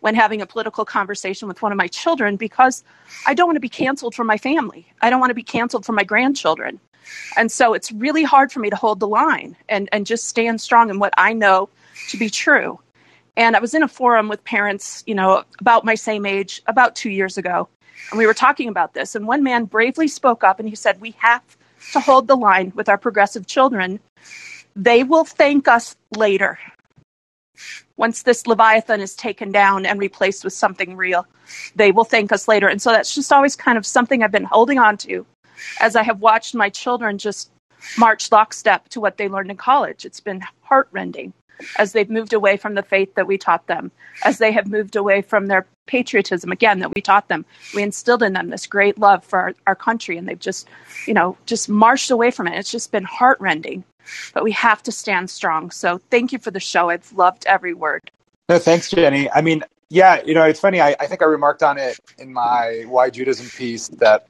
when 0.00 0.14
having 0.14 0.42
a 0.42 0.46
political 0.46 0.84
conversation 0.84 1.48
with 1.48 1.62
one 1.62 1.72
of 1.72 1.78
my 1.78 1.88
children 1.88 2.36
because 2.36 2.82
I 3.26 3.34
don't 3.34 3.46
want 3.46 3.56
to 3.56 3.60
be 3.60 3.68
canceled 3.68 4.14
for 4.14 4.24
my 4.24 4.38
family. 4.38 4.86
I 5.00 5.10
don't 5.10 5.20
want 5.20 5.30
to 5.30 5.34
be 5.34 5.42
canceled 5.42 5.86
for 5.86 5.92
my 5.92 6.04
grandchildren. 6.04 6.80
And 7.36 7.50
so 7.50 7.74
it's 7.74 7.90
really 7.92 8.22
hard 8.22 8.52
for 8.52 8.60
me 8.60 8.70
to 8.70 8.76
hold 8.76 9.00
the 9.00 9.08
line 9.08 9.56
and, 9.68 9.88
and 9.92 10.06
just 10.06 10.28
stand 10.28 10.60
strong 10.60 10.90
in 10.90 10.98
what 10.98 11.14
I 11.16 11.32
know 11.32 11.68
to 12.10 12.16
be 12.16 12.30
true. 12.30 12.78
And 13.36 13.56
I 13.56 13.60
was 13.60 13.74
in 13.74 13.82
a 13.82 13.88
forum 13.88 14.28
with 14.28 14.44
parents, 14.44 15.02
you 15.06 15.14
know, 15.14 15.44
about 15.60 15.84
my 15.84 15.94
same 15.94 16.26
age 16.26 16.62
about 16.66 16.94
two 16.94 17.10
years 17.10 17.38
ago. 17.38 17.68
And 18.10 18.18
we 18.18 18.26
were 18.26 18.34
talking 18.34 18.68
about 18.68 18.94
this. 18.94 19.14
And 19.14 19.26
one 19.26 19.42
man 19.42 19.64
bravely 19.64 20.08
spoke 20.08 20.44
up 20.44 20.58
and 20.60 20.68
he 20.68 20.74
said, 20.74 21.00
We 21.00 21.14
have 21.18 21.42
to 21.92 22.00
hold 22.00 22.28
the 22.28 22.36
line 22.36 22.72
with 22.74 22.88
our 22.88 22.98
progressive 22.98 23.46
children. 23.46 24.00
They 24.76 25.02
will 25.02 25.24
thank 25.24 25.68
us 25.68 25.96
later. 26.16 26.58
Once 28.02 28.24
this 28.24 28.48
Leviathan 28.48 29.00
is 29.00 29.14
taken 29.14 29.52
down 29.52 29.86
and 29.86 30.00
replaced 30.00 30.42
with 30.42 30.52
something 30.52 30.96
real, 30.96 31.24
they 31.76 31.92
will 31.92 32.02
thank 32.02 32.32
us 32.32 32.48
later. 32.48 32.66
And 32.66 32.82
so 32.82 32.90
that's 32.90 33.14
just 33.14 33.32
always 33.32 33.54
kind 33.54 33.78
of 33.78 33.86
something 33.86 34.24
I've 34.24 34.32
been 34.32 34.42
holding 34.42 34.80
on 34.80 34.96
to 34.98 35.24
as 35.80 35.94
I 35.94 36.02
have 36.02 36.18
watched 36.18 36.52
my 36.52 36.68
children 36.68 37.16
just 37.16 37.52
march 37.96 38.32
lockstep 38.32 38.88
to 38.88 39.00
what 39.00 39.18
they 39.18 39.28
learned 39.28 39.52
in 39.52 39.56
college. 39.56 40.04
It's 40.04 40.18
been 40.18 40.42
heartrending 40.62 41.32
as 41.78 41.92
they've 41.92 42.10
moved 42.10 42.32
away 42.32 42.56
from 42.56 42.74
the 42.74 42.82
faith 42.82 43.14
that 43.14 43.26
we 43.26 43.38
taught 43.38 43.66
them, 43.66 43.90
as 44.24 44.38
they 44.38 44.52
have 44.52 44.66
moved 44.66 44.96
away 44.96 45.22
from 45.22 45.46
their 45.46 45.66
patriotism 45.86 46.52
again 46.52 46.78
that 46.78 46.94
we 46.94 47.00
taught 47.00 47.28
them. 47.28 47.44
We 47.74 47.82
instilled 47.82 48.22
in 48.22 48.32
them 48.32 48.50
this 48.50 48.66
great 48.66 48.98
love 48.98 49.24
for 49.24 49.38
our, 49.38 49.54
our 49.66 49.74
country, 49.74 50.16
and 50.16 50.28
they've 50.28 50.38
just, 50.38 50.68
you 51.06 51.14
know, 51.14 51.36
just 51.46 51.68
marched 51.68 52.10
away 52.10 52.30
from 52.30 52.46
it. 52.46 52.58
It's 52.58 52.70
just 52.70 52.92
been 52.92 53.04
heartrending, 53.04 53.84
but 54.34 54.44
we 54.44 54.52
have 54.52 54.82
to 54.84 54.92
stand 54.92 55.30
strong. 55.30 55.70
So 55.70 56.00
thank 56.10 56.32
you 56.32 56.38
for 56.38 56.50
the 56.50 56.60
show. 56.60 56.90
I've 56.90 57.12
loved 57.12 57.44
every 57.46 57.74
word. 57.74 58.10
No, 58.48 58.58
thanks, 58.58 58.90
Jenny. 58.90 59.30
I 59.30 59.40
mean, 59.40 59.64
yeah, 59.88 60.22
you 60.24 60.34
know, 60.34 60.44
it's 60.44 60.60
funny. 60.60 60.80
I, 60.80 60.96
I 61.00 61.06
think 61.06 61.22
I 61.22 61.26
remarked 61.26 61.62
on 61.62 61.78
it 61.78 61.98
in 62.18 62.32
my 62.32 62.84
Why 62.86 63.10
Judaism 63.10 63.48
piece 63.48 63.88
that 63.88 64.26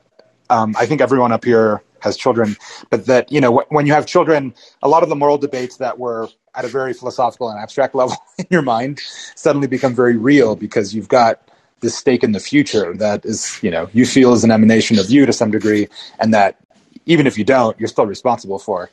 um, 0.51 0.75
I 0.79 0.87
think 0.87 1.01
everyone 1.01 1.33
up 1.33 1.45
here 1.45 1.83
has 2.03 2.17
children, 2.17 2.57
but 2.91 3.07
that 3.07 3.31
you 3.33 3.41
know 3.41 3.65
when 3.71 3.87
you 3.87 3.93
have 3.93 4.07
children, 4.07 4.55
a 4.83 4.89
lot 4.89 5.03
of 5.03 5.09
the 5.09 5.17
moral 5.17 5.39
debates 5.39 5.77
that 5.79 5.99
were 5.99 6.29
at 6.55 6.65
a 6.65 6.69
very 6.69 6.93
philosophical 6.93 7.49
and 7.49 7.59
abstract 7.59 7.95
level 8.01 8.17
in 8.39 8.47
your 8.51 8.63
mind 8.63 9.01
suddenly 9.35 9.67
become 9.67 9.95
very 9.95 10.17
real 10.17 10.57
because 10.57 10.95
you've 10.95 11.09
got 11.09 11.41
this 11.81 11.97
stake 11.97 12.23
in 12.23 12.33
the 12.33 12.41
future 12.41 12.95
that 12.95 13.25
is 13.25 13.59
you 13.63 13.71
know 13.71 13.89
you 13.93 14.07
feel 14.07 14.33
is 14.33 14.45
an 14.45 14.51
emanation 14.51 14.99
of 14.99 15.11
you 15.11 15.27
to 15.27 15.33
some 15.33 15.51
degree, 15.51 15.89
and 16.19 16.35
that 16.35 16.59
even 17.07 17.27
if 17.27 17.37
you 17.39 17.45
don't, 17.45 17.79
you're 17.81 17.89
still 17.89 18.07
responsible 18.07 18.59
for. 18.59 18.91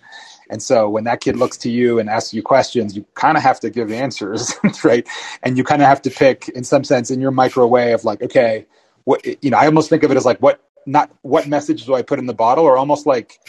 And 0.49 0.64
so 0.64 0.89
when 0.89 1.03
that 1.03 1.22
kid 1.22 1.36
looks 1.36 1.57
to 1.57 1.70
you 1.70 1.99
and 1.99 2.10
asks 2.10 2.34
you 2.34 2.41
questions, 2.41 2.95
you 2.95 3.05
kind 3.14 3.38
of 3.38 3.43
have 3.43 3.60
to 3.60 3.70
give 3.70 3.91
answers, 3.91 4.53
right? 4.84 5.07
And 5.43 5.57
you 5.57 5.64
kind 5.64 5.82
of 5.82 5.88
have 5.88 6.01
to 6.03 6.10
pick, 6.10 6.49
in 6.49 6.64
some 6.64 6.84
sense, 6.84 7.12
in 7.12 7.22
your 7.22 7.32
micro 7.32 7.68
way 7.68 7.93
of 7.93 8.03
like, 8.03 8.24
okay, 8.24 8.66
what 9.03 9.26
you 9.43 9.49
know, 9.51 9.57
I 9.57 9.66
almost 9.66 9.89
think 9.89 10.03
of 10.03 10.12
it 10.12 10.18
as 10.18 10.26
like 10.26 10.39
what 10.39 10.64
not 10.90 11.12
what 11.22 11.48
message 11.48 11.86
do 11.86 11.96
I 11.96 12.02
put 12.02 12.20
in 12.20 12.26
the 12.26 12.34
bottle, 12.34 12.66
or 12.66 12.78
almost 12.78 13.06
like 13.06 13.40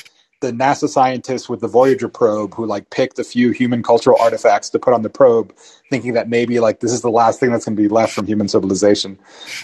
the 0.40 0.52
NASA 0.52 0.88
scientists 0.88 1.48
with 1.48 1.60
the 1.60 1.68
Voyager 1.68 2.08
probe 2.08 2.54
who 2.54 2.66
like 2.66 2.90
picked 2.90 3.18
a 3.18 3.24
few 3.24 3.50
human 3.50 3.82
cultural 3.82 4.16
artifacts 4.20 4.70
to 4.70 4.78
put 4.78 4.94
on 4.94 5.02
the 5.02 5.10
probe, 5.10 5.54
thinking 5.90 6.14
that 6.14 6.28
maybe 6.28 6.60
like 6.60 6.80
this 6.80 6.92
is 6.92 7.02
the 7.02 7.10
last 7.10 7.40
thing 7.40 7.50
that's 7.50 7.64
going 7.64 7.76
to 7.76 7.82
be 7.82 7.88
left 7.88 8.12
from 8.12 8.26
human 8.26 8.48
civilization. 8.48 9.18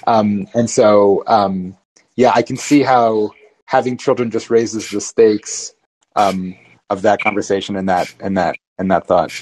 Um, 0.07 0.47
and 0.55 0.69
so, 0.69 1.25
um, 1.27 1.77
yeah, 2.17 2.33
I 2.35 2.43
can 2.43 2.57
see 2.57 2.83
how 2.83 3.33
having 3.65 3.97
children 3.97 4.31
just 4.31 4.51
raises 4.51 4.91
the 4.91 5.01
stakes 5.01 5.73
um, 6.15 6.55
of 6.91 7.03
that 7.03 7.21
conversation 7.21 7.77
and 7.77 7.89
that 7.89 8.15
and 8.21 8.37
that 8.37 8.57
and 8.79 8.91
that 8.91 9.07
thought. 9.07 9.33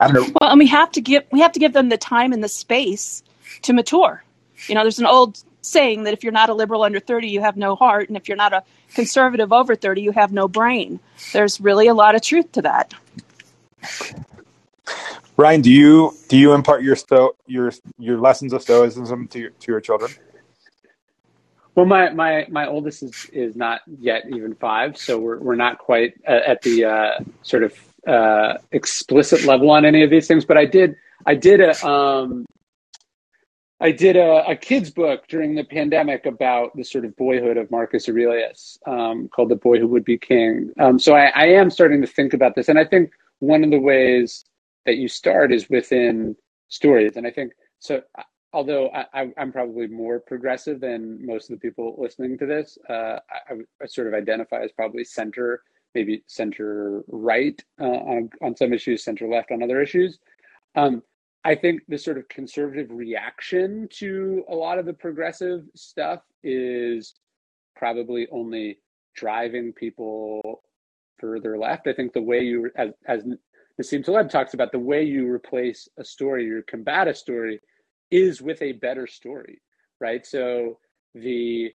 I 0.00 0.08
don't 0.08 0.14
know. 0.14 0.34
Well, 0.40 0.50
and 0.50 0.58
we 0.58 0.66
have 0.68 0.90
to 0.92 1.00
give 1.00 1.24
we 1.32 1.40
have 1.40 1.52
to 1.52 1.60
give 1.60 1.72
them 1.72 1.88
the 1.88 1.98
time 1.98 2.32
and 2.32 2.42
the 2.42 2.48
space 2.48 3.22
to 3.62 3.72
mature. 3.72 4.22
You 4.68 4.74
know, 4.74 4.82
there's 4.82 4.98
an 4.98 5.06
old 5.06 5.42
saying 5.64 6.04
that 6.04 6.14
if 6.14 6.22
you're 6.22 6.32
not 6.32 6.50
a 6.50 6.54
liberal 6.54 6.82
under 6.82 7.00
30, 7.00 7.28
you 7.28 7.40
have 7.40 7.56
no 7.56 7.74
heart, 7.74 8.08
and 8.08 8.16
if 8.16 8.28
you're 8.28 8.36
not 8.36 8.52
a 8.52 8.62
conservative 8.94 9.52
over 9.52 9.74
30, 9.74 10.02
you 10.02 10.12
have 10.12 10.32
no 10.32 10.48
brain. 10.48 11.00
There's 11.32 11.60
really 11.60 11.86
a 11.88 11.94
lot 11.94 12.14
of 12.14 12.22
truth 12.22 12.52
to 12.52 12.62
that. 12.62 12.94
Ryan, 15.36 15.62
do 15.62 15.72
you 15.72 16.14
do 16.28 16.36
you 16.36 16.52
impart 16.52 16.82
your 16.82 16.94
sto- 16.94 17.34
your 17.46 17.72
your 17.98 18.18
lessons 18.18 18.52
of 18.52 18.62
stoicism 18.62 19.26
to 19.28 19.38
your, 19.40 19.50
to 19.50 19.72
your 19.72 19.80
children? 19.80 20.12
Well, 21.74 21.86
my 21.86 22.10
my 22.10 22.46
my 22.48 22.68
oldest 22.68 23.02
is 23.02 23.28
is 23.32 23.56
not 23.56 23.80
yet 23.98 24.22
even 24.32 24.54
five, 24.54 24.96
so 24.96 25.18
we're 25.18 25.38
we're 25.38 25.56
not 25.56 25.78
quite 25.78 26.14
at 26.24 26.62
the 26.62 26.84
uh, 26.84 27.18
sort 27.42 27.64
of 27.64 27.74
uh, 28.06 28.58
explicit 28.70 29.44
level 29.44 29.70
on 29.70 29.84
any 29.84 30.04
of 30.04 30.10
these 30.10 30.28
things. 30.28 30.44
But 30.44 30.56
I 30.56 30.66
did 30.66 30.94
I 31.26 31.34
did 31.34 31.60
a 31.60 31.86
um, 31.86 32.46
I 33.84 33.92
did 33.92 34.16
a, 34.16 34.48
a 34.48 34.56
kids 34.56 34.88
book 34.88 35.28
during 35.28 35.54
the 35.54 35.62
pandemic 35.62 36.24
about 36.24 36.74
the 36.74 36.82
sort 36.82 37.04
of 37.04 37.14
boyhood 37.16 37.58
of 37.58 37.70
Marcus 37.70 38.08
Aurelius, 38.08 38.78
um, 38.86 39.28
called 39.28 39.50
"The 39.50 39.56
Boy 39.56 39.78
Who 39.78 39.86
Would 39.88 40.06
Be 40.06 40.16
King." 40.16 40.72
Um, 40.80 40.98
so 40.98 41.14
I, 41.14 41.26
I 41.34 41.46
am 41.48 41.68
starting 41.68 42.00
to 42.00 42.06
think 42.06 42.32
about 42.32 42.54
this, 42.54 42.70
and 42.70 42.78
I 42.78 42.86
think 42.86 43.12
one 43.40 43.62
of 43.62 43.70
the 43.70 43.78
ways 43.78 44.46
that 44.86 44.96
you 44.96 45.06
start 45.06 45.52
is 45.52 45.68
within 45.68 46.34
stories, 46.68 47.16
and 47.16 47.26
I 47.26 47.30
think 47.30 47.52
so. 47.78 48.00
Although 48.54 48.88
I, 48.88 49.30
am 49.36 49.52
probably 49.52 49.88
more 49.88 50.18
progressive 50.20 50.80
than 50.80 51.18
most 51.26 51.50
of 51.50 51.56
the 51.56 51.60
people 51.60 51.94
listening 51.98 52.38
to 52.38 52.46
this, 52.46 52.78
uh, 52.88 53.18
I, 53.50 53.54
I, 53.82 53.86
sort 53.86 54.06
of 54.06 54.14
identify 54.14 54.62
as 54.62 54.72
probably 54.72 55.04
center, 55.04 55.62
maybe 55.94 56.22
center 56.26 57.02
right 57.08 57.60
uh, 57.80 57.84
on, 57.84 58.30
on 58.40 58.56
some 58.56 58.72
issues, 58.72 59.04
center 59.04 59.28
left 59.28 59.50
on 59.50 59.62
other 59.62 59.82
issues. 59.82 60.20
Um, 60.76 61.02
I 61.44 61.54
think 61.54 61.82
the 61.88 61.98
sort 61.98 62.16
of 62.16 62.28
conservative 62.28 62.90
reaction 62.90 63.88
to 63.94 64.44
a 64.48 64.54
lot 64.54 64.78
of 64.78 64.86
the 64.86 64.94
progressive 64.94 65.64
stuff 65.74 66.20
is 66.42 67.14
probably 67.76 68.26
only 68.32 68.78
driving 69.14 69.72
people 69.72 70.62
further 71.18 71.58
left. 71.58 71.86
I 71.86 71.92
think 71.92 72.12
the 72.12 72.22
way 72.22 72.40
you, 72.40 72.70
as, 72.76 72.90
as 73.06 73.24
Nassim 73.80 74.04
Taleb 74.04 74.30
talks 74.30 74.54
about, 74.54 74.72
the 74.72 74.78
way 74.78 75.02
you 75.02 75.30
replace 75.30 75.88
a 75.98 76.04
story 76.04 76.50
or 76.50 76.62
combat 76.62 77.08
a 77.08 77.14
story 77.14 77.60
is 78.10 78.40
with 78.40 78.62
a 78.62 78.72
better 78.72 79.06
story, 79.06 79.60
right? 80.00 80.24
So 80.24 80.78
the 81.14 81.72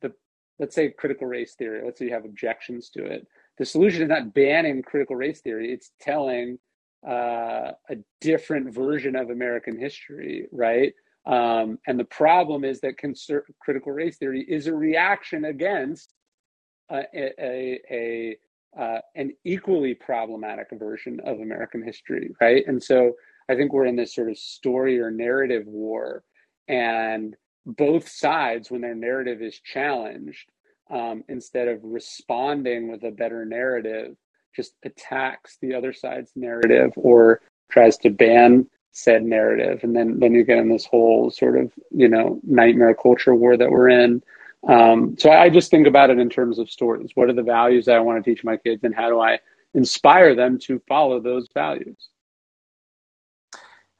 the 0.00 0.12
let's 0.58 0.74
say 0.74 0.90
critical 0.90 1.26
race 1.26 1.54
theory. 1.54 1.82
Let's 1.84 1.98
say 1.98 2.06
you 2.06 2.14
have 2.14 2.24
objections 2.24 2.90
to 2.90 3.04
it. 3.04 3.26
The 3.58 3.64
solution 3.64 4.02
is 4.02 4.08
not 4.08 4.34
banning 4.34 4.82
critical 4.82 5.16
race 5.16 5.40
theory. 5.40 5.72
It's 5.72 5.92
telling 6.00 6.58
uh, 7.06 7.72
a 7.90 7.96
different 8.20 8.72
version 8.72 9.16
of 9.16 9.30
American 9.30 9.78
history, 9.78 10.46
right? 10.52 10.92
Um, 11.26 11.78
and 11.86 11.98
the 11.98 12.04
problem 12.04 12.64
is 12.64 12.80
that 12.80 12.98
conser- 12.98 13.42
critical 13.60 13.92
race 13.92 14.18
theory 14.18 14.42
is 14.42 14.66
a 14.66 14.74
reaction 14.74 15.46
against 15.46 16.12
a, 16.90 17.04
a, 17.14 17.80
a 17.90 18.36
uh, 18.78 18.98
an 19.14 19.32
equally 19.44 19.94
problematic 19.94 20.66
version 20.72 21.20
of 21.24 21.38
American 21.38 21.82
history, 21.82 22.30
right? 22.40 22.64
And 22.66 22.82
so 22.82 23.12
I 23.48 23.54
think 23.54 23.72
we're 23.72 23.86
in 23.86 23.96
this 23.96 24.14
sort 24.14 24.30
of 24.30 24.36
story 24.36 24.98
or 24.98 25.10
narrative 25.10 25.64
war, 25.66 26.24
and 26.66 27.36
both 27.66 28.08
sides, 28.08 28.70
when 28.70 28.80
their 28.80 28.94
narrative 28.94 29.42
is 29.42 29.60
challenged, 29.60 30.50
um, 30.90 31.22
instead 31.28 31.68
of 31.68 31.80
responding 31.82 32.90
with 32.90 33.04
a 33.04 33.10
better 33.10 33.44
narrative, 33.44 34.16
just 34.54 34.74
attacks 34.84 35.58
the 35.60 35.74
other 35.74 35.92
side's 35.92 36.32
narrative 36.36 36.92
or 36.96 37.40
tries 37.70 37.96
to 37.98 38.10
ban 38.10 38.68
said 38.92 39.24
narrative. 39.24 39.80
And 39.82 39.94
then 39.94 40.20
then 40.20 40.34
you 40.34 40.44
get 40.44 40.58
in 40.58 40.68
this 40.68 40.86
whole 40.86 41.30
sort 41.30 41.58
of 41.58 41.72
you 41.90 42.08
know 42.08 42.40
nightmare 42.44 42.94
culture 42.94 43.34
war 43.34 43.56
that 43.56 43.70
we're 43.70 43.88
in. 43.88 44.22
Um, 44.68 45.16
so 45.18 45.30
I 45.30 45.50
just 45.50 45.70
think 45.70 45.86
about 45.86 46.10
it 46.10 46.18
in 46.18 46.30
terms 46.30 46.58
of 46.58 46.70
stories. 46.70 47.10
What 47.14 47.28
are 47.28 47.34
the 47.34 47.42
values 47.42 47.84
that 47.84 47.96
i 47.96 48.00
want 48.00 48.24
to 48.24 48.30
teach 48.30 48.44
my 48.44 48.56
kids 48.56 48.82
and 48.84 48.94
how 48.94 49.10
do 49.10 49.20
i 49.20 49.38
inspire 49.74 50.34
them 50.34 50.58
to 50.60 50.80
follow 50.88 51.20
those 51.20 51.48
values 51.52 52.08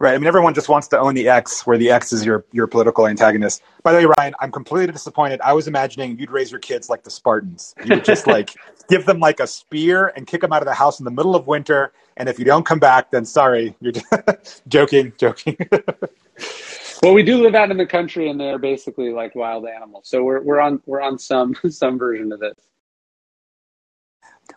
Right. 0.04 0.12
I 0.12 0.18
mean, 0.18 0.26
everyone 0.26 0.52
just 0.52 0.68
wants 0.68 0.86
to 0.88 0.98
own 0.98 1.14
the 1.14 1.30
X, 1.30 1.66
where 1.66 1.78
the 1.78 1.90
X 1.90 2.12
is 2.12 2.26
your 2.26 2.44
your 2.52 2.66
political 2.66 3.06
antagonist. 3.06 3.62
By 3.82 3.92
the 3.92 4.00
way, 4.00 4.14
Ryan, 4.18 4.34
I'm 4.38 4.52
completely 4.52 4.92
disappointed. 4.92 5.40
I 5.40 5.54
was 5.54 5.66
imagining 5.66 6.18
you'd 6.18 6.30
raise 6.30 6.50
your 6.50 6.60
kids 6.60 6.90
like 6.90 7.04
the 7.04 7.10
Spartans. 7.10 7.74
You 7.86 7.94
would 7.94 8.04
just 8.04 8.26
like 8.36 8.50
give 8.90 9.06
them 9.06 9.18
like 9.18 9.40
a 9.40 9.46
spear 9.46 10.12
and 10.14 10.26
kick 10.26 10.42
them 10.42 10.52
out 10.52 10.60
of 10.60 10.66
the 10.66 10.74
house 10.74 10.98
in 10.98 11.06
the 11.06 11.10
middle 11.10 11.34
of 11.34 11.46
winter. 11.46 11.94
And 12.18 12.28
if 12.28 12.38
you 12.38 12.44
don't 12.44 12.66
come 12.66 12.78
back, 12.78 13.12
then 13.12 13.24
sorry, 13.24 13.74
you're 13.80 13.94
joking, 14.68 15.14
joking. 15.16 15.56
well, 17.02 17.14
we 17.14 17.22
do 17.22 17.42
live 17.42 17.54
out 17.54 17.70
in 17.70 17.78
the 17.78 17.86
country, 17.86 18.28
and 18.28 18.38
they're 18.38 18.58
basically 18.58 19.10
like 19.10 19.34
wild 19.34 19.64
animals. 19.66 20.06
So 20.06 20.22
we're 20.22 20.42
we're 20.42 20.60
on 20.60 20.82
we're 20.84 21.00
on 21.00 21.18
some 21.18 21.54
some 21.70 21.98
version 21.98 22.30
of 22.30 22.40
this. 22.40 22.58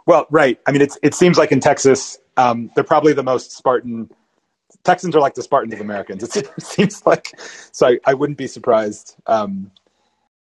Well, 0.05 0.27
right. 0.29 0.59
I 0.67 0.73
mean, 0.73 0.81
it's 0.81 0.99
it 1.03 1.13
seems 1.13 1.37
like 1.37 1.53
in 1.53 1.61
Texas, 1.61 2.17
um, 2.35 2.69
they're 2.75 2.83
probably 2.83 3.13
the 3.13 3.23
most 3.23 3.53
Spartan 3.53 4.09
Texans 4.87 5.17
are 5.17 5.19
like 5.19 5.33
the 5.33 5.43
Spartans 5.43 5.73
of 5.73 5.81
Americans. 5.81 6.23
It 6.35 6.49
seems 6.63 7.05
like 7.05 7.33
so. 7.73 7.87
I, 7.87 7.99
I 8.05 8.13
wouldn't 8.13 8.37
be 8.37 8.47
surprised. 8.47 9.17
Um, 9.27 9.69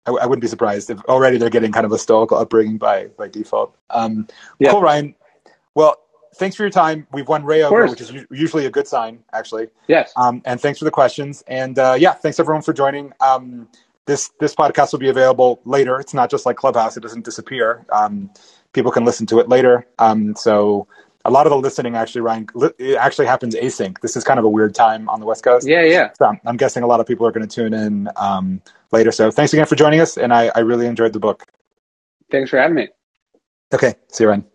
I, 0.05 0.11
I, 0.11 0.25
wouldn't 0.27 0.41
be 0.43 0.47
surprised 0.47 0.91
if 0.91 0.99
already 1.05 1.39
they're 1.39 1.49
getting 1.49 1.71
kind 1.71 1.87
of 1.87 1.91
a 1.91 1.97
stoical 1.97 2.37
upbringing 2.37 2.77
by 2.77 3.07
by 3.17 3.29
default. 3.29 3.75
Um, 3.89 4.27
yeah. 4.59 4.69
Cool, 4.69 4.83
Ryan. 4.83 5.15
Well, 5.73 5.97
thanks 6.35 6.55
for 6.55 6.61
your 6.61 6.69
time. 6.69 7.07
We've 7.11 7.27
won 7.27 7.45
Ray 7.45 7.63
over, 7.63 7.87
which 7.87 7.99
is 7.99 8.13
usually 8.29 8.67
a 8.67 8.69
good 8.69 8.87
sign, 8.87 9.23
actually. 9.33 9.69
Yes. 9.87 10.13
Um, 10.15 10.43
and 10.45 10.61
thanks 10.61 10.77
for 10.77 10.85
the 10.85 10.91
questions. 10.91 11.43
And 11.47 11.79
uh, 11.79 11.95
yeah, 11.97 12.13
thanks 12.13 12.39
everyone 12.39 12.61
for 12.61 12.73
joining. 12.73 13.13
Um, 13.19 13.67
this 14.05 14.29
this 14.39 14.53
podcast 14.53 14.91
will 14.91 14.99
be 14.99 15.09
available 15.09 15.61
later. 15.65 15.99
It's 15.99 16.13
not 16.13 16.29
just 16.29 16.45
like 16.45 16.57
Clubhouse; 16.57 16.95
it 16.95 17.01
doesn't 17.01 17.25
disappear. 17.25 17.87
Um, 17.91 18.29
people 18.71 18.91
can 18.91 19.03
listen 19.03 19.25
to 19.25 19.39
it 19.39 19.49
later. 19.49 19.87
Um, 19.97 20.35
so 20.35 20.87
a 21.27 21.31
lot 21.31 21.45
of 21.45 21.51
the 21.51 21.57
listening 21.57 21.95
actually, 21.95 22.21
Ryan, 22.21 22.47
it 22.79 22.95
actually 22.95 23.27
happens 23.27 23.53
async. 23.53 23.99
This 23.99 24.15
is 24.15 24.23
kind 24.23 24.39
of 24.39 24.45
a 24.45 24.49
weird 24.49 24.73
time 24.73 25.09
on 25.09 25.19
the 25.19 25.25
West 25.25 25.43
Coast. 25.43 25.67
Yeah, 25.67 25.83
yeah. 25.83 26.11
So 26.17 26.33
I'm 26.45 26.55
guessing 26.55 26.83
a 26.83 26.87
lot 26.87 27.01
of 27.01 27.05
people 27.05 27.27
are 27.27 27.31
going 27.31 27.47
to 27.47 27.53
tune 27.53 27.73
in 27.73 28.09
um, 28.15 28.61
later. 28.93 29.11
So 29.11 29.29
thanks 29.29 29.53
again 29.53 29.65
for 29.65 29.75
joining 29.75 29.99
us, 29.99 30.17
and 30.17 30.33
I, 30.33 30.51
I 30.55 30.59
really 30.59 30.87
enjoyed 30.87 31.11
the 31.11 31.19
book. 31.19 31.45
Thanks 32.31 32.49
for 32.49 32.57
having 32.57 32.75
me. 32.75 32.87
Okay, 33.73 33.95
see 34.07 34.23
you, 34.23 34.29
Ryan. 34.29 34.45